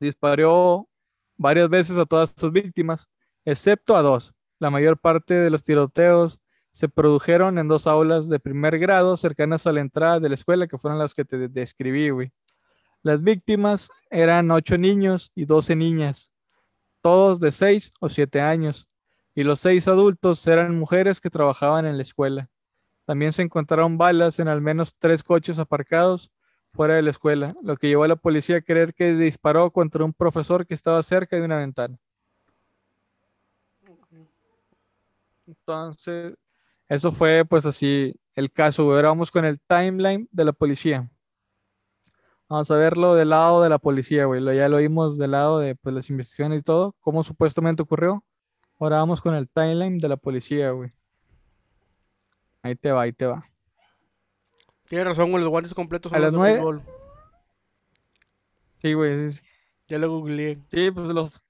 Disparó 0.00 0.88
varias 1.36 1.68
veces 1.68 1.96
a 1.96 2.04
todas 2.06 2.34
sus 2.36 2.50
víctimas, 2.52 3.08
excepto 3.44 3.96
a 3.96 4.02
dos. 4.02 4.34
La 4.58 4.70
mayor 4.70 4.98
parte 4.98 5.34
de 5.34 5.50
los 5.50 5.62
tiroteos 5.62 6.40
se 6.72 6.88
produjeron 6.88 7.58
en 7.58 7.68
dos 7.68 7.86
aulas 7.86 8.28
de 8.28 8.40
primer 8.40 8.78
grado 8.78 9.16
cercanas 9.16 9.66
a 9.66 9.72
la 9.72 9.80
entrada 9.80 10.20
de 10.20 10.28
la 10.30 10.34
escuela, 10.34 10.66
que 10.66 10.78
fueron 10.78 10.98
las 10.98 11.14
que 11.14 11.24
te 11.24 11.38
de- 11.38 11.48
describí, 11.48 12.10
güey. 12.10 12.32
Las 13.02 13.22
víctimas 13.22 13.88
eran 14.10 14.50
ocho 14.50 14.78
niños 14.78 15.30
y 15.34 15.44
12 15.44 15.76
niñas, 15.76 16.32
todos 17.00 17.40
de 17.40 17.52
6 17.52 17.92
o 18.00 18.08
7 18.08 18.40
años 18.40 18.88
y 19.34 19.44
los 19.44 19.60
seis 19.60 19.88
adultos 19.88 20.46
eran 20.46 20.78
mujeres 20.78 21.20
que 21.20 21.30
trabajaban 21.30 21.86
en 21.86 21.96
la 21.96 22.02
escuela. 22.02 22.48
También 23.04 23.32
se 23.32 23.42
encontraron 23.42 23.98
balas 23.98 24.38
en 24.38 24.48
al 24.48 24.60
menos 24.60 24.94
tres 24.98 25.22
coches 25.22 25.58
aparcados 25.58 26.30
fuera 26.72 26.94
de 26.94 27.02
la 27.02 27.10
escuela, 27.10 27.54
lo 27.62 27.76
que 27.76 27.88
llevó 27.88 28.04
a 28.04 28.08
la 28.08 28.16
policía 28.16 28.56
a 28.56 28.60
creer 28.62 28.94
que 28.94 29.14
disparó 29.14 29.70
contra 29.70 30.04
un 30.04 30.12
profesor 30.12 30.66
que 30.66 30.74
estaba 30.74 31.02
cerca 31.02 31.36
de 31.36 31.42
una 31.42 31.58
ventana. 31.58 31.98
Entonces, 35.46 36.34
eso 36.88 37.12
fue 37.12 37.44
pues 37.44 37.66
así 37.66 38.14
el 38.34 38.50
caso. 38.50 38.82
Ahora 38.82 39.08
vamos 39.08 39.30
con 39.30 39.44
el 39.44 39.60
timeline 39.60 40.28
de 40.30 40.44
la 40.44 40.52
policía. 40.52 41.10
Vamos 42.48 42.70
a 42.70 42.76
verlo 42.76 43.14
del 43.14 43.30
lado 43.30 43.62
de 43.62 43.68
la 43.68 43.78
policía, 43.78 44.26
güey. 44.26 44.42
Ya 44.54 44.68
lo 44.68 44.78
vimos 44.78 45.18
del 45.18 45.30
lado 45.32 45.58
de 45.58 45.74
pues, 45.74 45.94
las 45.94 46.10
investigaciones 46.10 46.60
y 46.60 46.62
todo, 46.62 46.94
cómo 47.00 47.24
supuestamente 47.24 47.82
ocurrió. 47.82 48.22
Ahora 48.82 48.96
vamos 48.96 49.20
con 49.20 49.32
el 49.36 49.48
timeline 49.48 49.96
de 49.98 50.08
la 50.08 50.16
policía, 50.16 50.72
güey. 50.72 50.90
Ahí 52.62 52.74
te 52.74 52.90
va, 52.90 53.02
ahí 53.02 53.12
te 53.12 53.26
va. 53.26 53.46
Tienes 54.88 55.06
razón, 55.06 55.30
güey, 55.30 55.40
los 55.44 55.50
guantes 55.50 55.72
completos 55.72 56.12
A 56.12 56.16
son 56.16 56.22
las 56.22 56.32
los 56.32 56.32
de 56.32 56.38
nueve- 56.38 56.54
béisbol. 56.54 56.82
Sí, 58.80 58.92
güey, 58.94 59.30
sí, 59.30 59.38
sí. 59.38 59.46
Ya 59.86 59.98
lo 59.98 60.10
googleé. 60.10 60.58
Sí, 60.68 60.90
pues 60.90 61.06
los, 61.12 61.40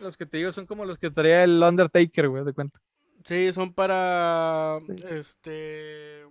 los 0.00 0.16
que 0.16 0.26
te 0.26 0.36
digo 0.36 0.52
son 0.52 0.64
como 0.66 0.84
los 0.84 0.96
que 0.96 1.10
traía 1.10 1.42
el 1.42 1.60
Undertaker, 1.60 2.28
güey, 2.28 2.44
de 2.44 2.52
cuenta. 2.52 2.80
Sí, 3.24 3.52
son 3.52 3.72
para 3.72 4.78
este 5.10 6.24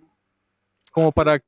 Como 0.90 1.12
para, 1.12 1.38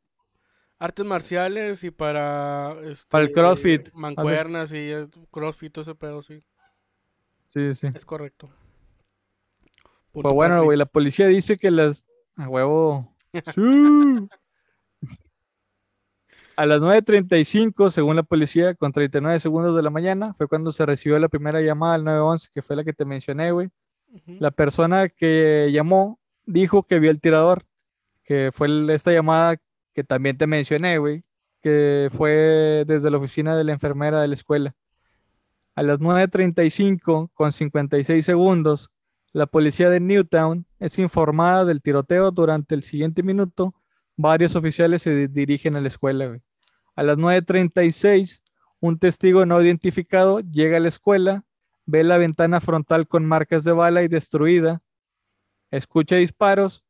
artes 0.78 1.06
marciales 1.06 1.82
y 1.82 1.90
para 1.90 2.76
este, 2.82 3.06
Para 3.08 3.24
el 3.24 3.32
CrossFit. 3.32 3.90
mancuernas 3.94 4.70
y 4.72 4.90
eh, 4.92 5.08
CrossFit, 5.30 5.72
todo 5.72 5.82
ese 5.82 5.94
pedo, 5.94 6.22
sí. 6.22 6.42
sí, 7.48 7.74
sí. 7.74 7.86
Es 7.94 8.04
correcto. 8.04 8.50
Pues 10.22 10.34
bueno, 10.34 10.64
güey, 10.64 10.78
la 10.78 10.86
policía 10.86 11.26
dice 11.26 11.56
que 11.56 11.70
las... 11.70 12.04
A 12.36 12.48
huevo. 12.48 13.14
Sí. 13.54 14.28
A 16.56 16.64
las 16.64 16.80
9.35, 16.80 17.90
según 17.90 18.16
la 18.16 18.22
policía, 18.22 18.74
con 18.74 18.90
39 18.92 19.40
segundos 19.40 19.76
de 19.76 19.82
la 19.82 19.90
mañana, 19.90 20.32
fue 20.32 20.48
cuando 20.48 20.72
se 20.72 20.86
recibió 20.86 21.18
la 21.18 21.28
primera 21.28 21.60
llamada 21.60 21.94
al 21.96 22.04
911, 22.04 22.48
que 22.50 22.62
fue 22.62 22.76
la 22.76 22.84
que 22.84 22.94
te 22.94 23.04
mencioné, 23.04 23.50
güey. 23.52 23.68
Ujú. 24.10 24.36
La 24.40 24.50
persona 24.50 25.08
que 25.10 25.68
llamó 25.70 26.18
dijo 26.46 26.84
que 26.84 26.98
vio 26.98 27.10
el 27.10 27.20
tirador, 27.20 27.66
que 28.24 28.50
fue 28.54 28.68
el- 28.68 28.88
esta 28.88 29.12
llamada 29.12 29.56
que 29.94 30.02
también 30.02 30.38
te 30.38 30.46
mencioné, 30.46 30.96
güey, 30.96 31.24
que 31.60 32.08
fue 32.16 32.84
desde 32.86 33.10
la 33.10 33.18
oficina 33.18 33.54
de 33.54 33.64
la 33.64 33.72
enfermera 33.72 34.22
de 34.22 34.28
la 34.28 34.34
escuela. 34.34 34.74
A 35.74 35.82
las 35.82 35.98
9.35, 36.00 37.30
con 37.34 37.52
56 37.52 38.24
segundos, 38.24 38.90
la 39.36 39.44
policía 39.44 39.90
de 39.90 40.00
Newtown 40.00 40.64
es 40.78 40.98
informada 40.98 41.66
del 41.66 41.82
tiroteo. 41.82 42.30
Durante 42.30 42.74
el 42.74 42.82
siguiente 42.82 43.22
minuto, 43.22 43.74
varios 44.16 44.56
oficiales 44.56 45.02
se 45.02 45.14
di- 45.14 45.26
dirigen 45.26 45.76
a 45.76 45.82
la 45.82 45.88
escuela. 45.88 46.40
A 46.94 47.02
las 47.02 47.18
9.36, 47.18 48.40
un 48.80 48.98
testigo 48.98 49.44
no 49.44 49.60
identificado 49.60 50.40
llega 50.40 50.78
a 50.78 50.80
la 50.80 50.88
escuela, 50.88 51.44
ve 51.84 52.02
la 52.02 52.16
ventana 52.16 52.62
frontal 52.62 53.06
con 53.08 53.26
marcas 53.26 53.62
de 53.62 53.72
bala 53.72 54.02
y 54.02 54.08
destruida, 54.08 54.80
escucha 55.70 56.16
disparos, 56.16 56.82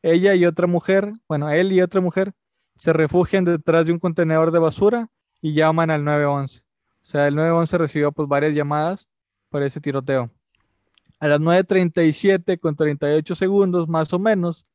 ella 0.00 0.34
y 0.34 0.46
otra 0.46 0.66
mujer, 0.66 1.12
bueno, 1.28 1.50
él 1.50 1.70
y 1.70 1.82
otra 1.82 2.00
mujer, 2.00 2.32
se 2.76 2.94
refugian 2.94 3.44
detrás 3.44 3.86
de 3.86 3.92
un 3.92 3.98
contenedor 3.98 4.52
de 4.52 4.58
basura 4.58 5.10
y 5.42 5.52
llaman 5.52 5.90
al 5.90 6.02
911. 6.02 6.62
O 6.62 7.04
sea, 7.04 7.28
el 7.28 7.34
911 7.34 7.76
recibió 7.76 8.10
pues 8.10 8.26
varias 8.26 8.54
llamadas 8.54 9.06
por 9.50 9.62
ese 9.62 9.82
tiroteo. 9.82 10.30
A 11.20 11.28
las 11.28 11.40
9.37 11.40 12.58
con 12.58 12.76
38 12.76 13.34
segundos 13.34 13.88
más 13.88 14.12
o 14.12 14.18
menos, 14.18 14.66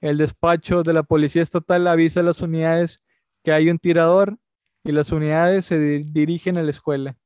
el 0.00 0.16
despacho 0.16 0.82
de 0.84 0.92
la 0.92 1.02
policía 1.02 1.42
estatal 1.42 1.86
avisa 1.88 2.20
a 2.20 2.22
las 2.22 2.40
unidades 2.40 3.00
que 3.42 3.52
hay 3.52 3.68
un 3.68 3.78
tirador 3.78 4.38
y 4.84 4.92
las 4.92 5.10
unidades 5.10 5.66
se 5.66 5.78
di- 5.78 6.04
dirigen 6.04 6.56
a 6.56 6.62
la 6.62 6.70
escuela. 6.70 7.16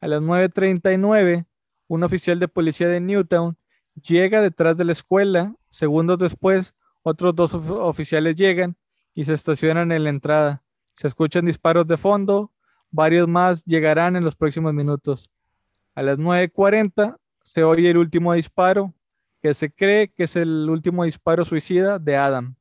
A 0.00 0.06
las 0.06 0.20
9.39, 0.22 1.46
un 1.88 2.02
oficial 2.02 2.38
de 2.38 2.48
policía 2.48 2.88
de 2.88 3.00
Newtown 3.00 3.56
llega 4.02 4.40
detrás 4.42 4.76
de 4.76 4.84
la 4.84 4.92
escuela. 4.92 5.54
Segundos 5.70 6.18
después, 6.18 6.74
otros 7.02 7.34
dos 7.34 7.54
of- 7.54 7.70
oficiales 7.70 8.36
llegan 8.36 8.76
y 9.14 9.24
se 9.24 9.32
estacionan 9.32 9.92
en 9.92 10.04
la 10.04 10.10
entrada. 10.10 10.62
Se 10.96 11.08
escuchan 11.08 11.46
disparos 11.46 11.86
de 11.86 11.96
fondo. 11.96 12.52
Varios 12.90 13.28
más 13.28 13.64
llegarán 13.64 14.16
en 14.16 14.24
los 14.24 14.36
próximos 14.36 14.74
minutos. 14.74 15.30
A 15.94 16.02
las 16.02 16.18
9.40 16.18 17.16
se 17.50 17.64
oye 17.64 17.90
el 17.90 17.96
último 17.96 18.32
disparo, 18.32 18.94
que 19.42 19.54
se 19.54 19.72
cree 19.72 20.06
que 20.06 20.22
es 20.22 20.36
el 20.36 20.70
último 20.70 21.02
disparo 21.02 21.44
suicida 21.44 21.98
de 21.98 22.16
Adam. 22.16 22.54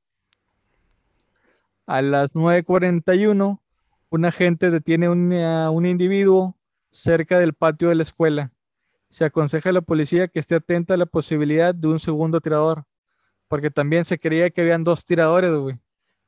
A 1.86 2.02
las 2.02 2.34
9.41, 2.34 3.60
un 4.10 4.26
agente 4.26 4.72
detiene 4.72 5.08
un, 5.08 5.32
a 5.32 5.70
un 5.70 5.86
individuo 5.86 6.56
cerca 6.90 7.38
del 7.38 7.54
patio 7.54 7.90
de 7.90 7.96
la 7.96 8.02
escuela. 8.02 8.52
Se 9.12 9.26
aconseja 9.26 9.70
a 9.70 9.74
la 9.74 9.82
policía 9.82 10.28
que 10.28 10.40
esté 10.40 10.56
atenta 10.56 10.96
a 10.96 10.98
la 10.98 11.06
posibilidad 11.06 11.76
de 11.76 11.88
un 11.88 12.00
segundo 12.00 12.42
tirador, 12.42 12.86
porque 13.48 13.70
también 13.70 14.06
se 14.06 14.18
creía 14.18 14.50
que 14.50 14.62
habían 14.62 14.84
dos 14.84 15.06
tiradores, 15.06 15.54
güey, 15.54 15.78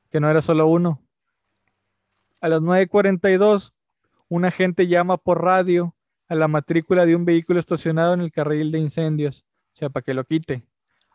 que 0.08 0.20
no 0.20 0.30
era 0.30 0.40
solo 0.40 0.68
uno. 0.68 1.02
A 2.40 2.48
las 2.48 2.60
9.42, 2.60 3.72
un 4.28 4.44
agente 4.44 4.86
llama 4.86 5.16
por 5.16 5.42
radio 5.42 5.96
a 6.32 6.34
la 6.34 6.48
matrícula 6.48 7.04
de 7.04 7.14
un 7.14 7.26
vehículo 7.26 7.60
estacionado 7.60 8.14
en 8.14 8.22
el 8.22 8.32
carril 8.32 8.72
de 8.72 8.78
incendios, 8.78 9.44
o 9.74 9.76
sea, 9.76 9.90
para 9.90 10.02
que 10.02 10.14
lo 10.14 10.24
quite. 10.24 10.64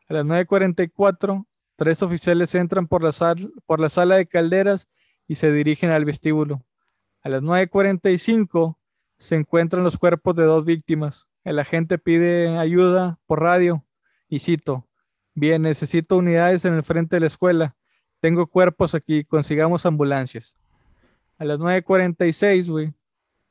A 0.08 0.14
las 0.14 0.26
9.44, 0.26 1.46
tres 1.76 2.04
oficiales 2.04 2.54
entran 2.54 2.88
por 2.88 3.04
la, 3.04 3.12
sal- 3.12 3.52
por 3.66 3.80
la 3.80 3.90
sala 3.90 4.16
de 4.18 4.28
calderas 4.28 4.88
y 5.28 5.36
se 5.36 5.52
dirigen 5.52 5.90
al 5.90 6.06
vestíbulo. 6.06 6.64
A 7.24 7.30
las 7.30 7.42
9.45 7.42 8.78
se 9.18 9.36
encuentran 9.36 9.84
los 9.84 9.98
cuerpos 9.98 10.36
de 10.36 10.44
dos 10.44 10.66
víctimas. 10.66 11.28
El 11.44 11.58
agente 11.58 11.98
pide 11.98 12.56
ayuda 12.58 13.18
por 13.26 13.42
radio 13.42 13.84
y 14.30 14.40
cito, 14.40 14.88
bien, 15.34 15.64
necesito 15.64 16.18
unidades 16.18 16.64
en 16.66 16.76
el 16.76 16.84
frente 16.84 17.16
de 17.16 17.22
la 17.22 17.28
escuela. 17.28 17.76
Tengo 18.20 18.46
cuerpos 18.46 18.94
aquí, 18.94 19.24
consigamos 19.24 19.86
ambulancias. 19.88 20.56
A 21.40 21.46
las 21.46 21.58
9.46, 21.60 22.70
güey, 22.70 22.94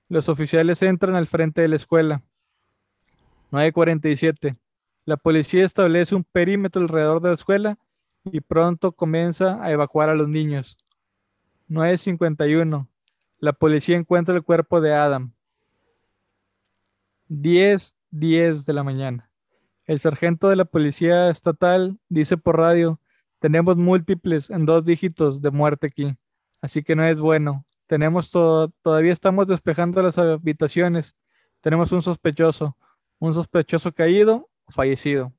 los 0.09 0.29
oficiales 0.29 0.83
entran 0.83 1.17
al 1.17 1.27
frente 1.27 1.61
de 1.61 1.69
la 1.69 1.77
escuela. 1.77 2.23
9.47. 3.51 4.57
La 5.05 5.17
policía 5.17 5.65
establece 5.65 6.15
un 6.15 6.25
perímetro 6.25 6.83
alrededor 6.83 7.21
de 7.21 7.29
la 7.29 7.35
escuela 7.35 7.79
y 8.25 8.41
pronto 8.41 8.93
comienza 8.93 9.63
a 9.63 9.71
evacuar 9.71 10.09
a 10.09 10.15
los 10.15 10.29
niños. 10.29 10.77
9.51. 11.69 12.89
La 13.39 13.53
policía 13.53 13.97
encuentra 13.97 14.35
el 14.35 14.43
cuerpo 14.43 14.81
de 14.81 14.95
Adam. 14.95 15.33
10, 17.29 17.97
10 18.11 18.65
de 18.65 18.73
la 18.73 18.83
mañana. 18.83 19.31
El 19.85 20.01
sargento 20.01 20.49
de 20.49 20.57
la 20.57 20.65
policía 20.65 21.31
estatal 21.31 21.99
dice 22.09 22.37
por 22.37 22.57
radio, 22.57 23.01
tenemos 23.39 23.77
múltiples 23.77 24.51
en 24.51 24.67
dos 24.67 24.85
dígitos 24.85 25.43
de 25.43 25.51
muerte 25.51 25.89
aquí, 25.89 26.17
así 26.61 26.83
que 26.83 26.97
no 26.97 27.05
es 27.05 27.21
bueno. 27.21 27.66
Tenemos 27.87 28.31
todo, 28.31 28.69
todavía 28.83 29.13
estamos 29.13 29.47
despejando 29.47 30.03
las 30.03 30.19
habitaciones. 30.19 31.15
Tenemos 31.61 31.93
un 31.93 32.03
sospechoso, 32.03 32.77
un 33.19 33.35
sospechoso 33.35 33.93
caído, 33.93 34.49
fallecido. 34.69 35.33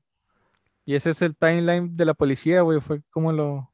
Y 0.84 0.94
ese 0.94 1.10
es 1.10 1.20
el 1.20 1.36
timeline 1.36 1.96
de 1.96 2.04
la 2.06 2.14
policía, 2.14 2.62
güey, 2.62 2.80
fue 2.80 3.02
como 3.10 3.32
lo... 3.32 3.70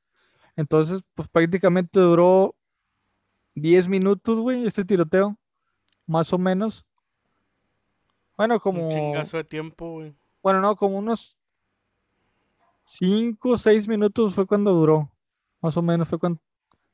Entonces, 0.57 1.03
pues 1.15 1.29
prácticamente 1.29 2.01
duró 2.01 2.57
10 3.55 3.89
minutos, 3.89 4.39
güey, 4.39 4.67
este 4.67 4.85
tiroteo, 4.85 5.37
más 6.07 6.33
o 6.33 6.39
menos. 6.39 6.85
Bueno, 8.37 8.59
como... 8.59 8.87
Un 8.87 8.91
chingazo 8.91 9.37
de 9.37 9.45
tiempo, 9.45 9.93
güey. 9.93 10.15
Bueno, 10.43 10.61
no, 10.61 10.75
como 10.75 10.99
unos 10.99 11.39
5 12.85 13.49
o 13.49 13.59
6 13.59 13.87
minutos 13.87 14.35
fue 14.35 14.47
cuando 14.47 14.73
duró. 14.73 15.11
Más 15.61 15.77
o 15.77 15.83
menos 15.83 16.09
fue 16.09 16.19
cuando 16.19 16.41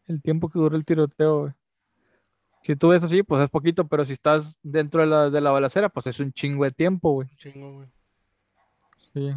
el 0.06 0.20
tiempo 0.20 0.50
que 0.50 0.58
duró 0.58 0.76
el 0.76 0.84
tiroteo, 0.84 1.40
güey. 1.40 1.52
Si 2.62 2.76
tú 2.76 2.88
ves 2.88 3.02
así, 3.02 3.22
pues 3.22 3.42
es 3.42 3.50
poquito, 3.50 3.88
pero 3.88 4.04
si 4.04 4.12
estás 4.12 4.58
dentro 4.62 5.00
de 5.00 5.06
la, 5.06 5.30
de 5.30 5.40
la 5.40 5.50
balacera, 5.50 5.88
pues 5.88 6.06
es 6.06 6.20
un 6.20 6.32
chingo 6.32 6.64
de 6.64 6.70
tiempo, 6.70 7.12
güey. 7.12 7.28
Un 7.30 7.36
chingo, 7.36 7.72
güey. 7.74 7.88
Sí. 9.14 9.34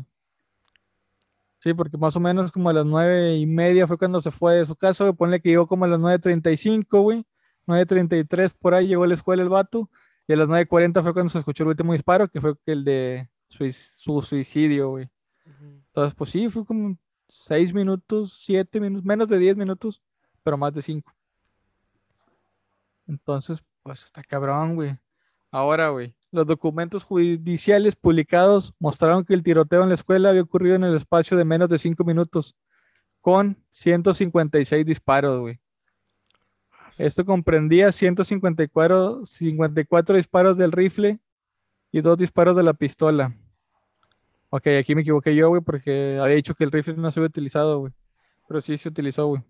Sí, 1.59 1.73
porque 1.73 1.97
más 1.97 2.13
o 2.17 2.19
menos 2.19 2.51
como 2.51 2.69
a 2.69 2.73
las 2.73 2.85
nueve 2.85 3.37
y 3.37 3.45
media 3.45 3.87
fue 3.87 3.97
cuando 3.97 4.21
se 4.21 4.31
fue 4.31 4.55
de 4.55 4.65
su 4.65 4.75
casa, 4.75 5.05
güey. 5.05 5.15
Ponle 5.15 5.41
que 5.41 5.49
llegó 5.49 5.65
como 5.65 5.85
a 5.85 5.87
las 5.87 5.99
9.35, 5.99 7.01
güey. 7.01 7.25
9.33 7.67 8.51
por 8.59 8.73
ahí 8.73 8.87
llegó 8.87 9.05
a 9.05 9.07
la 9.07 9.13
escuela 9.13 9.41
el 9.41 9.47
vato. 9.47 9.89
Y 10.27 10.33
a 10.33 10.35
las 10.35 10.49
9.40 10.49 11.01
fue 11.01 11.13
cuando 11.13 11.29
se 11.29 11.39
escuchó 11.39 11.63
el 11.63 11.69
último 11.69 11.93
disparo, 11.93 12.27
que 12.27 12.41
fue 12.41 12.55
el 12.65 12.83
de 12.83 13.29
su 13.47 14.21
suicidio, 14.21 14.89
güey. 14.89 15.09
Entonces, 15.87 16.13
pues 16.15 16.31
sí, 16.31 16.49
fue 16.49 16.65
como 16.65 16.97
6 17.29 17.73
minutos, 17.73 18.41
7 18.45 18.79
minutos, 18.81 19.05
menos 19.05 19.29
de 19.29 19.37
10 19.37 19.55
minutos, 19.55 20.01
pero 20.43 20.57
más 20.57 20.73
de 20.73 20.81
5. 20.81 21.13
Entonces, 23.07 23.59
pues 23.83 24.03
está 24.03 24.23
cabrón, 24.23 24.75
güey. 24.75 24.97
Ahora, 25.51 25.89
güey, 25.89 26.15
los 26.31 26.47
documentos 26.47 27.03
judiciales 27.03 27.95
publicados 27.95 28.73
mostraron 28.79 29.23
que 29.23 29.33
el 29.33 29.43
tiroteo 29.43 29.83
en 29.83 29.89
la 29.89 29.95
escuela 29.95 30.29
había 30.29 30.41
ocurrido 30.41 30.75
en 30.75 30.83
el 30.83 30.95
espacio 30.95 31.37
de 31.37 31.45
menos 31.45 31.69
de 31.69 31.77
5 31.77 32.03
minutos, 32.03 32.55
con 33.21 33.63
156 33.69 34.85
disparos, 34.85 35.39
güey. 35.39 35.59
Esto 36.97 37.25
comprendía 37.25 37.91
154 37.91 39.25
54 39.25 40.17
disparos 40.17 40.57
del 40.57 40.71
rifle 40.71 41.19
y 41.91 42.01
dos 42.01 42.17
disparos 42.17 42.55
de 42.55 42.63
la 42.63 42.73
pistola. 42.73 43.35
Ok, 44.49 44.67
aquí 44.79 44.93
me 44.93 45.01
equivoqué 45.01 45.35
yo, 45.35 45.49
güey, 45.49 45.61
porque 45.61 46.19
había 46.21 46.35
dicho 46.35 46.53
que 46.53 46.63
el 46.63 46.71
rifle 46.71 46.95
no 46.95 47.11
se 47.11 47.19
había 47.19 47.27
utilizado, 47.27 47.79
güey. 47.79 47.93
Pero 48.47 48.61
sí 48.61 48.77
se 48.77 48.89
utilizó, 48.89 49.27
güey. 49.27 49.41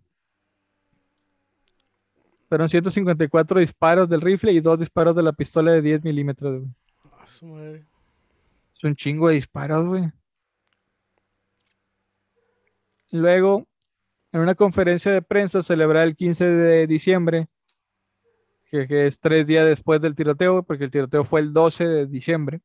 Fueron 2.53 2.69
154 2.69 3.61
disparos 3.61 4.07
del 4.07 4.21
rifle 4.21 4.51
y 4.51 4.59
dos 4.59 4.77
disparos 4.77 5.15
de 5.15 5.23
la 5.23 5.33
pistola 5.33 5.71
de 5.71 5.81
10 5.81 6.03
milímetros, 6.03 6.59
güey. 6.59 6.71
A 7.19 7.25
su 7.25 7.47
madre. 7.47 7.83
Es 8.77 8.83
un 8.83 8.95
chingo 8.95 9.27
de 9.27 9.33
disparos, 9.33 9.87
güey. 9.87 10.11
Luego, 13.09 13.65
en 14.31 14.41
una 14.41 14.53
conferencia 14.53 15.11
de 15.11 15.23
prensa 15.23 15.63
celebrada 15.63 16.05
el 16.05 16.15
15 16.15 16.45
de 16.45 16.85
diciembre, 16.85 17.47
que, 18.69 18.87
que 18.87 19.07
es 19.07 19.19
tres 19.19 19.47
días 19.47 19.65
después 19.65 19.99
del 19.99 20.13
tiroteo, 20.13 20.61
porque 20.61 20.83
el 20.83 20.91
tiroteo 20.91 21.23
fue 21.23 21.39
el 21.39 21.53
12 21.53 21.87
de 21.87 22.05
diciembre, 22.05 22.61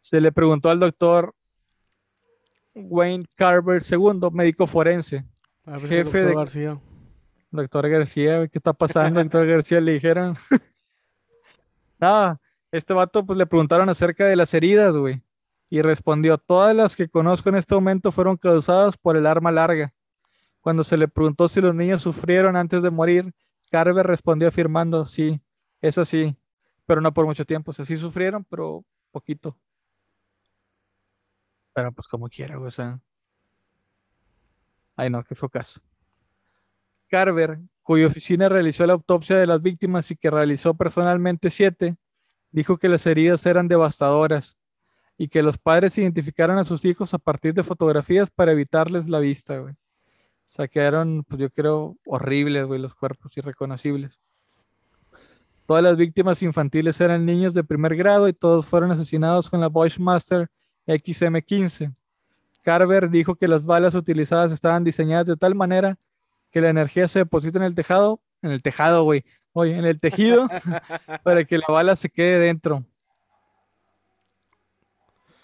se 0.00 0.20
le 0.20 0.30
preguntó 0.30 0.70
al 0.70 0.78
doctor 0.78 1.34
Wayne 2.72 3.26
Carver 3.34 3.82
II, 3.82 4.30
médico 4.30 4.68
forense, 4.68 5.24
A 5.66 5.72
ver, 5.72 5.88
Jefe 5.88 6.02
doctor 6.04 6.26
de- 6.26 6.34
García. 6.34 6.80
Doctor 7.50 7.88
García, 7.88 8.48
¿qué 8.48 8.58
está 8.58 8.72
pasando? 8.72 9.20
Doctor 9.22 9.46
García 9.46 9.80
le 9.80 9.92
dijeron. 9.92 10.36
Nada, 11.98 12.40
este 12.72 12.92
vato 12.92 13.24
pues 13.24 13.38
le 13.38 13.46
preguntaron 13.46 13.88
acerca 13.88 14.26
de 14.26 14.36
las 14.36 14.52
heridas, 14.54 14.94
güey. 14.94 15.22
Y 15.70 15.80
respondió, 15.82 16.38
todas 16.38 16.74
las 16.74 16.94
que 16.96 17.08
conozco 17.08 17.48
en 17.48 17.56
este 17.56 17.74
momento 17.74 18.12
fueron 18.12 18.36
causadas 18.36 18.96
por 18.96 19.16
el 19.16 19.26
arma 19.26 19.50
larga. 19.50 19.92
Cuando 20.60 20.84
se 20.84 20.96
le 20.96 21.08
preguntó 21.08 21.48
si 21.48 21.60
los 21.60 21.74
niños 21.74 22.02
sufrieron 22.02 22.56
antes 22.56 22.82
de 22.82 22.90
morir, 22.90 23.32
Carver 23.70 24.06
respondió 24.06 24.48
afirmando, 24.48 25.06
sí, 25.06 25.40
eso 25.80 26.04
sí, 26.04 26.36
pero 26.86 27.00
no 27.00 27.12
por 27.12 27.26
mucho 27.26 27.44
tiempo. 27.44 27.70
O 27.70 27.74
sea, 27.74 27.84
sí 27.84 27.96
sufrieron, 27.96 28.44
pero 28.44 28.84
poquito. 29.10 29.56
Pero 31.72 31.92
pues 31.92 32.06
como 32.06 32.28
quiera, 32.28 32.56
güey, 32.56 32.68
o 32.68 32.70
sea. 32.70 33.00
Ay, 34.96 35.10
no, 35.10 35.24
qué 35.24 35.34
fue 35.34 35.50
caso. 35.50 35.80
Carver, 37.08 37.58
cuya 37.82 38.06
oficina 38.06 38.48
realizó 38.48 38.86
la 38.86 38.94
autopsia 38.94 39.36
de 39.36 39.46
las 39.46 39.60
víctimas 39.60 40.10
y 40.10 40.16
que 40.16 40.30
realizó 40.30 40.74
personalmente 40.74 41.50
siete, 41.50 41.96
dijo 42.50 42.78
que 42.78 42.88
las 42.88 43.06
heridas 43.06 43.44
eran 43.46 43.68
devastadoras 43.68 44.56
y 45.16 45.28
que 45.28 45.42
los 45.42 45.58
padres 45.58 45.96
identificaron 45.98 46.58
a 46.58 46.64
sus 46.64 46.84
hijos 46.84 47.14
a 47.14 47.18
partir 47.18 47.54
de 47.54 47.62
fotografías 47.62 48.30
para 48.30 48.52
evitarles 48.52 49.08
la 49.08 49.18
vista, 49.20 49.58
güey. 49.58 49.74
O 49.74 50.56
sea, 50.56 50.68
quedaron, 50.68 51.24
pues 51.24 51.40
yo 51.40 51.50
creo, 51.50 51.96
horribles, 52.06 52.64
güey, 52.64 52.80
los 52.80 52.94
cuerpos 52.94 53.36
irreconocibles. 53.36 54.20
Todas 55.66 55.82
las 55.82 55.96
víctimas 55.96 56.42
infantiles 56.42 57.00
eran 57.00 57.24
niños 57.24 57.54
de 57.54 57.64
primer 57.64 57.96
grado 57.96 58.28
y 58.28 58.32
todos 58.32 58.66
fueron 58.66 58.92
asesinados 58.92 59.50
con 59.50 59.60
la 59.60 59.68
Bushmaster 59.68 60.48
XM15. 60.86 61.94
Carver 62.64 63.10
dijo 63.10 63.36
que 63.36 63.46
las 63.46 63.64
balas 63.64 63.94
utilizadas 63.94 64.52
estaban 64.52 64.82
diseñadas 64.82 65.26
de 65.26 65.36
tal 65.36 65.54
manera 65.54 65.96
que 66.50 66.60
la 66.60 66.70
energía 66.70 67.06
se 67.06 67.20
deposita 67.20 67.58
en 67.58 67.64
el 67.64 67.74
tejado, 67.74 68.20
en 68.42 68.50
el 68.50 68.62
tejado, 68.62 69.04
güey, 69.04 69.24
oye, 69.52 69.76
en 69.76 69.84
el 69.84 70.00
tejido, 70.00 70.48
para 71.22 71.44
que 71.44 71.58
la 71.58 71.66
bala 71.68 71.94
se 71.94 72.08
quede 72.08 72.38
dentro. 72.38 72.84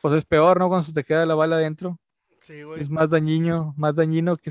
Pues 0.01 0.15
es 0.15 0.25
peor, 0.25 0.59
¿no? 0.59 0.69
Cuando 0.69 0.85
se 0.85 0.95
te 0.95 1.05
queda 1.05 1.27
la 1.27 1.35
bala 1.35 1.59
dentro. 1.59 1.99
Sí, 2.41 2.63
güey. 2.63 2.81
Es 2.81 2.89
más 2.89 3.11
dañino, 3.11 3.75
más 3.77 3.95
dañino 3.95 4.37
que, 4.37 4.51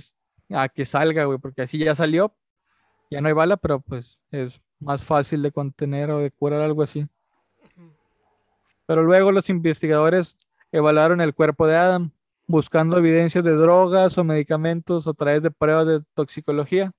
a 0.52 0.70
que 0.70 0.86
salga, 0.86 1.26
güey, 1.26 1.40
porque 1.40 1.64
así 1.64 1.80
ya 1.80 1.96
salió, 1.96 2.36
ya 3.10 3.20
no 3.20 3.30
hay 3.30 3.34
bala, 3.34 3.58
pero 3.58 3.80
pues 3.80 4.22
es 4.30 4.62
más 4.80 5.04
fácil 5.04 5.42
de 5.42 5.52
contener 5.52 6.12
o 6.12 6.20
de 6.20 6.30
curar 6.30 6.62
algo 6.62 6.84
así. 6.84 7.08
Pero 8.86 9.04
luego 9.04 9.32
los 9.32 9.50
investigadores 9.50 10.38
evaluaron 10.72 11.22
el 11.22 11.34
cuerpo 11.34 11.66
de 11.68 11.76
Adam, 11.76 12.12
buscando 12.50 12.98
evidencias 12.98 13.44
de 13.44 13.52
drogas 13.52 14.18
o 14.18 14.24
medicamentos 14.24 15.08
a 15.08 15.14
través 15.14 15.44
de 15.44 15.52
pruebas 15.52 15.86
de 15.86 16.02
toxicología, 16.16 16.92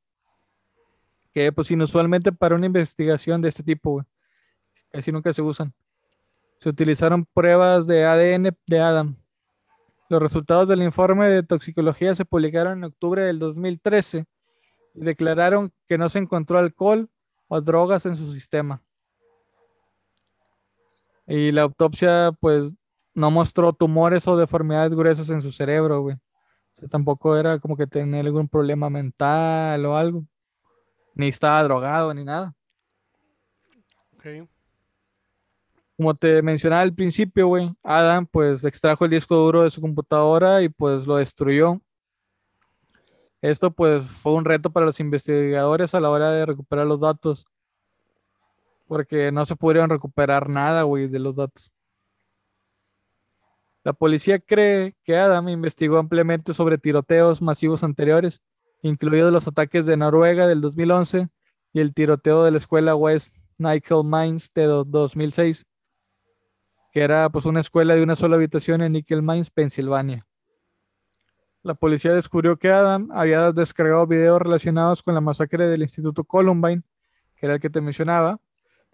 que 1.34 1.50
pues 1.50 1.72
inusualmente 1.72 2.30
para 2.30 2.54
una 2.54 2.66
investigación 2.66 3.42
de 3.42 3.48
este 3.48 3.64
tipo, 3.64 3.90
güey, 3.90 4.06
casi 4.92 5.10
nunca 5.10 5.32
se 5.32 5.42
usan. 5.42 5.74
Se 6.60 6.68
utilizaron 6.68 7.26
pruebas 7.34 7.88
de 7.88 8.04
ADN 8.04 8.56
de 8.64 8.80
Adam. 8.80 9.16
Los 10.08 10.22
resultados 10.22 10.68
del 10.68 10.82
informe 10.82 11.26
de 11.26 11.42
toxicología 11.42 12.14
se 12.14 12.24
publicaron 12.24 12.78
en 12.78 12.84
octubre 12.84 13.24
del 13.24 13.40
2013 13.40 14.26
y 14.94 15.00
declararon 15.00 15.72
que 15.88 15.98
no 15.98 16.08
se 16.10 16.20
encontró 16.20 16.60
alcohol 16.60 17.08
o 17.48 17.60
drogas 17.60 18.06
en 18.06 18.14
su 18.14 18.32
sistema. 18.32 18.84
Y 21.26 21.50
la 21.50 21.62
autopsia, 21.62 22.30
pues, 22.38 22.72
no 23.14 23.30
mostró 23.30 23.72
tumores 23.72 24.26
o 24.28 24.36
deformidades 24.36 24.94
gruesas 24.94 25.28
en 25.30 25.42
su 25.42 25.52
cerebro, 25.52 26.02
güey. 26.02 26.16
O 26.16 26.80
sea, 26.80 26.88
tampoco 26.88 27.36
era 27.36 27.58
como 27.58 27.76
que 27.76 27.86
tenía 27.86 28.20
algún 28.20 28.48
problema 28.48 28.88
mental 28.90 29.84
o 29.84 29.96
algo. 29.96 30.24
Ni 31.14 31.28
estaba 31.28 31.62
drogado 31.62 32.14
ni 32.14 32.24
nada. 32.24 32.54
Ok. 34.14 34.48
Como 35.96 36.14
te 36.14 36.40
mencionaba 36.40 36.82
al 36.82 36.94
principio, 36.94 37.48
güey, 37.48 37.70
Adam 37.82 38.26
pues 38.26 38.64
extrajo 38.64 39.04
el 39.04 39.10
disco 39.10 39.36
duro 39.36 39.64
de 39.64 39.70
su 39.70 39.80
computadora 39.82 40.62
y 40.62 40.70
pues 40.70 41.06
lo 41.06 41.16
destruyó. 41.16 41.80
Esto 43.42 43.70
pues 43.70 44.06
fue 44.06 44.32
un 44.32 44.44
reto 44.44 44.70
para 44.70 44.86
los 44.86 45.00
investigadores 45.00 45.94
a 45.94 46.00
la 46.00 46.10
hora 46.10 46.30
de 46.30 46.46
recuperar 46.46 46.86
los 46.86 47.00
datos. 47.00 47.46
Porque 48.86 49.30
no 49.30 49.44
se 49.44 49.56
pudieron 49.56 49.90
recuperar 49.90 50.48
nada, 50.48 50.82
güey, 50.82 51.06
de 51.06 51.18
los 51.18 51.36
datos. 51.36 51.70
La 53.84 53.92
policía 53.92 54.38
cree 54.38 54.94
que 55.04 55.16
Adam 55.16 55.48
investigó 55.48 55.98
ampliamente 55.98 56.52
sobre 56.54 56.78
tiroteos 56.78 57.40
masivos 57.40 57.82
anteriores, 57.82 58.40
incluidos 58.82 59.32
los 59.32 59.46
ataques 59.48 59.86
de 59.86 59.96
Noruega 59.96 60.46
del 60.46 60.60
2011 60.60 61.28
y 61.72 61.80
el 61.80 61.94
tiroteo 61.94 62.44
de 62.44 62.50
la 62.50 62.58
escuela 62.58 62.94
West 62.94 63.36
Nickel 63.58 64.04
Mines 64.04 64.50
de 64.54 64.64
do- 64.64 64.84
2006. 64.84 65.66
que 66.92 67.02
era 67.02 67.30
pues 67.30 67.44
una 67.44 67.60
escuela 67.60 67.94
de 67.94 68.02
una 68.02 68.16
sola 68.16 68.34
habitación 68.34 68.82
en 68.82 68.92
Nickel 68.92 69.22
Mines, 69.22 69.50
Pensilvania. 69.52 70.26
La 71.62 71.74
policía 71.74 72.12
descubrió 72.14 72.56
que 72.56 72.70
Adam 72.70 73.08
había 73.12 73.52
descargado 73.52 74.06
videos 74.08 74.42
relacionados 74.42 75.00
con 75.02 75.14
la 75.14 75.20
masacre 75.20 75.68
del 75.68 75.82
Instituto 75.82 76.24
Columbine, 76.24 76.82
que 77.36 77.46
era 77.46 77.54
el 77.54 77.60
que 77.60 77.70
te 77.70 77.80
mencionaba, 77.80 78.40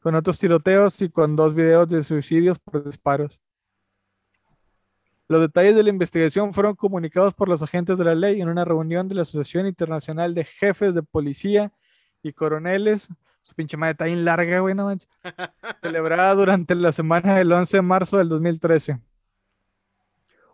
con 0.03 0.15
otros 0.15 0.39
tiroteos 0.39 1.01
y 1.01 1.09
con 1.09 1.37
dos 1.37 1.55
videos 1.55 1.89
de 1.89 2.05
suicidios 2.05 2.59
por 2.59 2.85
disparos. 2.85 3.41
Los 5.29 5.41
detalles 5.41 5.75
de 5.75 5.83
la 5.83 5.91
investigación 5.91 6.53
fueron 6.53 6.77
comunicados 6.77 7.35
por 7.35 7.49
los 7.49 7.61
agentes 7.61 7.99
de 7.99 8.05
la 8.05 8.15
ley 8.15 8.41
en 8.41 8.49
una 8.49 8.65
reunión 8.65 9.09
de 9.09 9.17
la 9.17 9.23
Asociación 9.23 9.67
Internacional 9.67 10.35
de 10.35 10.45
Jefes 10.45 10.95
de 10.95 11.03
Policía 11.03 11.73
y 12.23 12.33
Coroneles. 12.33 13.09
Su 13.43 13.55
pinche 13.55 13.77
madre 13.77 13.93
está 13.93 14.05
bien 14.05 14.25
larga, 14.25 14.61
güey, 14.61 14.75
no 14.75 14.85
manches. 14.87 15.09
Celebrada 15.83 16.35
durante 16.35 16.77
la 16.77 16.93
semana 16.93 17.37
del 17.37 17.51
11 17.51 17.77
de 17.77 17.83
marzo 17.83 18.19
del 18.19 18.29
2013. 18.29 19.01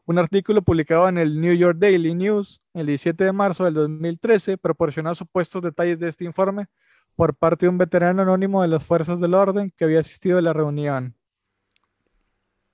Un 0.07 0.19
artículo 0.19 0.63
publicado 0.63 1.09
en 1.09 1.19
el 1.19 1.41
New 1.41 1.55
York 1.55 1.79
Daily 1.79 2.15
News 2.15 2.61
el 2.73 2.87
17 2.87 3.25
de 3.25 3.33
marzo 3.33 3.65
del 3.65 3.75
2013 3.75 4.57
proporcionó 4.57 5.15
supuestos 5.15 5.63
detalles 5.63 5.99
de 5.99 6.09
este 6.09 6.25
informe 6.25 6.67
por 7.15 7.35
parte 7.35 7.67
de 7.67 7.71
un 7.71 7.79
veterano 7.79 8.23
anónimo 8.23 8.63
de 8.63 8.69
las 8.69 8.85
fuerzas 8.85 9.21
del 9.21 9.35
orden 9.35 9.73
que 9.77 9.85
había 9.85 10.01
asistido 10.01 10.39
a 10.39 10.43
la 10.43 10.55
reunión. 10.55 11.15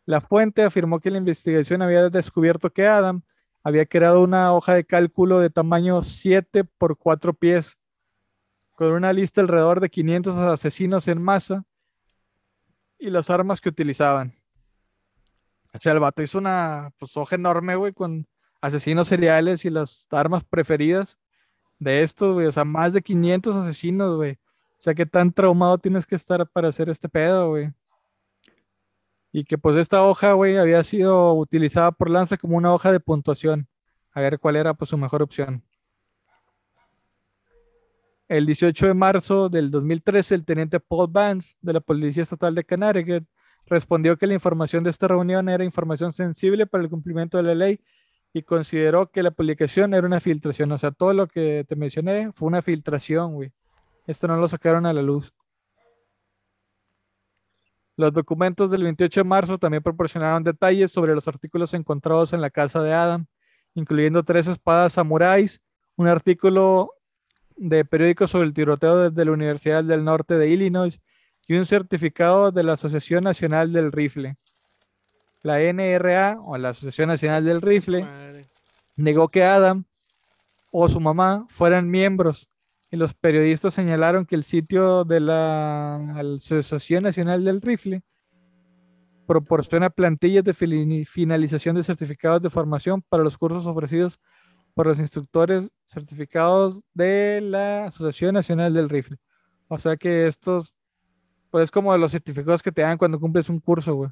La 0.09 0.23
fuente 0.23 0.63
afirmó 0.63 1.01
que 1.01 1.11
la 1.11 1.19
investigación 1.19 1.83
había 1.83 2.09
descubierto 2.09 2.71
que 2.71 2.87
Adam 2.87 3.21
había 3.63 3.85
creado 3.85 4.23
una 4.23 4.55
hoja 4.55 4.73
de 4.73 4.87
cálculo 4.87 5.39
de 5.39 5.51
tamaño 5.51 6.03
7 6.03 6.65
por 6.65 6.97
4 6.97 7.35
pies, 7.35 7.77
con 8.75 8.91
una 8.93 9.13
lista 9.13 9.43
alrededor 9.43 9.81
de 9.81 9.91
500 9.91 10.35
asesinos 10.39 11.09
en 11.09 11.21
masa 11.21 11.67
y 12.99 13.11
las 13.11 13.29
armas 13.29 13.61
que 13.61 13.69
utilizaban. 13.69 14.35
O 15.75 15.79
sea, 15.79 15.93
el 15.93 16.01
vato 16.01 16.23
hizo 16.23 16.39
una 16.39 16.91
pues, 16.99 17.15
hoja 17.15 17.35
enorme, 17.37 17.77
güey, 17.77 17.93
con 17.93 18.27
asesinos 18.63 19.09
seriales 19.09 19.67
y 19.67 19.69
las 19.69 20.09
armas 20.11 20.43
preferidas 20.43 21.19
de 21.79 22.03
estos, 22.03 22.33
güey. 22.33 22.47
O 22.47 22.53
sea, 22.53 22.65
más 22.65 22.95
de 22.95 23.03
500 23.03 23.57
asesinos, 23.57 24.17
güey. 24.17 24.39
O 24.79 24.81
sea, 24.81 24.95
qué 24.95 25.05
tan 25.05 25.35
traumado 25.35 25.77
tienes 25.77 26.07
que 26.07 26.17
estar 26.17 26.49
para 26.49 26.69
hacer 26.69 26.89
este 26.89 27.11
pedo, 27.11 27.51
güey. 27.51 27.71
Y 29.33 29.45
que 29.45 29.59
pues 29.59 29.77
esta 29.77 30.03
hoja, 30.05 30.33
güey, 30.33 30.57
había 30.57 30.83
sido 30.85 31.35
utilizada 31.35 31.93
por 31.93 32.11
Lanza 32.11 32.37
como 32.37 32.57
una 32.57 32.73
hoja 32.73 32.93
de 32.93 33.01
puntuación. 33.01 33.69
A 34.13 34.21
ver 34.21 34.39
cuál 34.39 34.57
era 34.57 34.75
pues 34.75 34.91
su 34.91 34.99
mejor 34.99 35.23
opción. 35.23 35.63
El 38.29 38.47
18 38.47 38.87
de 38.87 38.95
marzo 38.95 39.49
del 39.49 39.71
2013, 39.71 40.35
el 40.35 40.45
teniente 40.45 40.81
Paul 40.81 41.09
Vance 41.11 41.55
de 41.63 41.73
la 41.73 41.81
Policía 41.81 42.23
Estatal 42.23 42.55
de 42.55 42.65
Connecticut 42.65 43.25
respondió 43.67 44.17
que 44.19 44.27
la 44.27 44.35
información 44.35 44.85
de 44.85 44.91
esta 44.91 45.09
reunión 45.09 45.49
era 45.49 45.65
información 45.65 46.13
sensible 46.13 46.67
para 46.67 46.85
el 46.85 46.91
cumplimiento 46.91 47.37
de 47.39 47.43
la 47.43 47.55
ley 47.55 47.81
y 48.33 48.43
consideró 48.43 49.11
que 49.11 49.23
la 49.23 49.31
publicación 49.31 49.95
era 49.95 50.07
una 50.07 50.21
filtración. 50.21 50.71
O 50.73 50.79
sea, 50.79 50.91
todo 50.91 51.13
lo 51.15 51.27
que 51.27 51.65
te 51.69 51.77
mencioné 51.77 52.31
fue 52.35 52.49
una 52.49 52.63
filtración, 52.63 53.35
güey. 53.35 53.53
Esto 54.07 54.29
no 54.29 54.37
lo 54.37 54.49
sacaron 54.49 54.87
a 54.87 54.93
la 54.93 55.03
luz. 55.03 55.33
Los 57.99 58.13
documentos 58.13 58.71
del 58.71 58.85
28 58.85 59.21
de 59.21 59.25
marzo 59.25 59.59
también 59.59 59.83
proporcionaron 59.83 60.45
detalles 60.45 60.93
sobre 60.93 61.17
los 61.17 61.27
artículos 61.27 61.75
encontrados 61.75 62.33
en 62.33 62.41
la 62.41 62.49
casa 62.49 62.81
de 62.81 62.93
Adam, 62.93 63.27
incluyendo 63.75 64.23
tres 64.23 64.47
espadas 64.47 64.93
samuráis, 64.93 65.61
un 65.97 66.07
artículo 66.07 66.93
de 67.57 67.85
periódico 67.85 68.29
sobre 68.29 68.47
el 68.47 68.55
tiroteo 68.55 69.11
desde 69.11 69.25
la 69.25 69.33
Universidad 69.33 69.83
del 69.83 70.05
Norte 70.05 70.35
de 70.35 70.49
Illinois 70.49 71.01
y 71.49 71.57
un 71.57 71.67
certificado 71.67 72.53
de 72.53 72.63
la 72.63 72.75
Asociación 72.75 73.25
Nacional 73.25 73.73
del 73.73 73.91
Rifle. 73.91 74.37
La 75.43 75.59
NRA, 75.61 76.39
o 76.41 76.57
la 76.57 76.69
Asociación 76.69 77.09
Nacional 77.09 77.45
del 77.45 77.61
Rifle, 77.61 78.07
negó 78.95 79.29
que 79.29 79.43
Adam 79.43 79.83
o 80.71 80.89
su 80.89 81.01
mamá 81.01 81.47
fueran 81.49 81.91
miembros 81.91 82.49
y 82.91 82.97
los 82.97 83.15
periodistas 83.15 83.75
señalaron 83.75 84.25
que 84.25 84.35
el 84.35 84.45
sitio 84.45 85.05
de 85.05 85.21
la 85.21 85.97
Asociación 86.19 87.03
Nacional 87.03 87.45
del 87.45 87.61
Rifle 87.61 88.03
proporciona 89.27 89.91
plantillas 89.91 90.43
de 90.43 90.55
finalización 91.05 91.77
de 91.77 91.85
certificados 91.85 92.41
de 92.41 92.49
formación 92.49 93.03
para 93.03 93.23
los 93.23 93.37
cursos 93.37 93.67
ofrecidos 93.67 94.19
por 94.73 94.87
los 94.87 94.99
instructores 94.99 95.69
certificados 95.87 96.83
de 96.95 97.41
la 97.43 97.87
Asociación 97.87 98.35
Nacional 98.35 98.73
del 98.73 98.89
Rifle. 98.89 99.19
O 99.69 99.79
sea 99.79 99.97
que 99.97 100.27
estos, 100.27 100.73
pues 101.51 101.65
es 101.65 101.71
como 101.71 101.95
los 101.99 102.13
certificados 102.13 102.63
que 102.63 102.73
te 102.73 102.83
dan 102.83 102.97
cuando 102.97 103.21
cumples 103.21 103.51
un 103.51 103.61
curso, 103.61 103.95
güey. 103.95 104.11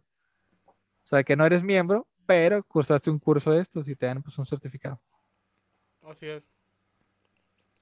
O 0.66 1.09
sea 1.09 1.24
que 1.24 1.37
no 1.37 1.47
eres 1.47 1.62
miembro, 1.62 2.07
pero 2.27 2.62
cursaste 2.64 3.09
un 3.09 3.18
curso 3.18 3.51
de 3.53 3.62
estos 3.62 3.89
y 3.89 3.97
te 3.97 4.07
dan 4.07 4.22
pues 4.22 4.37
un 4.37 4.45
certificado. 4.45 5.01
Así 6.03 6.27
es. 6.27 6.55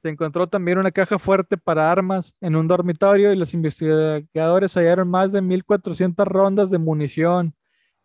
Se 0.05 0.11
encontró 0.11 0.47
también 0.47 0.77
una 0.77 0.91
caja 0.91 1.19
fuerte 1.19 1.57
para 1.57 1.91
armas 1.91 2.35
en 2.43 2.57
un 2.57 2.69
dormitorio 2.69 3.33
y 3.33 3.37
los 3.37 3.55
investigadores 3.55 4.75
hallaron 4.75 5.09
más 5.09 5.33
de 5.33 5.41
1.400 5.41 6.27
rondas 6.27 6.69
de 6.69 6.77
munición 6.77 7.55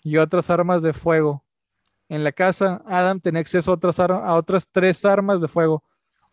y 0.02 0.16
otras 0.16 0.50
armas 0.50 0.82
de 0.82 0.94
fuego. 0.94 1.44
En 2.08 2.24
la 2.24 2.32
casa, 2.32 2.82
Adam 2.86 3.20
tenía 3.20 3.42
acceso 3.42 3.74
a 3.74 4.34
otras, 4.34 4.70
tres 4.72 5.04
armas 5.04 5.42
de 5.42 5.50
fuego. 5.50 5.84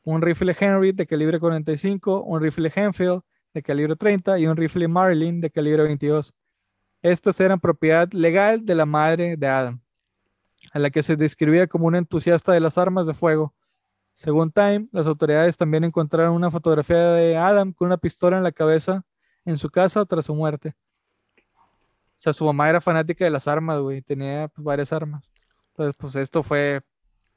Un 0.05 0.23
rifle 0.23 0.57
Henry 0.57 0.93
de 0.93 1.05
calibre 1.05 1.41
45, 1.41 2.23
un 2.23 2.41
rifle 2.41 2.71
Henfield 2.73 3.23
de 3.53 3.61
calibre 3.61 3.97
30 3.97 4.39
y 4.39 4.47
un 4.47 4.57
rifle 4.57 4.87
Marlin 4.87 5.41
de 5.41 5.51
calibre 5.51 5.83
22. 5.83 6.33
Estas 7.03 7.41
eran 7.41 7.59
propiedad 7.59 8.09
legal 8.13 8.65
de 8.65 8.75
la 8.77 8.87
madre 8.87 9.37
de 9.37 9.49
Adam, 9.49 9.81
a 10.73 10.79
la 10.79 10.91
que 10.91 11.03
se 11.03 11.17
describía 11.17 11.67
como 11.67 11.89
un 11.89 11.97
entusiasta 11.97 12.53
de 12.53 12.61
las 12.61 12.79
armas 12.79 13.09
de 13.09 13.15
fuego 13.15 13.56
según 14.17 14.51
Time, 14.51 14.89
las 14.93 15.07
autoridades 15.07 15.57
también 15.57 15.85
encontraron 15.85 16.35
una 16.35 16.51
fotografía 16.51 17.13
de 17.13 17.37
Adam 17.37 17.73
con 17.73 17.87
una 17.87 17.99
pistola 17.99 18.39
en 18.39 18.43
la 18.43 18.53
cabeza 18.53 19.05
en 19.45 19.59
su 19.59 19.71
casa 19.71 20.05
tras 20.05 20.25
su 20.25 20.35
muerte. 20.35 20.75
O 21.39 22.19
sea, 22.19 22.33
su 22.33 22.45
mamá 22.45 22.69
era 22.69 22.81
fanática 22.81 23.25
de 23.25 23.31
las 23.31 23.47
armas, 23.47 23.79
güey, 23.81 24.01
tenía 24.01 24.49
pues, 24.49 24.65
varias 24.65 24.93
armas. 24.93 25.29
Entonces, 25.69 25.95
pues 25.99 26.17
esto 26.17 26.43
fue 26.43 26.81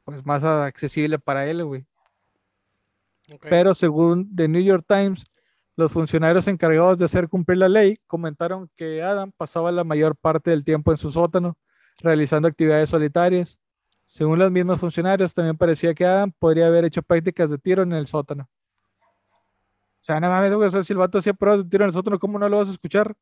pues 0.05 0.25
más 0.25 0.43
accesible 0.43 1.19
para 1.19 1.45
él, 1.45 1.63
güey. 1.65 1.85
Pero 3.41 3.73
según 3.73 4.33
The 4.33 4.47
New 4.47 4.63
York 4.63 4.85
Times, 4.87 5.25
los 5.75 5.91
funcionarios 5.91 6.47
encargados 6.47 6.97
de 6.97 7.05
hacer 7.05 7.27
cumplir 7.27 7.57
la 7.59 7.69
ley 7.69 7.97
comentaron 8.07 8.71
que 8.75 9.03
Adam 9.03 9.31
pasaba 9.31 9.71
la 9.71 9.83
mayor 9.83 10.15
parte 10.15 10.49
del 10.49 10.63
tiempo 10.63 10.91
en 10.91 10.97
su 10.97 11.11
sótano 11.11 11.57
realizando 11.99 12.47
actividades 12.47 12.89
solitarias 12.89 13.59
según 14.09 14.39
los 14.39 14.49
mismos 14.49 14.79
funcionarios, 14.79 15.35
también 15.35 15.55
parecía 15.55 15.93
que 15.93 16.03
Adam 16.03 16.31
podría 16.31 16.65
haber 16.65 16.83
hecho 16.83 17.03
prácticas 17.03 17.47
de 17.51 17.59
tiro 17.59 17.83
en 17.83 17.93
el 17.93 18.07
sótano. 18.07 18.49
O 19.01 20.01
sea, 20.01 20.19
nada 20.19 20.39
más, 20.39 20.51
güey, 20.51 20.83
si 20.83 20.93
el 20.93 20.97
vato 20.97 21.19
hacía 21.19 21.35
pruebas 21.35 21.63
de 21.63 21.69
tiro 21.69 21.83
en 21.83 21.89
el 21.89 21.93
sótano, 21.93 22.17
¿cómo 22.17 22.39
no 22.39 22.49
lo 22.49 22.57
vas 22.57 22.69
a 22.69 22.71
escuchar? 22.71 23.15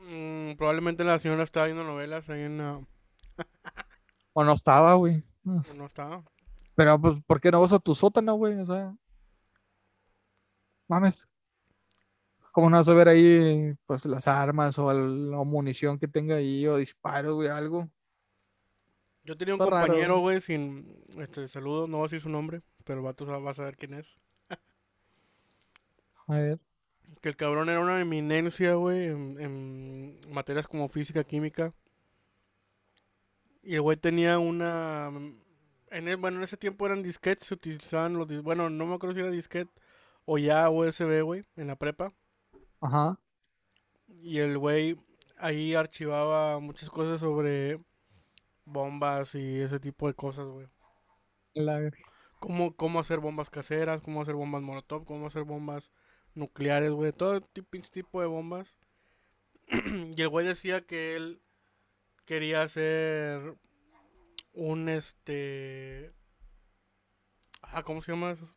Mm, 0.00 0.56
probablemente 0.56 1.04
la 1.04 1.20
señora 1.20 1.44
estaba 1.44 1.66
viendo 1.66 1.84
novelas 1.84 2.28
ahí 2.28 2.42
en... 2.42 2.60
o 4.32 4.44
no 4.44 4.52
estaba, 4.52 4.94
güey. 4.94 5.22
O 5.46 5.74
no 5.76 5.86
estaba. 5.86 6.24
Pero, 6.74 7.00
pues, 7.00 7.14
¿por 7.24 7.40
qué 7.40 7.52
no 7.52 7.60
vas 7.60 7.72
a 7.72 7.78
tu 7.78 7.94
sótano, 7.94 8.34
güey? 8.34 8.58
O 8.58 8.66
sea... 8.66 8.96
Mames. 10.88 11.28
¿Cómo 12.58 12.70
no 12.70 12.78
vas 12.78 12.88
a 12.88 12.92
ver 12.92 13.08
ahí 13.08 13.72
pues 13.86 14.04
las 14.04 14.26
armas 14.26 14.76
o 14.80 14.92
la 14.92 15.44
munición 15.44 15.96
que 15.96 16.08
tenga 16.08 16.34
ahí 16.34 16.66
o 16.66 16.76
disparos, 16.76 17.36
güey, 17.36 17.46
algo? 17.46 17.88
Yo 19.22 19.36
tenía 19.36 19.54
un 19.54 19.60
compañero, 19.60 20.18
güey, 20.18 20.40
sin 20.40 21.04
este 21.18 21.46
saludo, 21.46 21.86
no 21.86 21.98
voy 21.98 22.06
a 22.06 22.08
decir 22.08 22.20
su 22.20 22.28
nombre, 22.28 22.62
pero 22.82 23.00
vato 23.00 23.24
va 23.26 23.52
a 23.52 23.54
saber 23.54 23.76
quién 23.76 23.94
es. 23.94 24.18
a 26.26 26.34
ver. 26.34 26.58
Que 27.20 27.28
el 27.28 27.36
cabrón 27.36 27.68
era 27.68 27.78
una 27.78 28.00
eminencia, 28.00 28.74
güey, 28.74 29.04
en, 29.04 30.18
materias 30.28 30.66
como 30.66 30.88
física, 30.88 31.22
química. 31.22 31.72
Y 33.62 33.76
el 33.76 33.82
güey 33.82 33.98
tenía 33.98 34.40
una... 34.40 35.12
En 35.92 36.20
bueno, 36.20 36.38
en 36.38 36.42
ese 36.42 36.56
tiempo 36.56 36.86
eran 36.86 37.04
disquetes, 37.04 37.46
se 37.46 37.54
utilizaban 37.54 38.14
los... 38.14 38.26
Bueno, 38.42 38.68
no 38.68 38.84
me 38.84 38.96
acuerdo 38.96 39.14
si 39.14 39.20
era 39.20 39.30
disquete 39.30 39.70
o 40.24 40.38
ya 40.38 40.68
USB, 40.68 41.22
güey, 41.22 41.44
en 41.54 41.68
la 41.68 41.76
prepa. 41.76 42.12
Ajá. 42.80 43.18
Y 44.08 44.38
el 44.38 44.58
güey 44.58 44.96
ahí 45.38 45.74
archivaba 45.74 46.58
muchas 46.60 46.90
cosas 46.90 47.20
sobre 47.20 47.80
bombas 48.64 49.34
y 49.34 49.60
ese 49.60 49.80
tipo 49.80 50.06
de 50.06 50.14
cosas, 50.14 50.46
güey. 50.46 50.66
Cómo, 52.38 52.74
cómo 52.76 53.00
hacer 53.00 53.18
bombas 53.18 53.50
caseras, 53.50 54.02
cómo 54.02 54.22
hacer 54.22 54.34
bombas 54.34 54.62
molotov, 54.62 55.04
cómo 55.04 55.26
hacer 55.26 55.44
bombas 55.44 55.92
nucleares, 56.34 56.92
güey. 56.92 57.12
Todo 57.12 57.40
tipo 57.40 58.20
de 58.20 58.26
bombas. 58.26 58.78
y 60.16 60.20
el 60.20 60.28
güey 60.28 60.46
decía 60.46 60.86
que 60.86 61.16
él 61.16 61.40
quería 62.24 62.62
hacer 62.62 63.56
un 64.52 64.88
este... 64.88 66.12
Ah, 67.62 67.82
¿cómo 67.82 68.00
se 68.02 68.12
llama 68.12 68.32
eso? 68.32 68.48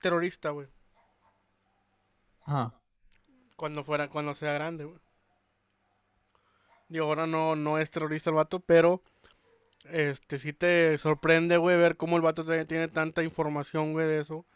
Terrorista, 0.00 0.50
güey. 0.50 0.68
Cuando 3.56 3.84
fuera, 3.84 4.08
cuando 4.08 4.34
sea 4.34 4.52
grande, 4.52 4.84
güey. 4.84 4.98
Digo, 6.88 7.06
ahora 7.06 7.26
no, 7.26 7.56
no 7.56 7.78
es 7.78 7.90
terrorista 7.90 8.30
el 8.30 8.36
vato, 8.36 8.60
pero 8.60 9.02
este 9.90 10.38
sí 10.38 10.52
te 10.52 10.98
sorprende, 10.98 11.56
güey, 11.56 11.76
ver 11.76 11.96
cómo 11.96 12.16
el 12.16 12.22
vato 12.22 12.44
tiene 12.66 12.88
tanta 12.88 13.22
información, 13.22 13.92
güey, 13.92 14.06
de 14.06 14.20
eso. 14.20 14.46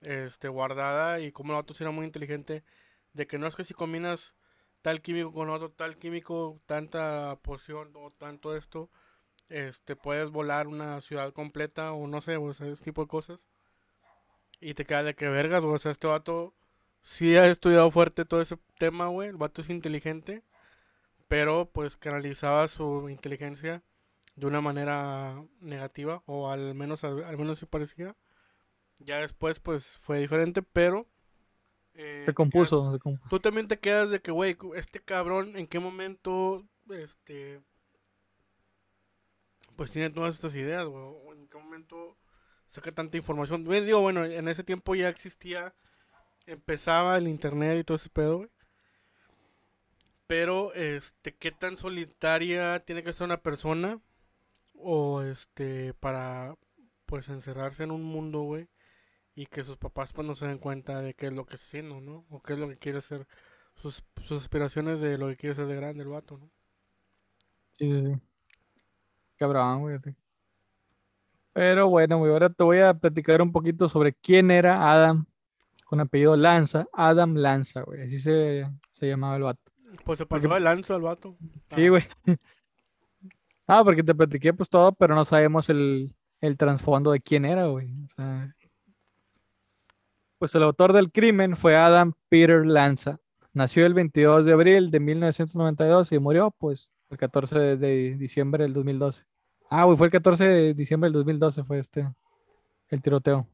Este, 0.00 0.48
guardada 0.48 1.20
y 1.20 1.32
cómo 1.32 1.52
el 1.52 1.56
vato 1.56 1.74
era 1.78 1.90
muy 1.90 2.06
inteligente. 2.06 2.64
De 3.12 3.26
que 3.26 3.38
no 3.38 3.46
es 3.46 3.56
que 3.56 3.64
si 3.64 3.74
combinas 3.74 4.34
tal 4.82 5.00
químico 5.00 5.32
con 5.32 5.50
otro 5.50 5.70
tal 5.70 5.96
químico, 5.98 6.60
tanta 6.66 7.38
poción 7.42 7.92
o 7.96 8.10
tanto 8.10 8.56
esto, 8.56 8.90
este, 9.48 9.96
puedes 9.96 10.30
volar 10.30 10.66
una 10.68 11.00
ciudad 11.00 11.32
completa 11.32 11.92
o 11.92 12.06
no 12.06 12.20
sé, 12.20 12.36
o 12.36 12.52
sea, 12.52 12.68
ese 12.68 12.84
tipo 12.84 13.02
de 13.02 13.08
cosas. 13.08 13.46
Y 14.60 14.74
te 14.74 14.84
queda 14.84 15.02
de 15.02 15.14
que 15.14 15.28
vergas, 15.28 15.62
O 15.64 15.78
sea, 15.78 15.92
este 15.92 16.06
vato 16.06 16.54
sí 17.04 17.36
ha 17.36 17.46
estudiado 17.46 17.88
fuerte 17.92 18.24
todo 18.24 18.40
ese 18.40 18.58
tema, 18.78 19.06
güey. 19.06 19.28
El 19.28 19.36
vato 19.36 19.60
es 19.60 19.70
inteligente. 19.70 20.42
Pero 21.28 21.70
pues 21.72 21.96
canalizaba 21.96 22.66
su 22.68 23.08
inteligencia 23.08 23.82
de 24.34 24.46
una 24.46 24.60
manera 24.60 25.44
negativa. 25.60 26.22
O 26.26 26.50
al 26.50 26.74
menos, 26.74 27.04
al, 27.04 27.38
menos 27.38 27.60
se 27.60 27.66
parecía. 27.66 28.16
Ya 28.98 29.18
después 29.18 29.60
pues 29.60 29.98
fue 29.98 30.18
diferente, 30.18 30.62
pero... 30.62 31.06
Eh, 31.94 32.24
se, 32.26 32.34
compuso, 32.34 32.92
se 32.92 32.98
compuso. 32.98 33.28
Tú 33.28 33.38
también 33.38 33.68
te 33.68 33.78
quedas 33.78 34.10
de 34.10 34.20
que, 34.20 34.32
güey, 34.32 34.56
este 34.74 34.98
cabrón, 34.98 35.56
¿en 35.56 35.68
qué 35.68 35.78
momento, 35.78 36.66
este, 36.90 37.62
pues 39.76 39.92
tiene 39.92 40.10
todas 40.10 40.34
estas 40.34 40.56
ideas, 40.56 40.86
güey? 40.86 41.38
¿En 41.38 41.46
qué 41.46 41.56
momento 41.56 42.16
saca 42.68 42.90
tanta 42.90 43.16
información? 43.16 43.64
Digo, 43.64 44.00
bueno, 44.00 44.24
en 44.24 44.48
ese 44.48 44.64
tiempo 44.64 44.96
ya 44.96 45.08
existía 45.08 45.72
empezaba 46.46 47.16
el 47.16 47.28
internet 47.28 47.78
y 47.80 47.84
todo 47.84 47.96
ese 47.96 48.10
pedo, 48.10 48.38
güey. 48.38 48.50
Pero, 50.26 50.72
este, 50.74 51.34
¿qué 51.34 51.52
tan 51.52 51.76
solitaria 51.76 52.80
tiene 52.80 53.02
que 53.02 53.12
ser 53.12 53.26
una 53.26 53.42
persona? 53.42 54.00
O, 54.74 55.22
este, 55.22 55.94
para, 55.94 56.56
pues, 57.06 57.28
encerrarse 57.28 57.84
en 57.84 57.90
un 57.90 58.02
mundo, 58.02 58.42
güey. 58.42 58.68
Y 59.34 59.46
que 59.46 59.64
sus 59.64 59.78
papás, 59.78 60.12
pues, 60.12 60.26
no 60.26 60.34
se 60.34 60.46
den 60.46 60.58
cuenta 60.58 61.00
de 61.02 61.14
qué 61.14 61.26
es 61.26 61.32
lo 61.32 61.46
que 61.46 61.56
está 61.56 61.66
haciendo, 61.66 62.00
¿no? 62.00 62.24
O 62.30 62.42
qué 62.42 62.54
es 62.54 62.58
lo 62.58 62.68
que 62.68 62.78
quiere 62.78 62.98
hacer. 62.98 63.26
Sus, 63.74 64.04
sus 64.22 64.42
aspiraciones 64.42 65.00
de 65.00 65.18
lo 65.18 65.28
que 65.28 65.36
quiere 65.36 65.56
ser 65.56 65.66
de 65.66 65.76
grande 65.76 66.04
el 66.04 66.08
vato, 66.08 66.38
¿no? 66.38 66.50
Sí, 67.78 67.90
sí, 67.90 68.06
sí. 68.06 68.20
Cabrón, 69.36 69.80
güey. 69.80 69.98
Pero 71.52 71.88
bueno, 71.88 72.18
güey, 72.18 72.32
ahora 72.32 72.50
te 72.50 72.64
voy 72.64 72.78
a 72.80 72.94
platicar 72.94 73.42
un 73.42 73.52
poquito 73.52 73.88
sobre 73.88 74.12
quién 74.12 74.50
era 74.50 74.92
Adam 74.92 75.26
con 75.94 76.00
apellido 76.00 76.34
Lanza, 76.36 76.88
Adam 76.92 77.36
Lanza, 77.36 77.82
güey, 77.82 78.02
así 78.02 78.18
se, 78.18 78.66
llamaba 79.00 79.36
el 79.36 79.44
vato. 79.44 79.60
Pues 80.04 80.18
se 80.18 80.26
pasó 80.26 80.48
de 80.48 80.58
Lanza 80.58 80.96
el 80.96 81.02
vato. 81.02 81.36
Sí, 81.66 81.88
güey. 81.88 82.04
Ah, 83.66 83.82
porque 83.82 84.02
te 84.02 84.14
platiqué 84.14 84.52
pues 84.52 84.68
todo, 84.68 84.92
pero 84.92 85.14
no 85.14 85.24
sabemos 85.24 85.70
el, 85.70 86.14
el 86.42 86.58
trasfondo 86.58 87.12
de 87.12 87.20
quién 87.20 87.46
era, 87.46 87.68
güey. 87.68 87.88
pues 90.36 90.54
el 90.54 90.64
autor 90.64 90.92
del 90.92 91.10
crimen 91.10 91.56
fue 91.56 91.74
Adam 91.74 92.12
Peter 92.28 92.66
Lanza. 92.66 93.20
Nació 93.54 93.86
el 93.86 93.94
22 93.94 94.44
de 94.44 94.52
abril 94.52 94.90
de 94.90 95.00
1992 95.00 96.12
y 96.12 96.18
murió 96.18 96.50
pues 96.50 96.90
el 97.08 97.16
14 97.16 97.58
de, 97.78 98.16
diciembre 98.18 98.64
del 98.64 98.74
2012. 98.74 99.24
Ah, 99.70 99.84
güey, 99.84 99.96
fue 99.96 100.08
el 100.08 100.12
14 100.12 100.44
de 100.44 100.74
diciembre 100.74 101.08
del 101.08 101.14
2012 101.14 101.64
fue 101.64 101.78
este, 101.78 102.06
el 102.90 103.00
tiroteo. 103.00 103.48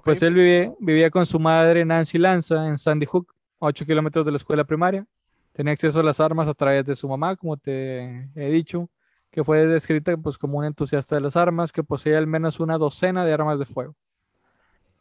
Pues 0.00 0.22
él 0.22 0.74
vivía, 0.78 1.10
con 1.10 1.26
su 1.26 1.38
madre 1.38 1.84
Nancy 1.84 2.18
Lanza 2.18 2.66
en 2.66 2.78
Sandy 2.78 3.06
Hook, 3.06 3.34
8 3.58 3.84
kilómetros 3.84 4.24
de 4.24 4.32
la 4.32 4.36
escuela 4.38 4.64
primaria. 4.64 5.06
Tenía 5.52 5.74
acceso 5.74 6.00
a 6.00 6.02
las 6.02 6.18
armas 6.18 6.48
a 6.48 6.54
través 6.54 6.84
de 6.86 6.96
su 6.96 7.08
mamá, 7.08 7.36
como 7.36 7.56
te 7.58 8.28
he 8.34 8.50
dicho, 8.50 8.88
que 9.30 9.44
fue 9.44 9.66
descrita 9.66 10.16
pues, 10.16 10.38
como 10.38 10.58
un 10.58 10.64
entusiasta 10.64 11.16
de 11.16 11.20
las 11.20 11.36
armas, 11.36 11.72
que 11.72 11.84
poseía 11.84 12.18
al 12.18 12.26
menos 12.26 12.58
una 12.58 12.78
docena 12.78 13.26
de 13.26 13.32
armas 13.32 13.58
de 13.58 13.66
fuego. 13.66 13.94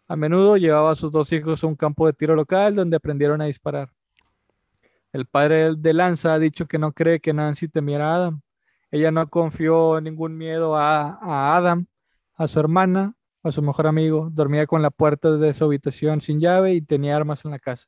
A 0.08 0.16
menudo 0.18 0.58
llevaba 0.58 0.92
a 0.92 0.96
sus 0.96 1.12
dos 1.12 1.32
hijos 1.32 1.64
a 1.64 1.68
un 1.68 1.76
campo 1.76 2.06
de 2.06 2.14
tiro 2.14 2.36
local 2.36 2.76
donde 2.76 2.98
aprendieron 2.98 3.42
a 3.42 3.46
disparar. 3.46 3.90
El 5.14 5.26
padre 5.26 5.76
de 5.76 5.94
Lanza 5.94 6.34
ha 6.34 6.40
dicho 6.40 6.68
que 6.68 6.78
no 6.78 6.92
cree 6.92 7.22
que 7.22 7.34
Nancy 7.34 7.70
temiera 7.70 8.12
a 8.12 8.16
Adam. 8.16 8.42
Ella 8.92 9.10
no 9.12 9.30
confió 9.30 10.02
ningún 10.02 10.38
miedo 10.38 10.76
a, 10.76 11.18
a 11.22 11.56
Adam, 11.56 11.86
a 12.36 12.48
su 12.48 12.60
hermana 12.60 13.16
a 13.44 13.52
su 13.52 13.62
mejor 13.62 13.88
amigo, 13.88 14.30
dormía 14.32 14.68
con 14.68 14.82
la 14.82 14.92
puerta 14.92 15.38
de 15.38 15.54
su 15.54 15.64
habitación 15.64 16.22
sin 16.22 16.40
llave 16.40 16.74
y 16.74 16.82
tenía 16.82 17.16
armas 17.16 17.44
en 17.46 17.52
la 17.52 17.60
casa. 17.60 17.88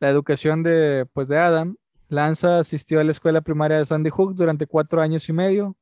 La 0.00 0.08
educación 0.08 0.62
de, 0.62 1.06
pues, 1.12 1.28
de 1.28 1.38
Adam, 1.38 1.76
Lanza 2.08 2.58
asistió 2.58 3.00
a 3.00 3.04
la 3.04 3.12
escuela 3.12 3.40
primaria 3.40 3.78
de 3.78 3.86
Sandy 3.86 4.10
Hook 4.10 4.34
durante 4.34 4.66
cuatro 4.66 5.00
años 5.00 5.28
y 5.28 5.32
medio. 5.32 5.76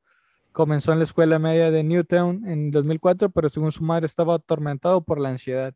Comenzó 0.51 0.91
en 0.91 0.99
la 0.99 1.05
escuela 1.05 1.39
media 1.39 1.71
de 1.71 1.83
Newtown 1.83 2.47
en 2.47 2.71
2004, 2.71 3.29
pero 3.29 3.49
según 3.49 3.71
su 3.71 3.83
madre 3.83 4.05
estaba 4.05 4.35
atormentado 4.35 5.01
por 5.01 5.19
la 5.19 5.29
ansiedad. 5.29 5.73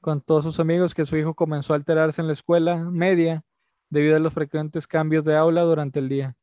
Con 0.00 0.20
todos 0.20 0.44
sus 0.44 0.60
amigos 0.60 0.94
que 0.94 1.06
su 1.06 1.16
hijo 1.16 1.34
comenzó 1.34 1.72
a 1.72 1.76
alterarse 1.76 2.20
en 2.20 2.26
la 2.26 2.32
escuela 2.32 2.76
media 2.76 3.44
debido 3.90 4.16
a 4.16 4.20
los 4.20 4.32
frecuentes 4.34 4.86
cambios 4.86 5.24
de 5.24 5.36
aula 5.36 5.62
durante 5.62 6.00
el 6.00 6.08
día. 6.08 6.36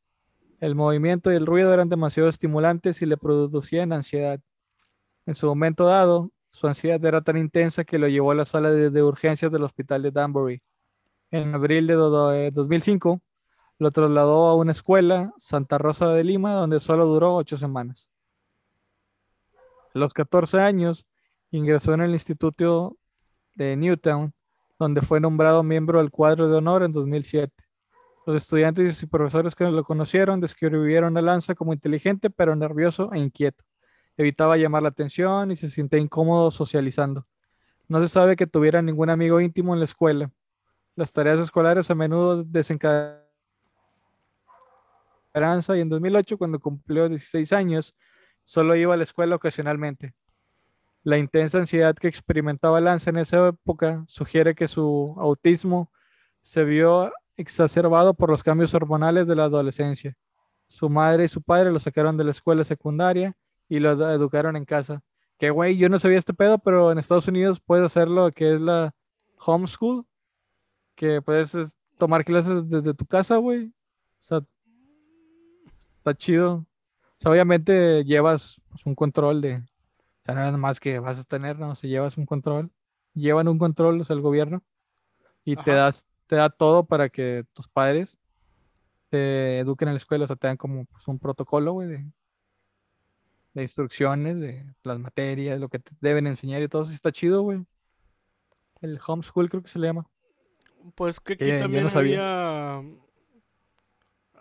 El 0.59 0.75
movimiento 0.75 1.31
y 1.31 1.35
el 1.35 1.45
ruido 1.45 1.73
eran 1.73 1.89
demasiado 1.89 2.29
estimulantes 2.29 3.01
y 3.01 3.05
le 3.05 3.17
producían 3.17 3.93
ansiedad. 3.93 4.39
En 5.25 5.35
su 5.35 5.47
momento 5.47 5.85
dado, 5.85 6.31
su 6.51 6.67
ansiedad 6.67 7.03
era 7.03 7.21
tan 7.21 7.37
intensa 7.37 7.83
que 7.83 7.99
lo 7.99 8.07
llevó 8.07 8.31
a 8.31 8.35
la 8.35 8.45
sala 8.45 8.71
de, 8.71 9.03
urgencias 9.03 9.51
del 9.51 9.63
hospital 9.63 10.03
de 10.03 10.11
Danbury. 10.11 10.61
En 11.31 11.53
abril 11.53 11.87
de 11.87 11.95
2005, 12.51 13.21
lo 13.77 13.91
trasladó 13.91 14.47
a 14.47 14.55
una 14.55 14.71
escuela, 14.71 15.33
Santa 15.37 15.77
Rosa 15.77 16.07
de 16.13 16.23
Lima, 16.23 16.53
donde 16.53 16.79
solo 16.79 17.05
duró 17.05 17.35
ocho 17.35 17.57
semanas. 17.57 18.07
A 19.93 19.99
los 19.99 20.13
14 20.13 20.59
años, 20.59 21.05
ingresó 21.51 21.93
en 21.93 22.01
el 22.01 22.13
Instituto 22.13 22.95
de 23.55 23.75
Newtown, 23.75 24.33
donde 24.79 25.01
fue 25.01 25.19
nombrado 25.19 25.63
miembro 25.63 25.99
del 25.99 26.11
cuadro 26.11 26.49
de 26.49 26.55
honor 26.55 26.83
en 26.83 26.93
2007. 26.93 27.64
Los 28.25 28.37
estudiantes 28.37 29.03
y 29.03 29.05
profesores 29.05 29.53
que 29.53 29.65
lo 29.65 29.83
conocieron 29.83 30.41
describieron 30.41 31.15
a 31.17 31.21
Lanza 31.21 31.53
como 31.53 31.73
inteligente, 31.73 32.29
pero 32.29 32.55
nervioso 32.55 33.11
e 33.13 33.19
inquieto. 33.19 33.63
Evitaba 34.17 34.57
llamar 34.57 34.83
la 34.83 34.89
atención 34.89 35.51
y 35.51 35.55
se 35.55 35.69
sentía 35.69 35.99
incómodo 35.99 36.49
socializando. 36.49 37.27
No 37.87 37.99
se 37.99 38.07
sabe 38.07 38.35
que 38.35 38.47
tuviera 38.47 38.81
ningún 38.81 39.09
amigo 39.11 39.39
íntimo 39.39 39.73
en 39.73 39.79
la 39.79 39.85
escuela. 39.85 40.31
Las 40.95 41.13
tareas 41.13 41.39
escolares 41.39 41.91
a 41.91 41.95
menudo 41.95 42.43
desencadenaban 42.43 43.25
y 45.35 45.81
en 45.81 45.89
2008, 45.89 46.37
cuando 46.37 46.59
cumplió 46.59 47.09
16 47.09 47.51
años, 47.51 47.93
solo 48.45 48.75
iba 48.75 48.93
a 48.93 48.97
la 48.97 49.03
escuela 49.03 49.35
ocasionalmente. 49.35 50.13
La 51.03 51.17
intensa 51.17 51.57
ansiedad 51.57 51.93
que 51.95 52.07
experimentaba 52.07 52.79
Lanza 52.79 53.09
en 53.09 53.17
esa 53.17 53.49
época 53.49 54.05
sugiere 54.07 54.55
que 54.55 54.69
su 54.69 55.13
autismo 55.19 55.91
se 56.41 56.63
vio 56.63 57.11
exacerbado 57.37 58.13
por 58.13 58.29
los 58.29 58.43
cambios 58.43 58.73
hormonales 58.73 59.27
de 59.27 59.35
la 59.35 59.45
adolescencia. 59.45 60.15
Su 60.67 60.89
madre 60.89 61.25
y 61.25 61.27
su 61.27 61.41
padre 61.41 61.71
lo 61.71 61.79
sacaron 61.79 62.17
de 62.17 62.23
la 62.23 62.31
escuela 62.31 62.63
secundaria 62.63 63.35
y 63.69 63.79
lo 63.79 63.91
educaron 64.11 64.55
en 64.55 64.65
casa. 64.65 65.01
Que 65.37 65.49
güey, 65.49 65.77
yo 65.77 65.89
no 65.89 65.99
sabía 65.99 66.17
este 66.17 66.33
pedo, 66.33 66.57
pero 66.59 66.91
en 66.91 66.97
Estados 66.97 67.27
Unidos 67.27 67.59
puedes 67.59 67.85
hacerlo, 67.85 68.31
que 68.31 68.53
es 68.53 68.61
la 68.61 68.93
homeschool, 69.37 70.05
que 70.95 71.21
puedes 71.21 71.55
tomar 71.97 72.23
clases 72.23 72.67
desde 72.69 72.93
tu 72.93 73.05
casa, 73.05 73.37
güey. 73.37 73.67
O 74.21 74.23
sea, 74.23 74.41
está 75.77 76.15
chido. 76.15 76.65
O 77.17 77.21
sea, 77.21 77.31
obviamente 77.31 78.03
llevas 78.05 78.61
pues, 78.69 78.85
un 78.85 78.95
control 78.95 79.41
de, 79.41 79.55
o 79.57 80.23
sea, 80.23 80.35
no 80.35 80.45
es 80.45 80.53
más 80.53 80.79
que 80.79 80.99
vas 80.99 81.19
a 81.19 81.23
tener, 81.23 81.59
no, 81.59 81.75
si 81.75 81.87
llevas 81.87 82.17
un 82.17 82.25
control, 82.25 82.71
llevan 83.13 83.47
un 83.47 83.57
control, 83.57 84.01
o 84.01 84.03
sea, 84.03 84.15
el 84.15 84.21
gobierno, 84.21 84.63
y 85.43 85.55
te 85.55 85.71
das 85.71 86.05
te 86.27 86.35
da 86.35 86.49
todo 86.49 86.85
para 86.85 87.09
que 87.09 87.45
tus 87.53 87.67
padres 87.67 88.17
te 89.09 89.59
eduquen 89.59 89.87
en 89.89 89.93
la 89.93 89.99
escuela, 89.99 90.25
o 90.25 90.27
sea, 90.27 90.35
te 90.35 90.47
dan 90.47 90.57
como 90.57 90.85
pues, 90.85 91.07
un 91.07 91.19
protocolo, 91.19 91.73
güey, 91.73 91.87
de, 93.53 93.61
instrucciones, 93.61 94.39
de 94.39 94.65
las 94.83 94.99
materias, 94.99 95.59
lo 95.59 95.69
que 95.69 95.79
te 95.79 95.91
deben 96.01 96.27
enseñar 96.27 96.61
y 96.61 96.67
todo 96.67 96.83
eso 96.83 96.91
está 96.91 97.11
chido, 97.11 97.41
güey. 97.41 97.65
El 98.81 98.99
homeschool 99.05 99.49
creo 99.49 99.63
que 99.63 99.69
se 99.69 99.79
le 99.79 99.87
llama. 99.87 100.07
Pues 100.95 101.19
que 101.19 101.33
aquí 101.33 101.49
también 101.59 101.87
había 101.93 102.83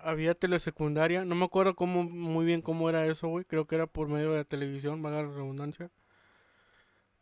había 0.04 0.34
telesecundaria, 0.34 1.24
no 1.24 1.34
me 1.34 1.46
acuerdo 1.46 1.74
cómo 1.74 2.04
muy 2.04 2.44
bien 2.44 2.60
cómo 2.60 2.90
era 2.90 3.06
eso, 3.06 3.28
güey, 3.28 3.46
creo 3.46 3.66
que 3.66 3.76
era 3.76 3.86
por 3.86 4.08
medio 4.08 4.32
de 4.32 4.38
la 4.38 4.44
televisión, 4.44 5.00
vaga 5.00 5.22
la 5.22 5.28
redundancia. 5.28 5.90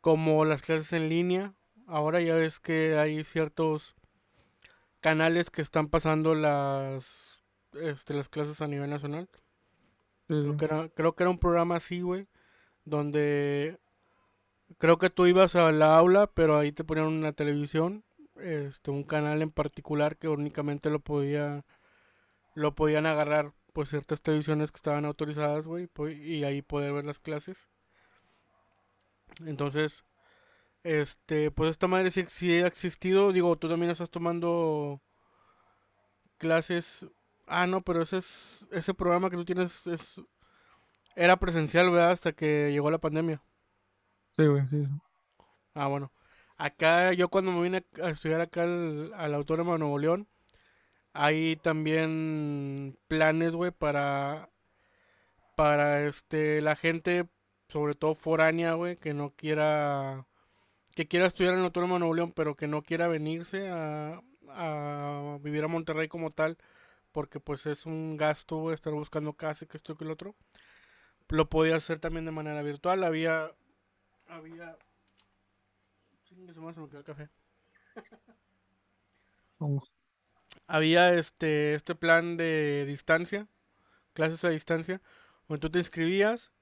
Como 0.01 0.45
las 0.45 0.63
clases 0.63 0.93
en 0.93 1.09
línea, 1.09 1.55
ahora 1.87 2.21
ya 2.21 2.35
ves 2.35 2.59
que 2.59 2.99
hay 2.99 3.23
ciertos 3.23 3.95
canales 5.03 5.51
que 5.51 5.61
están 5.61 5.89
pasando 5.89 6.35
las 6.35 7.33
este, 7.75 8.15
las 8.15 8.29
clases 8.29 8.61
a 8.61 8.67
nivel 8.67 8.91
nacional. 8.91 9.29
Creo, 10.29 10.57
que 10.57 10.65
era, 10.65 10.89
creo 10.89 11.15
que 11.15 11.23
era 11.25 11.31
un 11.31 11.39
programa 11.39 11.77
así, 11.77 12.01
güey, 12.01 12.27
donde 12.85 13.79
creo 14.79 14.99
que 14.99 15.11
tú 15.11 15.27
ibas 15.27 15.57
a 15.57 15.71
la 15.73 15.97
aula, 15.97 16.27
pero 16.29 16.57
ahí 16.57 16.73
te 16.73 16.85
ponían 16.85 17.09
una 17.09 17.33
televisión, 17.33 18.05
este, 18.37 18.91
un 18.91 19.05
canal 19.05 19.43
en 19.43 19.51
particular 19.51 20.17
que 20.17 20.29
únicamente 20.29 20.89
lo 20.89 21.01
podía, 21.01 21.65
lo 22.55 22.75
podían 22.75 23.05
agarrar, 23.05 23.53
pues 23.73 23.91
ciertas 23.91 24.23
televisiones 24.23 24.71
que 24.71 24.77
estaban 24.77 25.05
autorizadas, 25.05 25.67
güey, 25.67 25.89
y 26.23 26.45
ahí 26.45 26.63
poder 26.63 26.93
ver 26.93 27.05
las 27.05 27.19
clases. 27.19 27.69
Entonces, 29.45 30.05
este, 30.85 31.51
pues 31.51 31.71
esta 31.71 31.89
madre 31.89 32.11
sí, 32.11 32.25
sí 32.29 32.61
ha 32.63 32.67
existido, 32.67 33.33
digo, 33.33 33.57
tú 33.57 33.69
también 33.69 33.91
estás 33.91 34.11
tomando 34.11 35.01
clases. 36.39 37.07
Ah, 37.47 37.67
no, 37.67 37.83
pero 37.83 38.03
ese 38.03 38.19
es 38.19 38.65
ese 38.71 38.95
programa 38.95 39.31
que 39.31 39.37
tú 39.37 39.45
tienes 39.45 39.87
es 39.87 40.21
era 41.17 41.37
presencial, 41.37 41.91
¿verdad? 41.91 42.13
Hasta 42.13 42.33
que 42.33 42.71
llegó 42.73 42.91
la 42.91 42.99
pandemia. 42.99 43.43
Sí, 44.37 44.47
güey, 44.47 44.67
sí. 44.69 44.87
Ah, 45.75 45.87
bueno. 45.89 46.11
Acá, 46.57 47.13
yo 47.13 47.29
cuando 47.29 47.53
me 47.53 47.63
vine 47.63 47.85
a 48.03 48.11
estudiar 48.11 48.41
acá 48.41 48.63
al, 48.63 49.13
al 49.15 49.35
Autónoma 49.35 49.73
de 49.73 49.79
Nuevo 49.81 49.99
León, 49.99 50.29
hay 51.13 51.57
también 51.57 52.99
planes, 53.09 53.53
güey, 53.53 53.71
para, 53.73 54.51
para 55.57 56.07
este, 56.07 56.61
la 56.63 56.77
gente, 56.77 57.27
sobre 57.69 57.95
todo 57.95 58.15
foránea, 58.15 58.75
güey, 58.75 58.97
que 58.97 59.15
no 59.15 59.31
quiera, 59.35 60.27
que 60.95 61.09
quiera 61.09 61.27
estudiar 61.27 61.55
en 61.55 61.61
el 61.61 61.67
Autónoma 61.67 61.95
de 61.95 62.01
Nuevo 62.01 62.15
León, 62.15 62.33
pero 62.33 62.55
que 62.57 62.67
no 62.67 62.83
quiera 62.83 63.09
venirse 63.09 63.69
a, 63.69 64.21
a 64.49 65.39
vivir 65.43 65.65
a 65.65 65.69
Monterrey 65.69 66.09
como 66.09 66.31
tal, 66.31 66.59
porque 67.13 67.41
pues 67.41 67.67
es 67.67 67.87
un 67.87 68.17
gasto, 68.17 68.73
estar 68.73 68.93
buscando 68.93 69.35
casi 69.35 69.67
que 69.67 69.77
esto 69.77 69.97
que 69.97 70.05
el 70.05 70.11
otro. 70.11 70.35
Lo 71.29 71.49
podía 71.49 71.77
hacer 71.77 71.99
también 71.99 72.27
de 72.27 72.31
manera 72.31 72.61
virtual. 72.63 73.05
Había. 73.05 73.51
Había. 74.29 74.77
Se 76.29 76.35
me 76.35 76.53
quedó 76.53 76.99
el 76.99 77.05
café. 77.05 77.31
Había 80.67 81.15
este, 81.15 81.75
este 81.75 81.95
plan 81.95 82.37
de 82.37 82.85
distancia, 82.87 83.49
clases 84.13 84.45
a 84.45 84.51
distancia, 84.51 85.01
donde 85.49 85.61
tú 85.61 85.71
te 85.71 85.79
inscribías. 85.79 86.53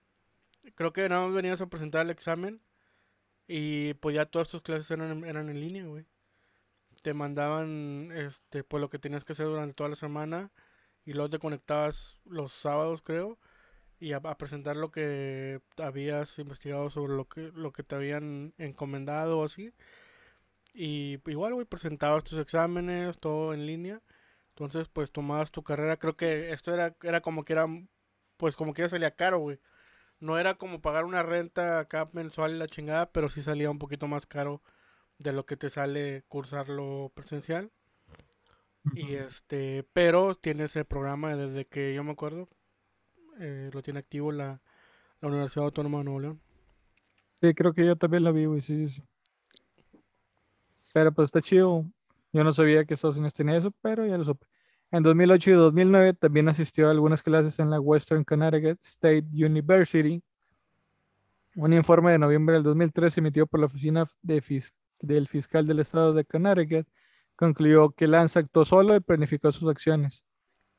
Creo 0.75 0.93
que 0.93 1.09
nada 1.09 1.27
más 1.27 1.35
venías 1.35 1.61
a 1.61 1.67
presentar 1.67 2.05
el 2.05 2.11
examen. 2.11 2.61
Y 3.53 3.95
pues 3.95 4.15
ya 4.15 4.27
todas 4.27 4.49
tus 4.49 4.63
clases 4.63 4.91
eran, 4.91 5.25
eran 5.25 5.49
en 5.49 5.61
línea, 5.61 5.85
güey. 5.85 6.07
Te 7.03 7.15
mandaban 7.15 8.13
este, 8.13 8.65
pues 8.65 8.81
lo 8.81 8.91
que 8.91 8.99
tenías 8.99 9.25
que 9.25 9.33
hacer 9.33 9.47
durante 9.47 9.75
toda 9.75 9.91
la 9.91 9.97
semana. 9.97 10.53
Y 11.05 11.15
luego 11.15 11.31
te 11.31 11.39
conectabas 11.39 12.21
los 12.25 12.53
sábados, 12.53 13.03
creo 13.03 13.39
y 14.01 14.15
a, 14.15 14.21
presentar 14.21 14.77
lo 14.77 14.91
que 14.91 15.61
habías 15.77 16.39
investigado 16.39 16.91
sobre 16.91 17.15
lo 17.15 17.29
que, 17.29 17.53
lo 17.55 17.73
que 17.73 17.83
te 17.83 17.95
habían 17.95 18.55
encomendado 18.59 19.39
o 19.39 19.45
así. 19.45 19.73
Y 20.73 21.19
igual, 21.27 21.55
güey, 21.55 21.67
presentabas 21.67 22.25
tus 22.25 22.39
exámenes, 22.39 23.19
todo 23.19 23.55
en 23.55 23.67
línea. 23.67 24.01
Entonces, 24.51 24.89
pues 24.89 25.13
tomabas 25.13 25.51
tu 25.51 25.63
carrera. 25.63 25.99
Creo 25.99 26.17
que 26.17 26.53
esto 26.53 26.73
era, 26.75 26.97
era 27.03 27.21
como 27.21 27.45
que 27.45 27.53
era, 27.55 27.67
pues 28.39 28.57
como 28.57 28.75
que 28.75 28.83
ya 28.83 28.89
salía 28.89 29.11
caro, 29.17 29.39
güey. 29.41 29.61
No 30.21 30.39
era 30.39 30.55
como 30.55 30.81
pagar 30.81 31.05
una 31.05 31.23
renta 31.23 31.81
acá 31.81 32.09
mensual 32.13 32.59
la 32.59 32.67
chingada, 32.67 33.11
pero 33.11 33.29
sí 33.29 33.43
salía 33.43 33.71
un 33.71 33.79
poquito 33.79 34.07
más 34.07 34.27
caro 34.27 34.63
de 35.19 35.33
lo 35.33 35.47
que 35.47 35.57
te 35.57 35.71
sale 35.71 36.25
cursarlo 36.29 37.11
presencial. 37.15 37.71
Y 38.95 39.15
este, 39.15 39.87
pero 39.93 40.35
tiene 40.35 40.65
ese 40.65 40.85
programa 40.85 41.37
desde 41.37 41.67
que 41.67 41.95
yo 41.95 42.03
me 42.05 42.13
acuerdo, 42.13 42.49
eh, 43.39 43.71
lo 43.73 43.83
tiene 43.83 44.01
activo 44.01 44.33
la, 44.33 44.63
la 45.21 45.29
Universidad 45.29 45.67
Autónoma 45.67 45.99
de 45.99 46.05
Nuevo 46.05 46.21
León. 46.21 46.41
Sí, 47.41 47.55
creo 47.55 47.73
que 47.73 47.87
yo 47.87 47.97
también 47.97 48.25
la 48.25 48.33
vi, 48.33 48.45
güey, 48.47 48.61
sí, 48.61 48.89
sí. 48.89 49.03
Pero 50.93 51.13
pues 51.13 51.27
está 51.27 51.41
chido. 51.41 51.85
Yo 52.33 52.45
no 52.45 52.53
sabía 52.53 52.85
que 52.85 52.95
Estados 52.95 53.17
Unidos 53.17 53.35
tenía 53.35 53.57
eso, 53.57 53.73
pero 53.81 54.07
ya 54.07 54.19
lo 54.19 54.25
supe. 54.25 54.47
En 54.93 55.03
2008 55.03 55.51
y 55.51 55.53
2009 55.55 56.15
también 56.15 56.49
asistió 56.49 56.89
a 56.89 56.91
algunas 56.91 57.23
clases 57.23 57.59
en 57.59 57.71
la 57.71 57.81
Western 57.81 58.25
Connecticut 58.25 58.79
State 58.83 59.27
University. 59.33 60.23
Un 61.57 61.73
informe 61.73 62.13
de 62.13 62.19
noviembre 62.19 62.55
del 62.55 62.65
2013 62.65 63.21
emitido 63.21 63.47
por 63.47 63.61
la 63.61 63.67
Oficina 63.67 64.07
de 64.23 64.43
del 65.01 65.29
Fiscal 65.29 65.67
del 65.67 65.81
Estado 65.81 66.13
de 66.13 66.25
Connecticut 66.25 66.87
concluyó 67.37 67.91
que 67.91 68.07
Lance 68.07 68.39
actuó 68.39 68.65
solo 68.65 68.97
y 68.97 69.01
planificó 69.01 69.51
sus 69.51 69.69
acciones 69.69 70.25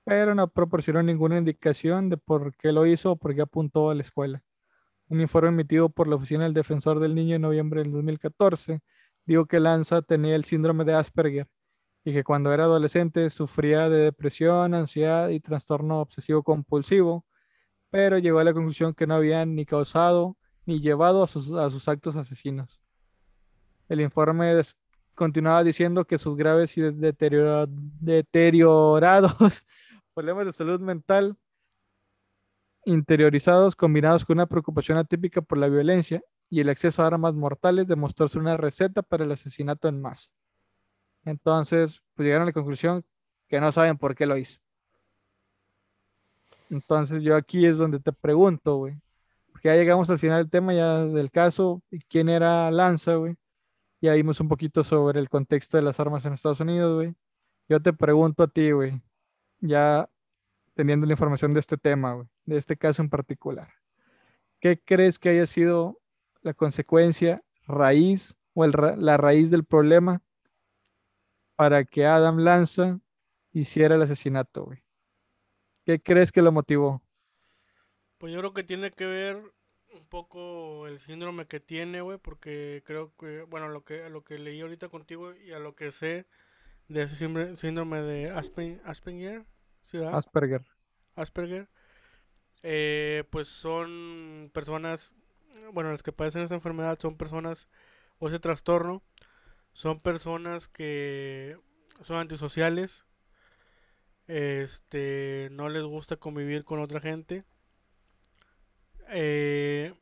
pero 0.03 0.36
no 0.36 0.47
proporcionó 0.49 1.03
ninguna 1.03 1.38
indicación 1.38 2.09
de 2.09 2.18
por 2.18 2.55
qué 2.57 2.72
lo 2.72 2.86
hizo 2.86 3.12
o 3.12 3.16
por 3.16 3.36
qué 3.36 3.41
apuntó 3.41 3.89
a 3.89 3.95
la 3.95 4.01
escuela. 4.01 4.43
Un 5.09 5.22
informe 5.22 5.49
emitido 5.49 5.89
por 5.89 6.07
la 6.07 6.16
Oficina 6.16 6.43
del 6.43 6.53
Defensor 6.53 6.99
del 6.99 7.16
Niño 7.16 7.36
en 7.36 7.41
noviembre 7.41 7.82
del 7.82 7.91
2014 7.91 8.82
dijo 9.26 9.45
que 9.45 9.59
Lanza 9.59 10.01
tenía 10.01 10.36
el 10.36 10.45
síndrome 10.45 10.86
de 10.86 10.93
Asperger 10.93 11.47
y 12.03 12.13
que 12.13 12.23
cuando 12.23 12.53
era 12.53 12.63
adolescente 12.63 13.29
sufría 13.29 13.89
de 13.89 13.99
depresión, 13.99 14.73
ansiedad 14.73 15.29
y 15.29 15.39
trastorno 15.39 16.01
obsesivo 16.01 16.43
compulsivo, 16.43 17.25
pero 17.89 18.17
llegó 18.17 18.39
a 18.39 18.43
la 18.43 18.53
conclusión 18.53 18.93
que 18.93 19.07
no 19.07 19.15
habían 19.15 19.55
ni 19.55 19.65
causado 19.65 20.37
ni 20.65 20.81
llevado 20.81 21.23
a 21.23 21.27
sus, 21.27 21.87
actos 21.87 22.15
asesinos. 22.15 22.81
El 23.89 24.01
informe 24.01 24.61
continuaba 25.15 25.63
diciendo 25.63 26.05
que 26.05 26.17
sus 26.17 26.35
graves 26.35 26.77
y 26.77 26.81
deteriorados 26.81 27.69
problemas 30.13 30.45
de 30.45 30.53
salud 30.53 30.79
mental 30.79 31.37
interiorizados 32.85 33.75
combinados 33.75 34.25
con 34.25 34.37
una 34.37 34.47
preocupación 34.47 34.97
atípica 34.97 35.41
por 35.41 35.57
la 35.57 35.67
violencia 35.67 36.23
y 36.49 36.61
el 36.61 36.69
acceso 36.69 37.03
a 37.03 37.07
armas 37.07 37.35
mortales 37.35 37.87
demostró 37.87 38.27
ser 38.27 38.41
una 38.41 38.57
receta 38.57 39.03
para 39.03 39.23
el 39.23 39.31
asesinato 39.31 39.87
en 39.87 40.01
masa. 40.01 40.29
Entonces, 41.26 42.01
pues 42.15 42.26
llegaron 42.26 42.43
a 42.43 42.45
la 42.47 42.53
conclusión 42.53 43.03
que 43.47 43.59
no 43.59 43.72
saben 43.72 43.97
por 43.97 44.15
qué 44.15 44.26
lo 44.26 44.38
hizo. 44.38 44.59
Entonces, 46.69 47.22
yo 47.22 47.36
aquí 47.36 47.65
es 47.65 47.78
donde 47.78 47.99
te 47.99 48.13
pregunto, 48.13 48.78
güey. 48.78 48.95
Porque 49.51 49.67
ya 49.67 49.76
llegamos 49.76 50.09
al 50.09 50.19
final 50.19 50.43
del 50.43 50.49
tema 50.49 50.74
ya 50.74 51.03
del 51.05 51.30
caso, 51.30 51.82
quién 52.09 52.30
era 52.30 52.72
Lanza, 52.72 53.15
güey. 53.15 53.36
Ya 54.01 54.13
vimos 54.13 54.39
un 54.39 54.47
poquito 54.47 54.84
sobre 54.84 55.19
el 55.19 55.30
contexto 55.30 55.78
de 55.78 55.84
las 55.84 55.99
armas 55.99 56.26
en 56.26 56.34
Estados 56.34 56.59
Unidos, 56.59 56.95
güey. 56.95 57.13
Yo 57.69 57.82
te 57.82 57.93
pregunto 57.93 58.43
a 58.43 58.47
ti, 58.47 58.72
güey 58.72 59.01
ya 59.61 60.09
teniendo 60.74 61.05
la 61.05 61.13
información 61.13 61.53
de 61.53 61.59
este 61.59 61.78
tema, 61.78 62.28
de 62.45 62.57
este 62.57 62.76
caso 62.76 63.01
en 63.01 63.09
particular. 63.09 63.69
¿Qué 64.59 64.82
crees 64.84 65.17
que 65.19 65.30
haya 65.30 65.45
sido 65.45 65.99
la 66.41 66.53
consecuencia, 66.53 67.43
raíz 67.67 68.36
o 68.53 68.65
la 68.65 69.17
raíz 69.17 69.51
del 69.51 69.63
problema 69.63 70.22
para 71.62 71.86
que 71.86 72.07
Adam 72.07 72.39
Lanza 72.39 72.99
hiciera 73.51 73.93
el 73.93 74.01
asesinato, 74.01 74.66
güey? 74.66 74.80
¿Qué 75.86 76.01
crees 76.01 76.32
que 76.32 76.41
lo 76.41 76.51
motivó? 76.51 77.03
Pues 78.18 78.34
yo 78.34 78.39
creo 78.39 78.51
que 78.55 78.64
tiene 78.64 78.89
que 78.89 79.05
ver 79.05 79.36
un 79.93 80.05
poco 80.09 80.88
el 80.88 80.97
síndrome 80.97 81.45
que 81.45 81.59
tiene, 81.59 82.01
güey, 82.01 82.18
porque 82.18 82.82
creo 82.84 83.16
que, 83.16 83.43
bueno, 83.43 83.70
lo 83.70 83.84
que, 83.84 84.09
lo 84.09 84.24
que 84.24 84.39
leí 84.39 84.59
ahorita 84.59 84.89
contigo 84.89 85.36
y 85.36 85.51
a 85.51 85.59
lo 85.59 85.76
que 85.76 85.91
sé, 85.91 86.26
de 86.88 87.03
ese 87.03 87.16
síndrome 87.57 88.01
de 88.01 88.32
Aspen, 88.32 88.82
Asperger. 88.84 89.45
Asperger. 90.12 90.66
Asperger. 91.14 91.70
Eh, 92.64 93.24
pues 93.30 93.49
son 93.49 94.49
personas, 94.51 95.14
bueno, 95.74 95.91
las 95.91 96.01
que 96.01 96.12
padecen 96.12 96.41
esta 96.41 96.55
enfermedad 96.55 96.97
son 96.99 97.18
personas, 97.18 97.70
o 98.18 98.30
ese 98.30 98.39
trastorno, 98.39 99.03
son 99.74 99.99
personas 99.99 100.67
que 100.67 101.57
son 102.03 102.17
antisociales, 102.17 103.05
este, 104.28 105.49
no 105.51 105.69
les 105.69 105.84
gusta 105.84 106.15
convivir 106.17 106.63
con 106.63 106.80
otra 106.80 106.99
gente. 106.99 107.43
Eh, 109.09 109.93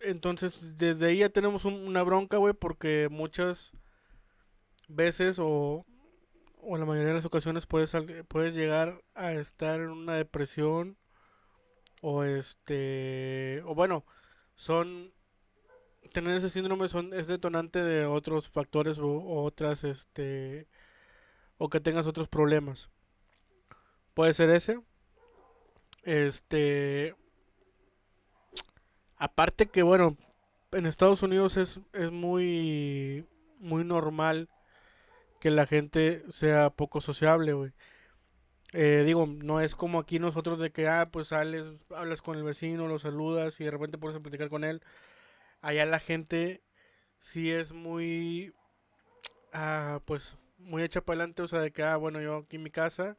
entonces, 0.00 0.76
desde 0.76 1.06
ahí 1.06 1.18
ya 1.18 1.28
tenemos 1.28 1.64
una 1.64 2.02
bronca, 2.02 2.36
güey, 2.36 2.54
porque 2.54 3.08
muchas 3.10 3.72
veces 4.88 5.38
o, 5.38 5.84
o 6.58 6.76
la 6.76 6.84
mayoría 6.84 7.08
de 7.08 7.14
las 7.14 7.24
ocasiones 7.24 7.66
puedes, 7.66 7.92
puedes 8.28 8.54
llegar 8.54 9.02
a 9.14 9.32
estar 9.32 9.80
en 9.80 9.90
una 9.90 10.14
depresión 10.14 10.96
o 12.02 12.22
este 12.22 13.62
o 13.64 13.74
bueno 13.74 14.04
son 14.56 15.14
tener 16.12 16.36
ese 16.36 16.50
síndrome 16.50 16.88
son 16.88 17.12
es 17.14 17.26
detonante 17.26 17.82
de 17.82 18.06
otros 18.06 18.48
factores 18.48 18.98
o, 18.98 19.42
otras 19.42 19.84
este 19.84 20.68
o 21.58 21.68
que 21.68 21.80
tengas 21.80 22.06
otros 22.06 22.28
problemas 22.28 22.90
puede 24.14 24.34
ser 24.34 24.50
ese 24.50 24.80
este 26.02 27.14
aparte 29.16 29.66
que 29.66 29.82
bueno 29.82 30.16
en 30.72 30.86
Estados 30.86 31.22
Unidos 31.22 31.56
es, 31.56 31.80
es 31.92 32.10
muy 32.10 33.26
muy 33.58 33.84
normal 33.84 34.48
que 35.40 35.50
la 35.50 35.66
gente 35.66 36.24
sea 36.30 36.70
poco 36.70 37.02
sociable, 37.02 37.52
güey. 37.52 37.72
Eh, 38.72 39.02
digo, 39.04 39.26
no 39.26 39.60
es 39.60 39.74
como 39.74 39.98
aquí 39.98 40.18
nosotros 40.18 40.58
de 40.58 40.70
que, 40.70 40.88
ah, 40.88 41.10
pues 41.12 41.28
sales, 41.28 41.70
hablas 41.94 42.22
con 42.22 42.38
el 42.38 42.44
vecino, 42.44 42.88
lo 42.88 42.98
saludas 42.98 43.60
y 43.60 43.64
de 43.64 43.70
repente 43.70 43.98
puedes 43.98 44.18
platicar 44.20 44.48
con 44.48 44.64
él. 44.64 44.82
Allá 45.64 45.86
la 45.86 45.98
gente 45.98 46.62
sí 47.18 47.50
es 47.50 47.72
muy, 47.72 48.54
ah, 49.52 50.00
pues, 50.04 50.36
muy 50.58 50.82
hecha 50.82 51.00
para 51.00 51.20
adelante, 51.20 51.42
o 51.42 51.48
sea, 51.48 51.60
de 51.60 51.72
que, 51.72 51.82
ah, 51.82 51.96
bueno, 51.96 52.20
yo 52.20 52.36
aquí 52.38 52.56
en 52.56 52.62
mi 52.64 52.70
casa, 52.70 53.16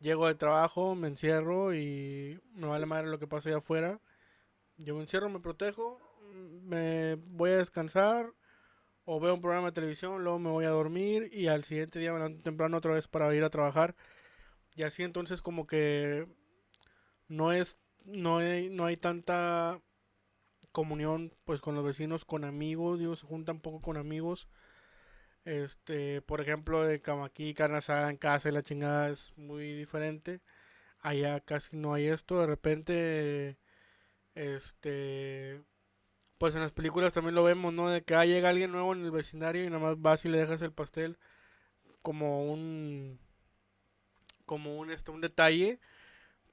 llego 0.00 0.26
de 0.26 0.34
trabajo, 0.34 0.94
me 0.96 1.08
encierro 1.08 1.74
y 1.74 2.40
me 2.54 2.66
vale 2.66 2.86
madre 2.86 3.08
lo 3.08 3.18
que 3.18 3.28
pasa 3.28 3.48
allá 3.48 3.58
afuera. 3.58 4.00
Yo 4.76 4.96
me 4.96 5.02
encierro, 5.02 5.28
me 5.30 5.40
protejo, 5.40 6.00
me 6.34 7.16
voy 7.16 7.50
a 7.50 7.58
descansar 7.58 8.32
o 9.04 9.20
veo 9.20 9.34
un 9.34 9.40
programa 9.42 9.68
de 9.68 9.72
televisión, 9.74 10.24
luego 10.24 10.38
me 10.38 10.50
voy 10.50 10.64
a 10.64 10.70
dormir 10.70 11.30
y 11.32 11.48
al 11.48 11.64
siguiente 11.64 11.98
día 12.00 12.12
me 12.12 12.18
levanto 12.18 12.42
temprano 12.42 12.78
otra 12.78 12.94
vez 12.94 13.08
para 13.08 13.34
ir 13.34 13.44
a 13.44 13.50
trabajar. 13.50 13.94
Y 14.76 14.82
así 14.84 15.04
entonces 15.04 15.42
como 15.42 15.66
que 15.66 16.26
no 17.28 17.52
es 17.52 17.78
no 18.04 18.38
hay, 18.38 18.70
no 18.70 18.84
hay 18.86 18.96
tanta 18.96 19.80
comunión 20.74 21.32
pues 21.44 21.60
con 21.62 21.76
los 21.76 21.84
vecinos, 21.84 22.24
con 22.26 22.44
amigos, 22.44 22.98
digo, 22.98 23.16
se 23.16 23.26
juntan 23.26 23.60
poco 23.60 23.80
con 23.80 23.96
amigos. 23.96 24.48
Este, 25.44 26.22
por 26.22 26.40
ejemplo, 26.40 26.84
de 26.84 27.00
aquí, 27.24 27.54
carne 27.54 27.78
en 28.10 28.16
casa 28.18 28.48
y 28.48 28.52
la 28.52 28.62
chingada 28.62 29.10
es 29.10 29.32
muy 29.36 29.72
diferente. 29.74 30.40
Allá 31.00 31.40
casi 31.40 31.76
no 31.76 31.94
hay 31.94 32.06
esto, 32.06 32.40
de 32.40 32.46
repente 32.46 33.58
este 34.34 35.62
pues 36.38 36.54
en 36.54 36.62
las 36.62 36.72
películas 36.72 37.14
también 37.14 37.34
lo 37.36 37.44
vemos, 37.44 37.72
¿no? 37.72 37.88
De 37.88 38.02
que 38.04 38.14
ah, 38.16 38.24
llega 38.26 38.50
alguien 38.50 38.72
nuevo 38.72 38.92
en 38.94 39.04
el 39.04 39.10
vecindario 39.10 39.64
y 39.64 39.68
nada 39.70 39.80
más 39.80 40.00
vas 40.00 40.24
y 40.24 40.28
le 40.28 40.38
dejas 40.38 40.62
el 40.62 40.72
pastel 40.72 41.18
como 42.02 42.52
un 42.52 43.20
como 44.46 44.76
un 44.78 44.90
este 44.90 45.10
un 45.10 45.20
detalle, 45.20 45.80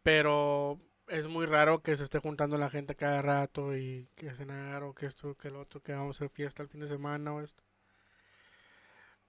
pero 0.04 0.80
es 1.12 1.28
muy 1.28 1.46
raro 1.46 1.84
que 1.84 1.98
se 1.98 2.04
esté 2.04 2.20
juntando 2.20 2.58
la 2.58 2.70
gente 2.70 2.96
cada 2.96 3.22
rato 3.22 3.76
y 3.76 4.08
que 4.16 4.34
cenar 4.34 4.84
o 4.84 4.96
que 4.96 5.08
esto, 5.08 5.36
que 5.36 5.50
el 5.50 5.58
otro, 5.58 5.82
que 5.82 5.92
vamos 5.92 6.16
a 6.16 6.26
hacer 6.26 6.30
fiesta 6.30 6.64
el 6.64 6.70
fin 6.70 6.80
de 6.80 6.88
semana 6.88 7.34
o 7.34 7.42
esto. 7.42 7.62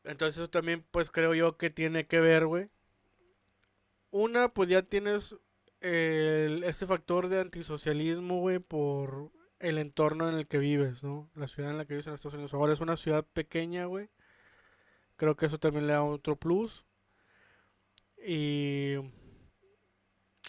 Entonces 0.04 0.36
eso 0.36 0.48
también 0.48 0.84
pues 0.92 1.10
creo 1.10 1.34
yo 1.34 1.56
que 1.56 1.70
tiene 1.70 2.06
que 2.06 2.20
ver, 2.20 2.46
güey. 2.46 2.70
Una, 4.12 4.48
pues 4.48 4.68
ya 4.68 4.82
tienes 4.82 5.36
el, 5.80 6.62
este 6.64 6.86
factor 6.86 7.28
de 7.28 7.40
antisocialismo, 7.40 8.38
güey, 8.38 8.60
por 8.60 9.32
el 9.58 9.78
entorno 9.78 10.28
en 10.28 10.36
el 10.36 10.46
que 10.46 10.58
vives, 10.58 11.02
¿no? 11.02 11.30
La 11.34 11.48
ciudad 11.48 11.72
en 11.72 11.78
la 11.78 11.84
que 11.84 11.94
vives 11.94 12.06
en 12.06 12.14
Estados 12.14 12.34
Unidos. 12.34 12.54
Ahora 12.54 12.74
es 12.74 12.80
una 12.80 12.96
ciudad 12.96 13.24
pequeña, 13.24 13.86
güey. 13.86 14.08
Creo 15.16 15.34
que 15.36 15.46
eso 15.46 15.58
también 15.58 15.88
le 15.88 15.94
da 15.94 16.04
otro 16.04 16.36
plus. 16.36 16.84
Y 18.24 18.98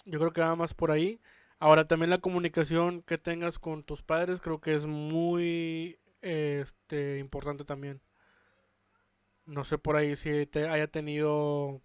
yo 0.04 0.18
creo 0.18 0.32
que 0.32 0.40
va 0.40 0.56
más 0.56 0.74
por 0.74 0.90
ahí. 0.90 1.20
Ahora 1.58 1.86
también 1.86 2.10
la 2.10 2.18
comunicación 2.18 3.02
que 3.02 3.18
tengas 3.18 3.58
con 3.58 3.84
tus 3.84 4.02
padres 4.02 4.40
creo 4.40 4.60
que 4.60 4.74
es 4.74 4.86
muy 4.86 5.98
este, 6.20 7.18
importante 7.18 7.64
también. 7.64 8.02
No 9.46 9.64
sé 9.64 9.78
por 9.78 9.96
ahí 9.96 10.16
si 10.16 10.46
te 10.46 10.68
haya 10.68 10.88
tenido 10.88 11.82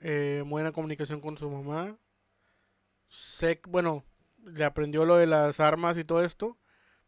eh, 0.00 0.42
buena 0.46 0.72
comunicación 0.72 1.20
con 1.20 1.38
su 1.38 1.50
mamá. 1.50 1.96
Sé, 3.08 3.60
bueno, 3.68 4.04
le 4.44 4.64
aprendió 4.64 5.04
lo 5.04 5.16
de 5.16 5.26
las 5.26 5.60
armas 5.60 5.98
y 5.98 6.04
todo 6.04 6.22
esto. 6.24 6.58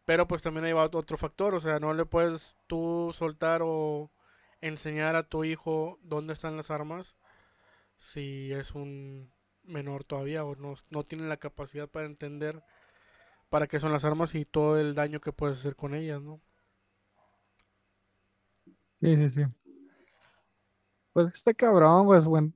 Pero 0.05 0.29
pues 0.29 0.43
también 0.43 0.67
hay 0.67 0.73
otro 0.73 1.17
factor. 1.17 1.55
O 1.55 1.61
sea, 1.61 1.81
no 1.81 1.95
le 1.95 2.05
puedes 2.07 2.57
tú 2.67 3.13
soltar 3.15 3.63
o 3.65 4.11
enseñar 4.61 5.17
a 5.17 5.23
tu 5.23 5.45
hijo 5.45 5.99
dónde 6.03 6.35
están 6.35 6.57
las 6.57 6.71
armas 6.71 7.17
si 7.97 8.53
es 8.53 8.75
un 8.75 9.33
menor 9.63 10.05
todavía 10.05 10.45
o 10.45 10.57
no, 10.57 10.75
no 10.91 11.05
tiene 11.05 11.27
la 11.27 11.39
capacidad 11.39 11.89
para 11.89 12.07
entender 12.07 12.63
para 13.49 13.67
qué 13.67 13.79
son 13.81 13.93
las 13.93 14.05
armas 14.05 14.35
y 14.35 14.45
todo 14.45 14.79
el 14.79 14.95
daño 14.95 15.21
que 15.21 15.33
puedes 15.33 15.59
hacer 15.59 15.77
con 15.77 15.95
ellas, 15.95 16.21
¿no? 16.21 16.41
Sí, 19.01 19.17
sí, 19.17 19.31
sí. 19.31 19.43
Pues 21.13 21.33
este 21.35 21.55
cabrón, 21.55 22.07
pues, 22.07 22.25
bueno. 22.25 22.53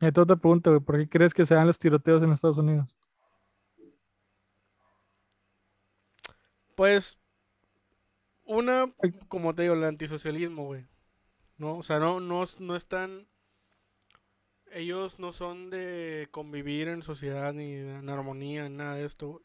Y 0.00 0.12
te 0.12 0.24
pregunto, 0.24 0.70
güey, 0.70 0.80
¿por 0.80 0.98
qué 0.98 1.08
crees 1.08 1.34
que 1.34 1.46
se 1.46 1.54
dan 1.54 1.66
los 1.66 1.78
tiroteos 1.78 2.22
en 2.22 2.30
Estados 2.30 2.58
Unidos? 2.58 2.94
Pues, 6.74 7.18
una, 8.44 8.92
como 9.28 9.54
te 9.54 9.62
digo, 9.62 9.74
el 9.74 9.84
antisocialismo, 9.84 10.66
güey. 10.66 10.86
¿No? 11.56 11.78
O 11.78 11.82
sea, 11.82 11.98
no, 11.98 12.20
no, 12.20 12.44
no 12.58 12.76
están 12.76 13.26
ellos 14.72 15.18
no 15.18 15.32
son 15.32 15.70
de 15.70 16.28
convivir 16.30 16.88
en 16.88 17.02
sociedad 17.02 17.52
ni 17.52 17.74
en 17.74 18.08
armonía, 18.08 18.68
nada 18.68 18.96
de 18.96 19.04
esto. 19.04 19.42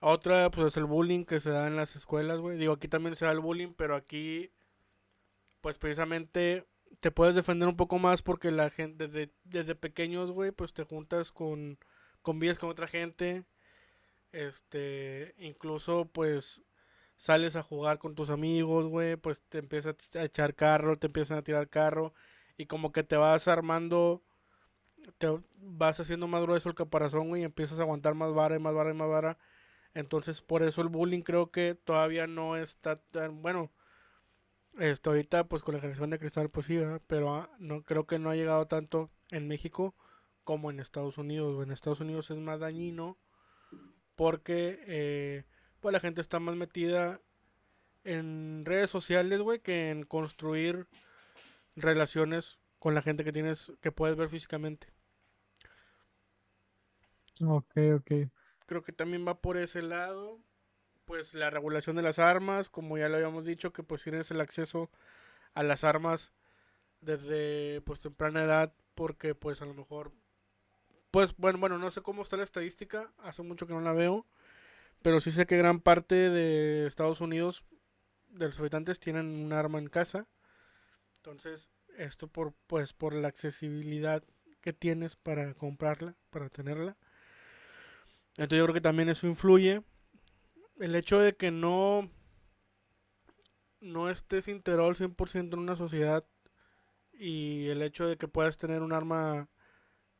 Otra, 0.00 0.50
pues 0.50 0.68
es 0.68 0.76
el 0.76 0.84
bullying 0.84 1.24
que 1.24 1.40
se 1.40 1.50
da 1.50 1.66
en 1.66 1.76
las 1.76 1.96
escuelas, 1.96 2.38
güey. 2.38 2.56
Digo, 2.56 2.74
aquí 2.74 2.88
también 2.88 3.16
se 3.16 3.24
da 3.24 3.32
el 3.32 3.40
bullying, 3.40 3.74
pero 3.76 3.96
aquí, 3.96 4.52
pues 5.60 5.78
precisamente 5.78 6.66
te 7.00 7.10
puedes 7.10 7.34
defender 7.34 7.68
un 7.68 7.76
poco 7.76 7.98
más 7.98 8.22
porque 8.22 8.50
la 8.50 8.70
gente, 8.70 9.08
desde, 9.08 9.32
desde 9.44 9.74
pequeños, 9.74 10.30
güey, 10.30 10.52
pues 10.52 10.72
te 10.72 10.84
juntas 10.84 11.32
con, 11.32 11.78
convives 12.22 12.58
con 12.58 12.70
otra 12.70 12.86
gente. 12.86 13.44
Este, 14.32 15.34
incluso, 15.38 16.06
pues, 16.12 16.62
sales 17.16 17.56
a 17.56 17.62
jugar 17.62 17.98
con 17.98 18.14
tus 18.14 18.30
amigos, 18.30 18.86
güey, 18.86 19.16
pues 19.16 19.42
te 19.48 19.58
empiezas 19.58 19.96
a 20.14 20.24
echar 20.24 20.54
carro, 20.54 20.98
te 20.98 21.08
empiezan 21.08 21.38
a 21.38 21.42
tirar 21.42 21.68
carro 21.68 22.14
y 22.58 22.66
como 22.66 22.92
que 22.92 23.04
te 23.04 23.16
vas 23.16 23.48
armando, 23.48 24.22
te 25.16 25.28
vas 25.56 26.00
haciendo 26.00 26.26
más 26.26 26.42
grueso 26.42 26.68
el 26.68 26.74
caparazón, 26.74 27.34
y 27.38 27.44
empiezas 27.44 27.78
a 27.78 27.82
aguantar 27.82 28.14
más 28.14 28.34
vara 28.34 28.56
y 28.56 28.58
más 28.58 28.74
vara 28.74 28.90
y 28.90 28.94
más 28.94 29.08
vara. 29.08 29.38
Entonces, 29.94 30.42
por 30.42 30.62
eso 30.62 30.82
el 30.82 30.88
bullying 30.88 31.22
creo 31.22 31.50
que 31.50 31.74
todavía 31.74 32.26
no 32.26 32.56
está 32.56 33.00
tan 33.00 33.40
bueno. 33.40 33.70
Esto 34.78 35.10
ahorita, 35.10 35.48
pues 35.48 35.62
con 35.62 35.74
la 35.74 35.80
generación 35.80 36.10
de 36.10 36.18
cristal, 36.18 36.50
pues 36.50 36.66
sí, 36.66 36.78
pero 37.06 37.34
ah, 37.34 37.50
no 37.58 37.82
creo 37.84 38.06
que 38.06 38.18
no 38.18 38.30
ha 38.30 38.36
llegado 38.36 38.66
tanto 38.66 39.10
en 39.30 39.48
México 39.48 39.94
como 40.44 40.70
en 40.70 40.80
Estados 40.80 41.18
Unidos. 41.18 41.64
En 41.64 41.72
Estados 41.72 42.00
Unidos 42.00 42.30
es 42.30 42.38
más 42.38 42.60
dañino 42.60 43.18
porque 44.14 44.80
eh, 44.86 45.44
pues 45.80 45.92
la 45.92 46.00
gente 46.00 46.20
está 46.20 46.40
más 46.40 46.56
metida 46.56 47.20
en 48.04 48.64
redes 48.64 48.90
sociales, 48.90 49.40
güey, 49.40 49.60
que 49.60 49.90
en 49.90 50.04
construir 50.04 50.86
relaciones 51.80 52.58
con 52.78 52.94
la 52.94 53.02
gente 53.02 53.24
que 53.24 53.32
tienes, 53.32 53.72
que 53.80 53.92
puedes 53.92 54.16
ver 54.16 54.28
físicamente. 54.28 54.88
Ok, 57.40 57.72
ok. 57.96 58.12
Creo 58.66 58.82
que 58.82 58.92
también 58.92 59.26
va 59.26 59.40
por 59.40 59.56
ese 59.56 59.82
lado. 59.82 60.40
Pues 61.04 61.32
la 61.32 61.48
regulación 61.48 61.96
de 61.96 62.02
las 62.02 62.18
armas, 62.18 62.68
como 62.68 62.98
ya 62.98 63.08
lo 63.08 63.16
habíamos 63.16 63.46
dicho, 63.46 63.72
que 63.72 63.82
pues 63.82 64.02
tienes 64.02 64.30
el 64.30 64.42
acceso 64.42 64.90
a 65.54 65.62
las 65.62 65.82
armas 65.82 66.32
desde 67.00 67.80
pues 67.82 68.00
temprana 68.00 68.44
edad, 68.44 68.74
porque 68.94 69.34
pues 69.34 69.62
a 69.62 69.66
lo 69.66 69.72
mejor, 69.72 70.12
pues 71.10 71.34
bueno, 71.38 71.58
bueno, 71.58 71.78
no 71.78 71.90
sé 71.90 72.02
cómo 72.02 72.20
está 72.20 72.36
la 72.36 72.42
estadística, 72.42 73.10
hace 73.18 73.42
mucho 73.42 73.66
que 73.66 73.72
no 73.72 73.80
la 73.80 73.94
veo, 73.94 74.26
pero 75.00 75.20
sí 75.20 75.30
sé 75.30 75.46
que 75.46 75.56
gran 75.56 75.80
parte 75.80 76.14
de 76.14 76.86
Estados 76.86 77.22
Unidos, 77.22 77.64
de 78.28 78.48
los 78.48 78.60
habitantes, 78.60 79.00
tienen 79.00 79.26
un 79.26 79.54
arma 79.54 79.78
en 79.78 79.88
casa 79.88 80.26
entonces, 81.18 81.70
esto 81.96 82.28
por 82.28 82.54
pues 82.66 82.92
por 82.92 83.14
la 83.14 83.28
accesibilidad 83.28 84.22
que 84.60 84.72
tienes 84.72 85.16
para 85.16 85.54
comprarla, 85.54 86.14
para 86.30 86.48
tenerla. 86.48 86.96
Entonces 88.36 88.58
yo 88.58 88.64
creo 88.64 88.74
que 88.74 88.80
también 88.80 89.08
eso 89.08 89.26
influye. 89.26 89.82
El 90.78 90.94
hecho 90.94 91.18
de 91.18 91.36
que 91.36 91.50
no 91.50 92.10
no 93.80 94.10
estés 94.10 94.48
integrado 94.48 94.88
al 94.88 94.96
100% 94.96 95.54
en 95.54 95.58
una 95.58 95.76
sociedad 95.76 96.24
y 97.12 97.68
el 97.68 97.82
hecho 97.82 98.06
de 98.06 98.16
que 98.16 98.28
puedas 98.28 98.56
tener 98.56 98.82
un 98.82 98.92
arma 98.92 99.48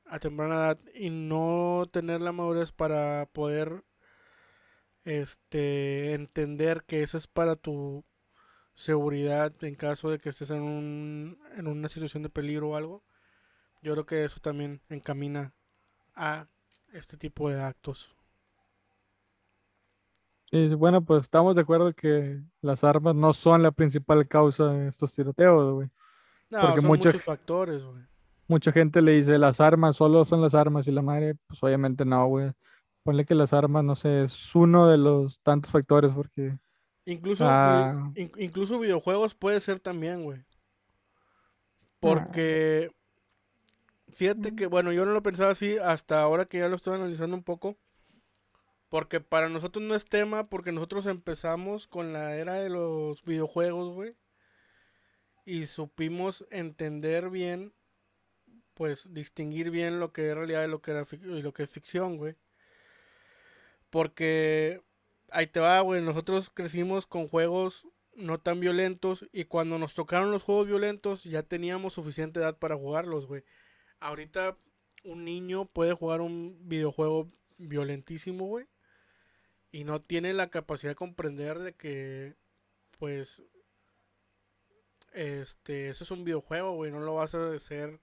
a 0.04 0.18
temprana 0.18 0.54
edad 0.54 0.78
y 0.94 1.10
no 1.10 1.88
tener 1.92 2.20
la 2.20 2.32
madurez 2.32 2.72
para 2.72 3.26
poder 3.32 3.84
este 5.04 6.14
entender 6.14 6.84
que 6.84 7.02
eso 7.02 7.18
es 7.18 7.26
para 7.26 7.56
tu 7.56 8.04
seguridad 8.78 9.52
en 9.64 9.74
caso 9.74 10.08
de 10.08 10.20
que 10.20 10.28
estés 10.28 10.50
en, 10.50 10.62
un, 10.62 11.38
en 11.56 11.66
una 11.66 11.88
situación 11.88 12.22
de 12.22 12.30
peligro 12.30 12.70
o 12.70 12.76
algo. 12.76 13.02
Yo 13.82 13.92
creo 13.92 14.06
que 14.06 14.24
eso 14.24 14.38
también 14.40 14.80
encamina 14.88 15.52
a 16.14 16.46
este 16.92 17.16
tipo 17.16 17.50
de 17.50 17.60
actos. 17.60 18.14
Y 20.52 20.72
bueno, 20.74 21.04
pues 21.04 21.24
estamos 21.24 21.56
de 21.56 21.62
acuerdo 21.62 21.92
que 21.92 22.40
las 22.62 22.84
armas 22.84 23.16
no 23.16 23.32
son 23.32 23.64
la 23.64 23.72
principal 23.72 24.28
causa 24.28 24.68
de 24.68 24.88
estos 24.88 25.12
tiroteos, 25.12 25.74
güey. 25.74 25.88
No, 26.48 26.60
Porque 26.60 26.80
son 26.80 26.88
muchos 26.88 27.22
factores, 27.22 27.84
güey. 27.84 28.04
Mucha 28.46 28.70
gente 28.70 29.02
le 29.02 29.12
dice 29.12 29.38
las 29.38 29.60
armas, 29.60 29.96
solo 29.96 30.24
son 30.24 30.40
las 30.40 30.54
armas 30.54 30.86
y 30.86 30.92
la 30.92 31.02
madre, 31.02 31.34
pues 31.48 31.60
obviamente 31.64 32.04
no, 32.04 32.26
güey. 32.28 32.52
Ponle 33.02 33.26
que 33.26 33.34
las 33.34 33.52
armas, 33.52 33.82
no 33.82 33.96
sé, 33.96 34.22
es 34.22 34.54
uno 34.54 34.88
de 34.88 34.98
los 34.98 35.40
tantos 35.40 35.72
factores 35.72 36.12
porque 36.14 36.56
Incluso, 37.08 37.46
ah. 37.48 38.12
incluso 38.36 38.78
videojuegos 38.78 39.34
puede 39.34 39.60
ser 39.60 39.80
también, 39.80 40.24
güey. 40.24 40.44
Porque, 42.00 42.90
fíjate 44.12 44.54
que, 44.54 44.66
bueno, 44.66 44.92
yo 44.92 45.06
no 45.06 45.12
lo 45.12 45.22
pensaba 45.22 45.52
así 45.52 45.78
hasta 45.78 46.20
ahora 46.20 46.44
que 46.44 46.58
ya 46.58 46.68
lo 46.68 46.76
estoy 46.76 46.96
analizando 46.96 47.34
un 47.34 47.42
poco. 47.42 47.78
Porque 48.90 49.20
para 49.20 49.48
nosotros 49.48 49.82
no 49.82 49.94
es 49.94 50.04
tema, 50.04 50.50
porque 50.50 50.70
nosotros 50.70 51.06
empezamos 51.06 51.86
con 51.86 52.12
la 52.12 52.36
era 52.36 52.56
de 52.56 52.68
los 52.68 53.24
videojuegos, 53.24 53.94
güey. 53.94 54.14
Y 55.46 55.64
supimos 55.64 56.46
entender 56.50 57.30
bien, 57.30 57.72
pues 58.74 59.14
distinguir 59.14 59.70
bien 59.70 59.98
lo 59.98 60.12
que 60.12 60.28
es 60.28 60.36
realidad 60.36 60.62
y 60.62 60.68
lo 60.68 60.82
que, 60.82 60.90
era 60.90 61.06
y 61.10 61.40
lo 61.40 61.54
que 61.54 61.62
es 61.62 61.70
ficción, 61.70 62.18
güey. 62.18 62.36
Porque 63.88 64.82
ahí 65.30 65.46
te 65.46 65.60
va, 65.60 65.80
güey. 65.80 66.02
Nosotros 66.02 66.50
crecimos 66.50 67.06
con 67.06 67.28
juegos 67.28 67.86
no 68.14 68.40
tan 68.40 68.60
violentos 68.60 69.26
y 69.32 69.44
cuando 69.44 69.78
nos 69.78 69.94
tocaron 69.94 70.30
los 70.30 70.42
juegos 70.42 70.66
violentos 70.66 71.22
ya 71.24 71.42
teníamos 71.42 71.94
suficiente 71.94 72.40
edad 72.40 72.58
para 72.58 72.76
jugarlos, 72.76 73.26
güey. 73.26 73.44
Ahorita 74.00 74.56
un 75.04 75.24
niño 75.24 75.66
puede 75.66 75.92
jugar 75.92 76.20
un 76.20 76.58
videojuego 76.68 77.30
violentísimo, 77.58 78.46
güey. 78.46 78.66
Y 79.70 79.84
no 79.84 80.00
tiene 80.00 80.32
la 80.34 80.50
capacidad 80.50 80.92
de 80.92 80.96
comprender 80.96 81.58
de 81.58 81.74
que, 81.74 82.36
pues, 82.98 83.42
este, 85.12 85.90
eso 85.90 86.04
es 86.04 86.10
un 86.10 86.24
videojuego, 86.24 86.72
güey. 86.74 86.90
No 86.90 87.00
lo 87.00 87.14
vas 87.14 87.34
a 87.34 87.52
hacer 87.52 88.00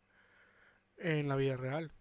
en 0.98 1.28
la 1.28 1.36
vida 1.36 1.58
real. 1.58 1.92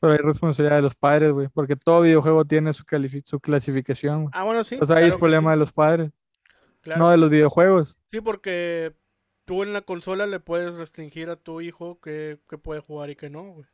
Pero 0.00 0.12
hay 0.12 0.18
responsabilidad 0.18 0.76
de 0.76 0.82
los 0.82 0.94
padres, 0.94 1.32
güey, 1.32 1.48
porque 1.48 1.74
todo 1.74 2.02
videojuego 2.02 2.44
tiene 2.44 2.72
su, 2.72 2.84
su 3.24 3.40
clasificación. 3.40 4.28
Ah, 4.32 4.44
bueno, 4.44 4.62
sí. 4.62 4.78
O 4.80 4.86
sea, 4.86 4.96
ahí 4.96 5.08
es 5.08 5.16
problema 5.16 5.50
de 5.50 5.56
los 5.56 5.72
padres, 5.72 6.12
no 6.96 7.10
de 7.10 7.16
los 7.16 7.30
videojuegos. 7.30 7.96
Sí, 8.12 8.20
porque 8.20 8.94
tú 9.44 9.62
en 9.62 9.72
la 9.72 9.80
consola 9.80 10.26
le 10.26 10.38
puedes 10.38 10.76
restringir 10.76 11.30
a 11.30 11.36
tu 11.36 11.60
hijo 11.60 12.00
que, 12.00 12.38
que 12.48 12.58
puede 12.58 12.80
jugar 12.80 13.10
y 13.10 13.16
que 13.16 13.28
no, 13.28 13.42
güey. 13.52 13.66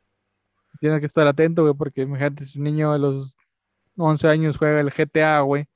Tienes 0.79 0.99
que 0.99 1.05
estar 1.05 1.27
atento, 1.27 1.61
güey, 1.61 1.75
porque 1.75 2.01
imagínate 2.01 2.45
si 2.45 2.57
un 2.57 2.65
niño 2.65 2.91
de 2.93 2.99
los 2.99 3.37
11 3.97 4.27
años 4.27 4.57
juega 4.57 4.79
el 4.79 4.91
GTA, 4.91 5.41
güey, 5.41 5.67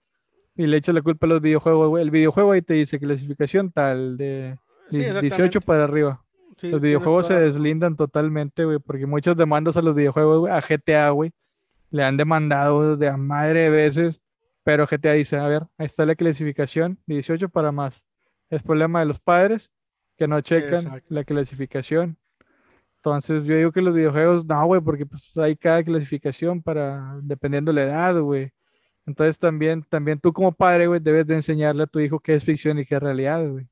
y 0.56 0.66
le 0.66 0.78
echa 0.78 0.93
la 0.93 1.02
culpa 1.02 1.28
a 1.28 1.30
los 1.30 1.41
videojuegos, 1.41 1.89
güey. 1.89 2.04
El 2.04 2.12
videojuego 2.12 2.52
ahí 2.52 2.62
te 2.62 2.74
dice 2.74 3.00
clasificación 3.00 3.72
tal, 3.72 4.18
de 4.18 4.58
18 4.89 5.62
para 5.62 5.84
arriba 5.84 6.24
los 6.62 6.82
videojuegos 6.82 7.28
se 7.28 7.34
deslindan 7.34 7.95
totalmente, 7.95 8.66
güey, 8.66 8.80
porque 8.80 9.05
muchos 9.05 9.36
demandas 9.36 9.78
a 9.78 9.82
los 9.82 9.95
videojuegos, 9.95 10.39
güey, 10.39 10.53
a 10.53 10.62
GTA, 10.62 11.10
güey, 11.12 11.32
le 11.91 12.03
han 12.03 12.18
demandado 12.18 12.97
de 12.97 13.07
a 13.07 13.18
madre 13.18 13.62
de 13.62 13.70
veces, 13.70 14.22
pero 14.64 14.86
GTA 14.86 15.14
dice, 15.14 15.38
a 15.38 15.47
ver, 15.47 15.64
ahí 15.78 15.86
está 15.86 16.05
la 16.05 16.16
clasificación, 16.16 16.99
18 17.07 17.49
para 17.49 17.72
más. 17.72 18.03
Es 18.49 18.62
problema 18.62 18.99
de 18.99 19.05
los 19.05 19.20
padres 19.20 19.72
que 20.18 20.28
no 20.28 20.41
checan 20.41 21.01
la 21.07 21.24
clasificación. 21.24 22.18
Entonces 22.97 23.45
yo 23.45 23.55
digo 23.55 23.72
que 23.72 23.82
los 23.82 23.93
videojuegos, 23.93 24.45
no, 24.45 24.66
güey, 24.66 24.82
porque 24.82 25.05
pues 25.05 25.36
hay 25.38 25.55
cada 25.55 25.84
clasificación 25.84 26.62
para, 26.62 27.18
dependiendo 27.22 27.72
de 27.72 27.76
la 27.76 27.84
edad, 27.84 28.20
güey. 28.20 28.51
Entonces 29.05 29.39
también, 29.39 29.84
también 29.84 30.20
tú 30.20 30.34
como 30.34 30.51
padre, 30.51 30.88
güey, 30.88 30.99
debes 30.99 31.26
de 31.26 31.36
enseñarle 31.36 31.84
a 31.84 31.88
tu 31.88 31.99
hijo 31.99 32.20
qué 32.20 32.36
es 32.36 32.43
ficción 32.43 32.78
y 32.80 32.86
qué 32.86 32.95
es 32.95 33.01
realidad, 33.01 33.47
güey 33.47 33.68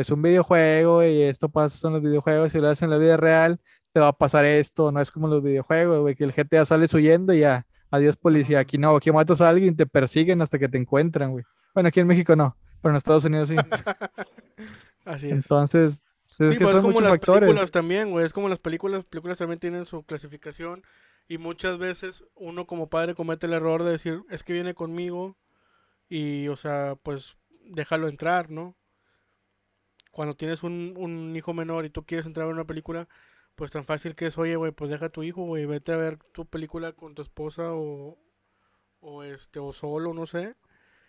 es 0.00 0.10
un 0.10 0.20
videojuego 0.20 1.02
y 1.02 1.22
esto 1.22 1.48
pasa 1.48 1.88
en 1.88 1.94
los 1.94 2.02
videojuegos, 2.02 2.52
si 2.52 2.58
lo 2.58 2.68
haces 2.68 2.82
en 2.82 2.90
la 2.90 2.98
vida 2.98 3.16
real, 3.16 3.58
te 3.92 4.00
va 4.00 4.08
a 4.08 4.12
pasar 4.12 4.44
esto, 4.44 4.92
no 4.92 5.00
es 5.00 5.10
como 5.10 5.26
los 5.26 5.42
videojuegos, 5.42 6.00
güey, 6.00 6.14
que 6.14 6.24
el 6.24 6.32
GTA 6.32 6.66
sales 6.66 6.92
huyendo 6.92 7.32
y 7.32 7.40
ya, 7.40 7.66
adiós 7.90 8.16
policía, 8.18 8.58
aquí 8.58 8.76
no, 8.76 8.94
aquí 8.94 9.10
matas 9.10 9.40
a 9.40 9.48
alguien 9.48 9.74
te 9.74 9.86
persiguen 9.86 10.42
hasta 10.42 10.58
que 10.58 10.68
te 10.68 10.76
encuentran, 10.76 11.32
güey. 11.32 11.44
Bueno, 11.72 11.88
aquí 11.88 12.00
en 12.00 12.06
México 12.06 12.36
no, 12.36 12.56
pero 12.82 12.92
en 12.92 12.96
Estados 12.96 13.24
Unidos 13.24 13.48
sí. 13.48 13.56
Así 15.06 15.28
es. 15.28 15.32
Entonces, 15.32 16.02
es 16.26 16.32
sí, 16.32 16.58
que 16.58 16.64
pues 16.64 16.74
es 16.74 16.82
como 16.82 17.00
las 17.00 17.18
películas 17.18 17.70
también, 17.70 18.10
güey, 18.10 18.26
es 18.26 18.34
como 18.34 18.50
las 18.50 18.58
películas, 18.58 18.98
las 18.98 19.06
películas 19.06 19.38
también 19.38 19.60
tienen 19.60 19.86
su 19.86 20.02
clasificación 20.02 20.82
y 21.26 21.38
muchas 21.38 21.78
veces 21.78 22.24
uno 22.34 22.66
como 22.66 22.88
padre 22.88 23.14
comete 23.14 23.46
el 23.46 23.54
error 23.54 23.82
de 23.82 23.92
decir, 23.92 24.24
es 24.28 24.44
que 24.44 24.52
viene 24.52 24.74
conmigo 24.74 25.36
y, 26.10 26.48
o 26.48 26.56
sea, 26.56 26.96
pues 27.02 27.38
déjalo 27.64 28.08
entrar, 28.08 28.50
¿no? 28.50 28.76
Cuando 30.16 30.34
tienes 30.34 30.62
un, 30.62 31.34
hijo 31.36 31.52
menor 31.52 31.84
y 31.84 31.90
tú 31.90 32.06
quieres 32.06 32.24
entrar 32.24 32.44
a 32.44 32.46
ver 32.46 32.54
una 32.54 32.64
película, 32.64 33.06
pues 33.54 33.70
tan 33.70 33.84
fácil 33.84 34.14
que 34.14 34.24
es, 34.24 34.38
oye, 34.38 34.56
güey, 34.56 34.72
pues 34.72 34.90
deja 34.90 35.06
a 35.06 35.10
tu 35.10 35.22
hijo, 35.22 35.42
güey, 35.42 35.66
vete 35.66 35.92
a 35.92 35.98
ver 35.98 36.16
tu 36.32 36.46
película 36.46 36.92
con 36.92 37.14
tu 37.14 37.20
esposa 37.20 37.74
o, 37.74 38.16
o 39.00 39.22
este, 39.24 39.58
o 39.58 39.74
solo, 39.74 40.14
no 40.14 40.24
sé. 40.24 40.54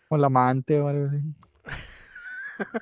O 0.10 0.18
la 0.18 0.28
amante 0.28 0.82
o 0.82 0.90
algo 0.90 1.06
así. 1.06 1.22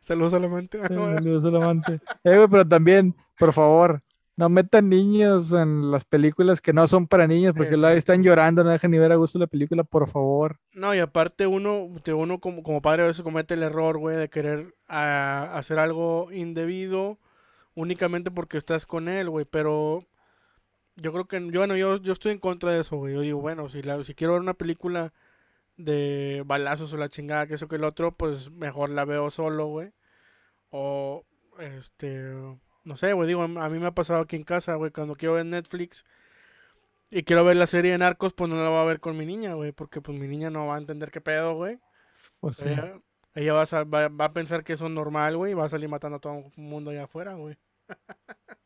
Saludos 0.00 0.34
al 0.34 0.46
amante. 0.46 0.84
saludos 0.88 1.44
al 1.44 1.62
amante. 1.62 2.00
Eh, 2.24 2.36
güey, 2.36 2.48
pero 2.48 2.66
también, 2.66 3.14
por 3.38 3.52
favor, 3.52 4.02
no 4.36 4.48
metan 4.48 4.88
niños 4.88 5.52
en 5.52 5.90
las 5.90 6.04
películas 6.04 6.60
que 6.60 6.72
no 6.72 6.88
son 6.88 7.06
para 7.06 7.26
niños 7.26 7.54
porque 7.54 7.76
la 7.76 7.92
están 7.92 8.22
llorando, 8.22 8.64
no 8.64 8.70
dejan 8.70 8.90
ni 8.90 8.98
ver 8.98 9.12
a 9.12 9.16
gusto 9.16 9.38
la 9.38 9.46
película, 9.46 9.84
por 9.84 10.08
favor. 10.08 10.58
No, 10.72 10.94
y 10.94 10.98
aparte 10.98 11.46
uno, 11.46 11.88
de 12.04 12.14
uno 12.14 12.40
como, 12.40 12.62
como 12.62 12.80
padre 12.80 13.02
a 13.02 13.06
veces 13.06 13.22
comete 13.22 13.54
el 13.54 13.62
error, 13.62 13.98
güey, 13.98 14.16
de 14.16 14.30
querer 14.30 14.74
hacer 14.86 15.78
algo 15.78 16.32
indebido 16.32 17.18
únicamente 17.74 18.30
porque 18.30 18.56
estás 18.56 18.86
con 18.86 19.08
él, 19.08 19.28
güey, 19.28 19.44
pero 19.44 20.06
yo 20.96 21.12
creo 21.12 21.26
que, 21.26 21.40
yo, 21.50 21.60
bueno, 21.60 21.76
yo, 21.76 21.96
yo 21.96 22.12
estoy 22.12 22.32
en 22.32 22.38
contra 22.38 22.72
de 22.72 22.80
eso, 22.80 22.96
güey. 22.96 23.14
Yo 23.14 23.20
digo, 23.20 23.40
bueno, 23.40 23.68
si, 23.68 23.82
la, 23.82 24.02
si 24.04 24.14
quiero 24.14 24.34
ver 24.34 24.42
una 24.42 24.54
película 24.54 25.12
de 25.76 26.42
balazos 26.46 26.92
o 26.92 26.96
la 26.96 27.08
chingada, 27.08 27.46
que 27.46 27.54
eso 27.54 27.68
que 27.68 27.76
el 27.76 27.84
otro, 27.84 28.12
pues 28.12 28.50
mejor 28.50 28.90
la 28.90 29.04
veo 29.04 29.30
solo, 29.30 29.66
güey. 29.66 29.92
O, 30.70 31.24
este 31.58 32.34
no 32.84 32.96
sé, 32.96 33.12
güey, 33.12 33.28
digo, 33.28 33.42
a 33.42 33.68
mí 33.68 33.78
me 33.78 33.86
ha 33.86 33.94
pasado 33.94 34.20
aquí 34.20 34.36
en 34.36 34.44
casa, 34.44 34.74
güey, 34.74 34.90
cuando 34.90 35.14
quiero 35.14 35.34
ver 35.34 35.46
Netflix 35.46 36.04
y 37.10 37.24
quiero 37.24 37.44
ver 37.44 37.56
la 37.56 37.66
serie 37.66 37.92
de 37.92 37.98
Narcos, 37.98 38.32
pues 38.32 38.48
no 38.48 38.56
la 38.56 38.68
voy 38.68 38.78
a 38.78 38.84
ver 38.84 39.00
con 39.00 39.16
mi 39.16 39.26
niña, 39.26 39.54
güey, 39.54 39.72
porque 39.72 40.00
pues 40.00 40.18
mi 40.18 40.28
niña 40.28 40.48
no 40.48 40.66
va 40.66 40.76
a 40.76 40.78
entender 40.78 41.10
qué 41.10 41.20
pedo, 41.20 41.54
güey. 41.54 41.78
Pues 42.38 42.60
ella, 42.62 43.52
va, 43.52 43.62
a, 43.62 44.08
va, 44.08 44.24
a 44.24 44.32
pensar 44.32 44.64
que 44.64 44.74
eso 44.74 44.86
es 44.86 44.92
normal, 44.92 45.36
güey, 45.36 45.52
y 45.52 45.54
va 45.54 45.64
a 45.64 45.68
salir 45.68 45.88
matando 45.88 46.16
a 46.16 46.20
todo 46.20 46.44
el 46.56 46.62
mundo 46.62 46.90
allá 46.90 47.04
afuera, 47.04 47.34
güey. 47.34 47.58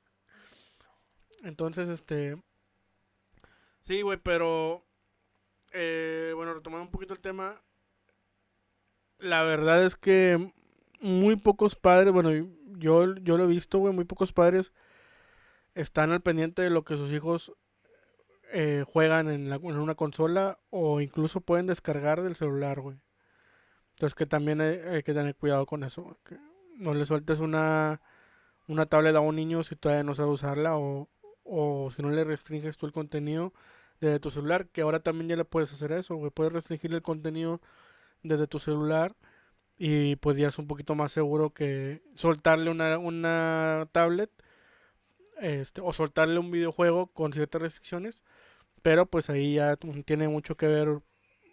Entonces, 1.42 1.88
este... 1.88 2.36
Sí, 3.82 4.02
güey, 4.02 4.18
pero... 4.18 4.84
Eh, 5.72 6.32
bueno, 6.36 6.54
retomando 6.54 6.84
un 6.84 6.90
poquito 6.90 7.14
el 7.14 7.20
tema. 7.20 7.60
La 9.18 9.42
verdad 9.42 9.84
es 9.84 9.96
que 9.96 10.52
muy 11.00 11.36
pocos 11.36 11.74
padres, 11.74 12.12
bueno, 12.12 12.30
yo, 12.78 13.14
yo 13.16 13.36
lo 13.36 13.44
he 13.44 13.48
visto, 13.48 13.78
güey, 13.78 13.94
muy 13.94 14.04
pocos 14.04 14.32
padres 14.32 14.72
están 15.74 16.12
al 16.12 16.20
pendiente 16.20 16.62
de 16.62 16.70
lo 16.70 16.84
que 16.84 16.96
sus 16.96 17.10
hijos 17.12 17.52
eh, 18.52 18.84
juegan 18.86 19.28
en, 19.28 19.50
la, 19.50 19.56
en, 19.56 19.76
una 19.76 19.94
consola 19.94 20.58
o 20.70 21.00
incluso 21.00 21.40
pueden 21.40 21.66
descargar 21.66 22.22
del 22.22 22.36
celular, 22.36 22.80
güey. 22.80 22.98
Entonces 23.90 24.14
que 24.14 24.26
también 24.26 24.60
hay, 24.60 25.02
que 25.02 25.14
tener 25.14 25.36
cuidado 25.36 25.66
con 25.66 25.84
eso. 25.84 26.18
Que 26.24 26.36
no 26.76 26.94
le 26.94 27.06
sueltes 27.06 27.40
una, 27.40 28.00
una 28.66 28.86
tablet 28.86 29.14
a 29.14 29.20
un 29.20 29.36
niño 29.36 29.62
si 29.62 29.76
todavía 29.76 30.04
no 30.04 30.14
sabe 30.14 30.30
usarla 30.30 30.76
o, 30.76 31.08
o 31.44 31.90
si 31.94 32.02
no 32.02 32.10
le 32.10 32.24
restringes 32.24 32.76
tú 32.76 32.86
el 32.86 32.92
contenido 32.92 33.52
desde 34.00 34.18
tu 34.18 34.30
celular, 34.30 34.68
que 34.68 34.82
ahora 34.82 35.00
también 35.00 35.28
ya 35.28 35.36
le 35.36 35.44
puedes 35.44 35.72
hacer 35.72 35.92
eso, 35.92 36.16
güey. 36.16 36.30
Puedes 36.30 36.52
restringir 36.52 36.92
el 36.92 37.02
contenido 37.02 37.60
desde 38.22 38.46
tu 38.46 38.58
celular 38.58 39.14
y 39.76 40.16
pues 40.16 40.36
ya 40.36 40.48
es 40.48 40.58
un 40.58 40.66
poquito 40.66 40.94
más 40.94 41.12
seguro 41.12 41.50
que 41.50 42.02
soltarle 42.14 42.70
una, 42.70 42.98
una 42.98 43.88
tablet 43.92 44.30
este, 45.40 45.80
o 45.80 45.92
soltarle 45.92 46.38
un 46.38 46.50
videojuego 46.50 47.08
con 47.08 47.32
ciertas 47.32 47.60
restricciones, 47.60 48.24
pero 48.82 49.06
pues 49.06 49.30
ahí 49.30 49.54
ya 49.54 49.76
tiene 50.04 50.28
mucho 50.28 50.56
que 50.56 50.68
ver 50.68 51.00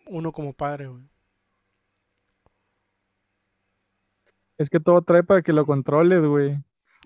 uno 0.07 0.31
como 0.31 0.53
padre, 0.53 0.89
Es 4.57 4.69
que 4.69 4.79
todo 4.79 5.01
trae 5.01 5.23
para 5.23 5.41
que 5.41 5.53
lo 5.53 5.65
controles, 5.65 6.23
güey. 6.23 6.59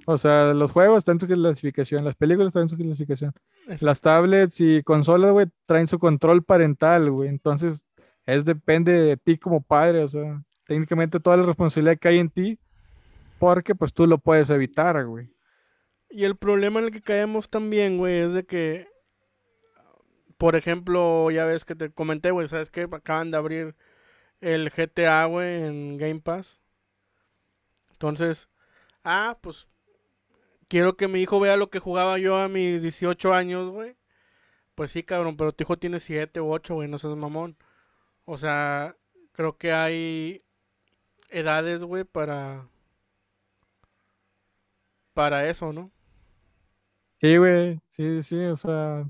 O 0.08 0.18
sea, 0.18 0.54
los 0.54 0.72
juegos 0.72 1.00
están 1.00 1.16
en 1.16 1.20
su 1.22 1.28
clasificación, 1.28 2.04
las 2.04 2.16
películas 2.16 2.50
están 2.50 2.64
en 2.64 2.70
su 2.70 2.76
clasificación. 2.76 3.32
Las 3.80 4.02
tablets 4.02 4.60
y 4.60 4.84
consolas, 4.84 5.32
güey, 5.32 5.48
traen 5.66 5.88
su 5.88 5.98
control 5.98 6.44
parental, 6.44 7.10
güey. 7.10 7.30
Entonces, 7.30 7.86
es 8.26 8.44
depende 8.44 8.92
de 8.92 9.18
ti 9.18 9.38
como 9.38 9.62
padre, 9.62 10.04
o 10.04 10.10
sea, 10.10 10.44
técnicamente 10.66 11.20
toda 11.20 11.38
la 11.38 11.44
responsabilidad 11.44 11.98
que 11.98 12.08
hay 12.08 12.20
en 12.20 12.30
ti, 12.30 12.60
porque 13.40 13.76
pues 13.76 13.94
tú 13.94 14.08
lo 14.08 14.18
puedes 14.18 14.50
evitar, 14.50 15.06
güey. 15.06 15.30
Y 16.10 16.24
el 16.24 16.36
problema 16.36 16.80
en 16.80 16.86
el 16.86 16.92
que 16.92 17.02
caemos 17.02 17.50
también, 17.50 17.98
güey, 17.98 18.20
es 18.20 18.34
de 18.34 18.46
que, 18.46 18.88
por 20.38 20.56
ejemplo, 20.56 21.30
ya 21.32 21.46
ves 21.46 21.66
que 21.66 21.76
te 21.76 21.92
comenté, 21.92 22.32
güey, 22.32 22.48
¿sabes 22.48 22.70
qué? 22.70 22.88
Acaban 22.92 23.32
de 23.32 23.38
abrir 23.38 23.76
el 24.42 24.70
GTA, 24.70 25.26
güey, 25.26 25.64
en 25.64 25.98
Game 25.98 26.22
Pass. 26.22 26.60
Entonces, 27.92 28.50
ah, 29.04 29.38
pues 29.42 29.68
quiero 30.68 30.96
que 30.96 31.08
mi 31.08 31.22
hijo 31.22 31.40
vea 31.40 31.58
lo 31.58 31.70
que 31.70 31.80
jugaba 31.80 32.18
yo 32.18 32.38
a 32.38 32.48
mis 32.48 32.82
18 32.82 33.34
años, 33.34 33.72
güey. 33.72 33.96
Pues 34.76 34.92
sí, 34.92 35.04
cabrón, 35.04 35.38
pero 35.38 35.54
tu 35.54 35.64
hijo 35.64 35.78
tiene 35.78 36.00
7 36.00 36.42
u 36.42 36.52
8, 36.52 36.76
güey, 36.76 36.90
no 36.90 36.98
seas 36.98 37.16
mamón. 37.16 37.58
O 38.26 38.38
sea, 38.38 38.96
creo 39.34 39.58
que 39.58 39.72
hay 39.74 40.45
edades, 41.30 41.84
güey, 41.84 42.04
para. 42.04 42.68
Para 45.14 45.48
eso, 45.48 45.72
¿no? 45.72 45.92
Sí, 47.22 47.38
güey. 47.38 47.80
Sí, 47.96 48.22
sí, 48.24 48.38
o 48.46 48.58
sea. 48.58 49.06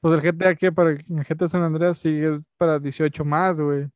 Pues 0.00 0.14
el 0.14 0.20
GTA 0.32 0.54
que 0.54 0.70
para 0.72 0.90
el 0.90 1.04
GTA 1.04 1.48
San 1.48 1.62
Andreas 1.62 1.98
sí 1.98 2.08
es 2.22 2.42
para 2.56 2.78
18 2.78 3.24
más, 3.24 3.56
güey. 3.58 3.88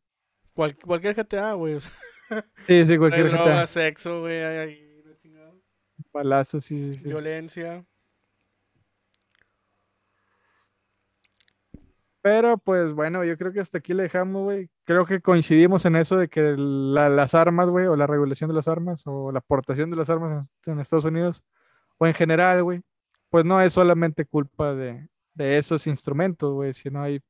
Cual- 0.54 0.76
cualquier 0.76 1.14
GTA, 1.14 1.52
güey. 1.54 1.74
o 1.74 1.80
sea, 1.80 1.92
Sí, 2.66 2.86
sí, 2.86 2.96
Hay 2.98 2.98
cualquier 2.98 3.30
drogas, 3.30 3.46
GTA. 3.46 3.66
sexo, 3.66 4.20
güey. 4.20 4.42
Hay, 4.42 4.56
hay. 4.58 4.92
Balazos, 6.12 6.64
sí, 6.66 6.92
sí, 6.92 6.98
sí. 6.98 7.04
Violencia. 7.04 7.86
Pero 12.22 12.56
pues 12.58 12.92
bueno, 12.92 13.24
yo 13.24 13.36
creo 13.36 13.52
que 13.52 13.58
hasta 13.60 13.78
aquí 13.78 13.94
le 13.94 14.04
dejamos, 14.04 14.44
güey. 14.44 14.70
Creo 14.84 15.04
que 15.06 15.20
coincidimos 15.20 15.84
en 15.86 15.96
eso 15.96 16.16
de 16.16 16.28
que 16.28 16.54
la- 16.56 17.08
las 17.08 17.34
armas, 17.34 17.68
güey, 17.68 17.86
o 17.86 17.96
la 17.96 18.06
regulación 18.06 18.48
de 18.48 18.54
las 18.54 18.68
armas, 18.68 19.02
o 19.06 19.32
la 19.32 19.40
aportación 19.40 19.90
de 19.90 19.96
las 19.96 20.08
armas 20.08 20.46
en, 20.66 20.78
Estados 20.80 21.04
Unidos, 21.04 21.42
o 21.98 22.06
en 22.06 22.14
general, 22.14 22.62
güey, 22.62 22.82
pues 23.30 23.44
no 23.44 23.60
es 23.60 23.72
solamente 23.72 24.24
culpa 24.26 24.74
de, 24.74 25.08
de 25.34 25.58
esos 25.58 25.86
instrumentos, 25.88 26.52
güey, 26.54 26.74
sino 26.74 27.02
hay 27.02 27.20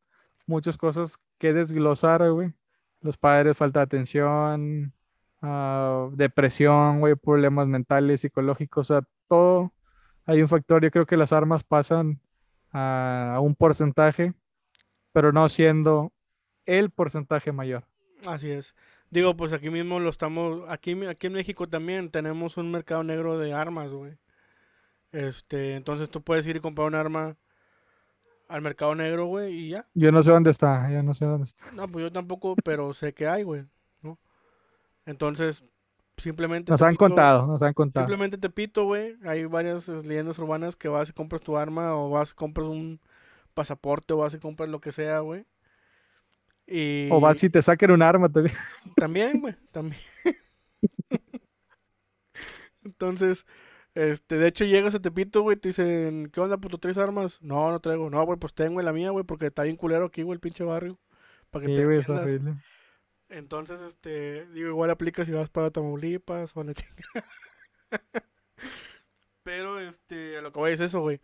muchas 0.46 0.76
cosas 0.76 1.16
que 1.38 1.52
desglosar, 1.54 2.30
güey. 2.32 2.52
Los 3.00 3.16
padres, 3.18 3.56
falta 3.56 3.80
de 3.80 3.84
atención, 3.84 4.92
ah, 5.42 6.08
depresión, 6.14 7.00
güey, 7.00 7.14
problemas 7.16 7.66
mentales, 7.68 8.20
psicológicos, 8.22 8.90
o 8.90 8.94
sea, 9.00 9.08
todo. 9.28 9.72
Hay 10.26 10.42
un 10.42 10.48
factor, 10.48 10.82
yo 10.82 10.90
creo 10.90 11.06
que 11.06 11.16
las 11.16 11.32
armas 11.32 11.64
pasan 11.64 12.20
a 12.72 13.38
un 13.42 13.54
porcentaje 13.54 14.34
pero 15.12 15.32
no 15.32 15.48
siendo 15.48 16.12
el 16.66 16.90
porcentaje 16.90 17.52
mayor. 17.52 17.84
Así 18.26 18.50
es. 18.50 18.74
Digo, 19.10 19.36
pues 19.36 19.52
aquí 19.52 19.68
mismo 19.70 20.00
lo 20.00 20.08
estamos. 20.08 20.62
Aquí, 20.68 20.92
aquí 21.06 21.26
en 21.26 21.32
México 21.34 21.68
también 21.68 22.10
tenemos 22.10 22.56
un 22.56 22.70
mercado 22.70 23.02
negro 23.04 23.38
de 23.38 23.52
armas, 23.52 23.92
güey. 23.92 24.16
Este, 25.12 25.74
entonces 25.74 26.08
tú 26.10 26.22
puedes 26.22 26.46
ir 26.46 26.56
y 26.56 26.60
comprar 26.60 26.86
un 26.88 26.94
arma 26.94 27.36
al 28.48 28.62
mercado 28.62 28.94
negro, 28.94 29.26
güey, 29.26 29.52
y 29.54 29.68
ya. 29.70 29.86
Yo 29.94 30.12
no 30.12 30.22
sé 30.22 30.30
dónde 30.30 30.50
está, 30.50 30.90
yo 30.90 31.02
no 31.02 31.14
sé 31.14 31.24
dónde 31.26 31.46
está. 31.46 31.70
No, 31.72 31.88
pues 31.88 32.04
yo 32.04 32.12
tampoco, 32.12 32.54
pero 32.64 32.94
sé 32.94 33.12
que 33.12 33.26
hay, 33.28 33.42
güey, 33.42 33.64
¿no? 34.02 34.18
Entonces, 35.04 35.64
simplemente 36.16 36.70
Nos 36.70 36.80
han 36.82 36.94
pito- 36.94 36.98
contado, 36.98 37.46
nos 37.46 37.62
han 37.62 37.72
contado. 37.74 38.06
Simplemente 38.06 38.38
te 38.38 38.48
pito, 38.50 38.84
güey. 38.84 39.16
Hay 39.24 39.44
varias 39.44 39.88
leyendas 39.88 40.38
urbanas 40.38 40.76
que 40.76 40.88
vas 40.88 41.08
y 41.10 41.12
compras 41.12 41.42
tu 41.42 41.56
arma, 41.56 41.94
o 41.96 42.10
vas 42.10 42.30
y 42.32 42.34
compras 42.34 42.66
un 42.66 43.00
pasaporte, 43.54 44.14
o 44.14 44.18
vas 44.18 44.34
y 44.34 44.38
compras 44.40 44.68
lo 44.70 44.80
que 44.80 44.92
sea, 44.92 45.20
güey. 45.20 45.46
Y 46.66 47.08
O 47.10 47.20
vas 47.20 47.42
y 47.42 47.50
te 47.50 47.60
saquen 47.62 47.90
un 47.90 48.02
arma 48.02 48.28
también. 48.30 48.56
también, 48.96 49.40
güey, 49.40 49.54
también. 49.72 50.00
Entonces, 52.84 53.46
este, 53.94 54.38
de 54.38 54.48
hecho 54.48 54.64
llegas 54.64 54.94
a 54.94 55.00
Tepito, 55.00 55.42
güey, 55.42 55.56
te 55.56 55.68
dicen, 55.68 56.30
¿qué 56.32 56.40
onda, 56.40 56.58
puto? 56.58 56.78
¿Traes 56.78 56.98
armas? 56.98 57.40
No, 57.42 57.70
no 57.70 57.80
traigo. 57.80 58.10
No, 58.10 58.24
güey, 58.24 58.38
pues 58.38 58.54
tengo 58.54 58.80
la 58.82 58.92
mía, 58.92 59.10
güey, 59.10 59.24
porque 59.24 59.46
está 59.46 59.62
bien 59.64 59.76
culero 59.76 60.06
aquí, 60.06 60.22
güey, 60.22 60.34
el 60.36 60.40
pinche 60.40 60.64
barrio. 60.64 60.98
Para 61.50 61.66
que 61.66 61.68
Sí, 61.68 61.74
te 61.76 61.86
defiendas. 61.86 62.58
Entonces, 63.28 63.80
este, 63.80 64.46
digo, 64.48 64.68
igual 64.68 64.90
aplica 64.90 65.24
si 65.24 65.32
vas 65.32 65.50
para 65.50 65.70
Tamaulipas 65.70 66.56
o 66.56 66.60
a 66.60 66.64
la 66.68 66.74
chinga. 66.74 67.24
Pero, 69.42 69.80
este, 69.80 70.38
a 70.38 70.42
lo 70.42 70.52
que 70.52 70.60
voy 70.60 70.72
es 70.72 70.80
eso, 70.80 71.00
güey. 71.00 71.20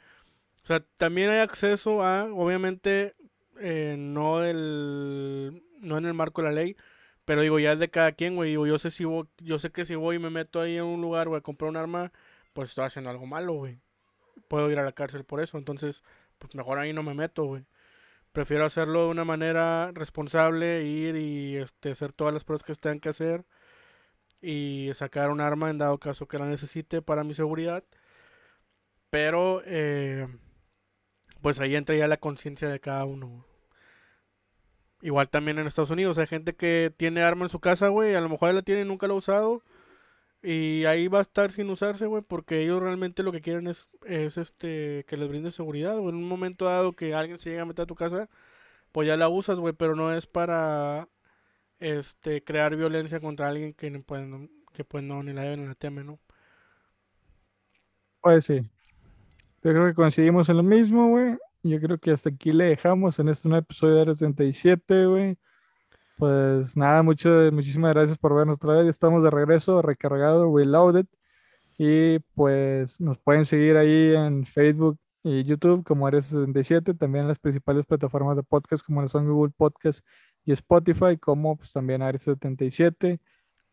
O 0.68 0.70
sea, 0.70 0.80
también 0.98 1.30
hay 1.30 1.38
acceso 1.38 2.02
a, 2.02 2.24
obviamente, 2.24 3.14
eh, 3.58 3.96
no 3.98 4.44
el, 4.44 5.62
no 5.80 5.96
en 5.96 6.04
el 6.04 6.12
marco 6.12 6.42
de 6.42 6.48
la 6.48 6.54
ley, 6.54 6.76
pero 7.24 7.40
digo, 7.40 7.58
ya 7.58 7.72
es 7.72 7.78
de 7.78 7.88
cada 7.88 8.12
quien, 8.12 8.36
güey. 8.36 8.52
Yo 8.52 8.78
sé 8.78 8.90
si 8.90 9.04
voy- 9.06 9.26
yo 9.38 9.58
sé 9.58 9.70
que 9.72 9.86
si 9.86 9.94
voy 9.94 10.16
y 10.16 10.18
me 10.18 10.28
meto 10.28 10.60
ahí 10.60 10.76
en 10.76 10.84
un 10.84 11.00
lugar, 11.00 11.26
güey, 11.28 11.38
a 11.38 11.42
comprar 11.42 11.70
un 11.70 11.78
arma, 11.78 12.12
pues 12.52 12.68
estoy 12.68 12.84
haciendo 12.84 13.10
algo 13.10 13.24
malo, 13.24 13.54
güey. 13.54 13.80
Puedo 14.48 14.70
ir 14.70 14.78
a 14.78 14.84
la 14.84 14.92
cárcel 14.92 15.24
por 15.24 15.40
eso, 15.40 15.58
entonces, 15.58 16.04
pues 16.38 16.54
mejor 16.54 16.78
ahí 16.78 16.92
no 16.92 17.02
me 17.02 17.14
meto, 17.14 17.44
güey. 17.46 17.64
Prefiero 18.32 18.64
hacerlo 18.66 19.04
de 19.06 19.10
una 19.12 19.24
manera 19.24 19.92
responsable, 19.94 20.84
ir 20.84 21.16
y 21.16 21.56
este, 21.56 21.92
hacer 21.92 22.12
todas 22.12 22.34
las 22.34 22.44
pruebas 22.44 22.64
que 22.64 22.74
tengan 22.74 23.00
que 23.00 23.10
hacer 23.10 23.44
y 24.42 24.90
sacar 24.94 25.30
un 25.30 25.40
arma 25.40 25.70
en 25.70 25.78
dado 25.78 25.98
caso 25.98 26.28
que 26.28 26.38
la 26.38 26.46
necesite 26.46 27.02
para 27.02 27.24
mi 27.24 27.34
seguridad. 27.34 27.84
Pero, 29.10 29.62
eh, 29.64 30.26
pues 31.42 31.60
ahí 31.60 31.76
entra 31.76 31.96
ya 31.96 32.08
la 32.08 32.18
conciencia 32.18 32.68
de 32.68 32.80
cada 32.80 33.04
uno. 33.04 33.44
Igual 35.00 35.28
también 35.28 35.58
en 35.58 35.66
Estados 35.66 35.90
Unidos 35.90 36.18
hay 36.18 36.26
gente 36.26 36.54
que 36.56 36.92
tiene 36.96 37.22
arma 37.22 37.44
en 37.44 37.50
su 37.50 37.60
casa, 37.60 37.88
güey, 37.88 38.14
a 38.14 38.20
lo 38.20 38.28
mejor 38.28 38.52
la 38.54 38.62
tiene 38.62 38.82
y 38.82 38.84
nunca 38.84 39.06
la 39.06 39.14
ha 39.14 39.16
usado. 39.16 39.62
Y 40.42 40.84
ahí 40.84 41.08
va 41.08 41.18
a 41.18 41.22
estar 41.22 41.50
sin 41.52 41.70
usarse, 41.70 42.06
güey, 42.06 42.22
porque 42.22 42.62
ellos 42.62 42.80
realmente 42.82 43.22
lo 43.24 43.32
que 43.32 43.40
quieren 43.40 43.66
es, 43.68 43.88
es 44.06 44.38
este, 44.38 45.04
que 45.08 45.16
les 45.16 45.28
brinde 45.28 45.50
seguridad, 45.50 45.96
güey. 45.98 46.10
En 46.10 46.16
un 46.16 46.28
momento 46.28 46.66
dado 46.66 46.92
que 46.94 47.14
alguien 47.14 47.38
se 47.38 47.50
llega 47.50 47.62
a 47.62 47.66
meter 47.66 47.84
a 47.84 47.86
tu 47.86 47.96
casa, 47.96 48.28
pues 48.92 49.08
ya 49.08 49.16
la 49.16 49.28
usas, 49.28 49.58
güey, 49.58 49.74
pero 49.74 49.96
no 49.96 50.12
es 50.14 50.26
para, 50.26 51.08
este, 51.80 52.44
crear 52.44 52.76
violencia 52.76 53.20
contra 53.20 53.48
alguien 53.48 53.74
que, 53.74 53.90
pues, 54.00 54.26
no, 54.26 54.48
que 54.72 54.84
pues 54.84 55.04
no, 55.04 55.22
ni 55.22 55.32
la 55.32 55.42
debe 55.42 55.56
ni 55.58 55.66
la 55.66 55.74
teme, 55.74 56.04
¿no? 56.04 56.20
Pues 58.20 58.44
sí. 58.44 58.60
Yo 59.62 59.72
creo 59.72 59.86
que 59.86 59.94
coincidimos 59.94 60.48
en 60.48 60.56
lo 60.56 60.62
mismo, 60.62 61.08
güey. 61.08 61.36
Yo 61.64 61.80
creo 61.80 61.98
que 61.98 62.12
hasta 62.12 62.30
aquí 62.30 62.52
le 62.52 62.64
dejamos 62.64 63.18
en 63.18 63.28
este 63.28 63.48
nuevo 63.48 63.62
episodio 63.62 63.94
de 63.96 64.00
Área 64.02 64.14
37, 64.14 65.06
güey. 65.06 65.38
Pues 66.16 66.76
nada, 66.76 67.02
mucho, 67.02 67.28
muchísimas 67.52 67.92
gracias 67.94 68.18
por 68.18 68.34
vernos 68.34 68.56
otra 68.56 68.74
vez. 68.74 68.86
Estamos 68.88 69.22
de 69.24 69.30
regreso, 69.30 69.82
recargado, 69.82 70.54
reloaded. 70.56 71.06
Y 71.78 72.20
pues 72.34 73.00
nos 73.00 73.18
pueden 73.18 73.46
seguir 73.46 73.76
ahí 73.76 74.14
en 74.14 74.46
Facebook 74.46 74.98
y 75.22 75.44
YouTube 75.44 75.84
como 75.84 76.06
Área 76.06 76.22
67, 76.22 76.94
también 76.94 77.22
en 77.24 77.28
las 77.28 77.38
principales 77.38 77.86
plataformas 77.86 78.36
de 78.36 78.42
podcast 78.42 78.84
como 78.84 79.06
son 79.08 79.28
Google 79.28 79.52
Podcast 79.56 80.00
y 80.44 80.52
Spotify, 80.52 81.16
como 81.18 81.56
pues 81.56 81.72
también 81.72 82.02
Área 82.02 82.18
77. 82.20 83.20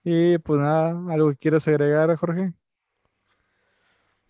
Y 0.04 0.38
pues 0.40 0.60
nada, 0.62 0.90
algo 1.14 1.32
que 1.32 1.38
quieras 1.38 1.68
agregar, 1.68 2.16
Jorge. 2.18 2.54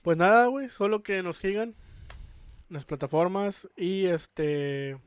Pues 0.06 0.18
nada, 0.18 0.46
güey, 0.46 0.70
solo 0.70 1.02
que 1.02 1.24
nos 1.24 1.38
sigan 1.38 1.70
en 1.70 2.74
las 2.76 2.86
plataformas 2.86 3.68
y 3.76 4.06
este 4.06 5.00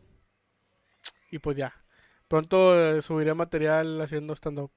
y 1.31 1.39
pues 1.39 1.57
ya. 1.57 1.73
Pronto 2.27 2.75
eh, 2.77 3.01
subiré 3.01 3.33
material 3.33 4.01
haciendo 4.01 4.35
stand 4.35 4.59
up. 4.59 4.73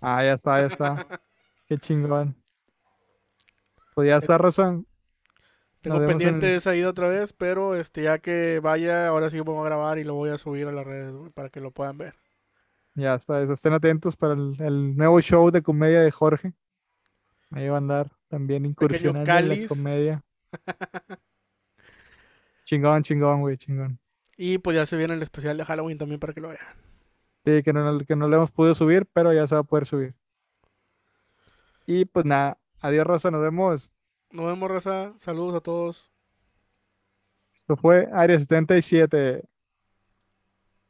Ah, 0.00 0.24
ya 0.24 0.32
está, 0.32 0.58
ya 0.58 0.66
está. 0.66 1.06
Qué 1.68 1.78
chingón. 1.78 2.34
Pues 3.94 4.08
ya 4.08 4.16
está, 4.16 4.38
razón. 4.38 4.88
Tengo 5.82 5.98
Nos 5.98 6.08
vemos 6.08 6.12
en 6.14 6.18
pendiente 6.18 6.50
el- 6.50 6.56
esa 6.56 6.74
ida 6.74 6.88
otra 6.88 7.06
vez, 7.06 7.32
pero 7.32 7.76
este 7.76 8.02
ya 8.02 8.18
que 8.18 8.58
vaya, 8.58 9.06
ahora 9.06 9.30
sí 9.30 9.38
voy 9.38 9.56
a 9.60 9.64
grabar 9.66 9.98
y 10.00 10.04
lo 10.04 10.14
voy 10.14 10.30
a 10.30 10.36
subir 10.38 10.66
a 10.66 10.72
las 10.72 10.84
redes, 10.84 11.14
para 11.32 11.48
que 11.48 11.60
lo 11.60 11.70
puedan 11.70 11.96
ver. 11.96 12.14
Ya 12.96 13.14
está, 13.14 13.40
eso. 13.40 13.52
Estén 13.52 13.72
atentos 13.72 14.16
para 14.16 14.34
el, 14.34 14.56
el 14.60 14.96
nuevo 14.96 15.20
show 15.20 15.52
de 15.52 15.62
comedia 15.62 16.00
de 16.00 16.10
Jorge. 16.10 16.54
Ahí 17.50 17.68
va 17.68 17.76
a 17.76 17.78
andar 17.78 18.10
también 18.28 18.64
incursionando 18.64 19.30
en 19.30 19.62
la 19.62 19.68
comedia. 19.68 20.22
Chingón, 22.64 23.02
chingón, 23.02 23.40
güey, 23.40 23.56
chingón. 23.56 23.98
Y 24.36 24.58
pues 24.58 24.76
ya 24.76 24.86
se 24.86 24.96
viene 24.96 25.14
el 25.14 25.22
especial 25.22 25.56
de 25.56 25.64
Halloween 25.64 25.98
también 25.98 26.20
para 26.20 26.32
que 26.32 26.40
lo 26.40 26.50
vean. 26.50 26.60
Sí, 27.44 27.64
que 27.64 27.72
no, 27.72 27.98
que 28.06 28.14
no 28.14 28.28
le 28.28 28.36
hemos 28.36 28.52
podido 28.52 28.76
subir, 28.76 29.06
pero 29.12 29.32
ya 29.32 29.46
se 29.48 29.56
va 29.56 29.62
a 29.62 29.64
poder 29.64 29.86
subir. 29.86 30.14
Y 31.84 32.04
pues 32.04 32.24
nada, 32.24 32.58
adiós, 32.80 33.04
Rosa, 33.06 33.32
nos 33.32 33.42
vemos. 33.42 33.90
Nos 34.30 34.46
vemos, 34.46 34.70
raza. 34.70 35.14
Saludos 35.18 35.56
a 35.56 35.60
todos. 35.60 36.12
Esto 37.52 37.76
fue 37.76 38.08
Área 38.12 38.38
77. 38.38 39.42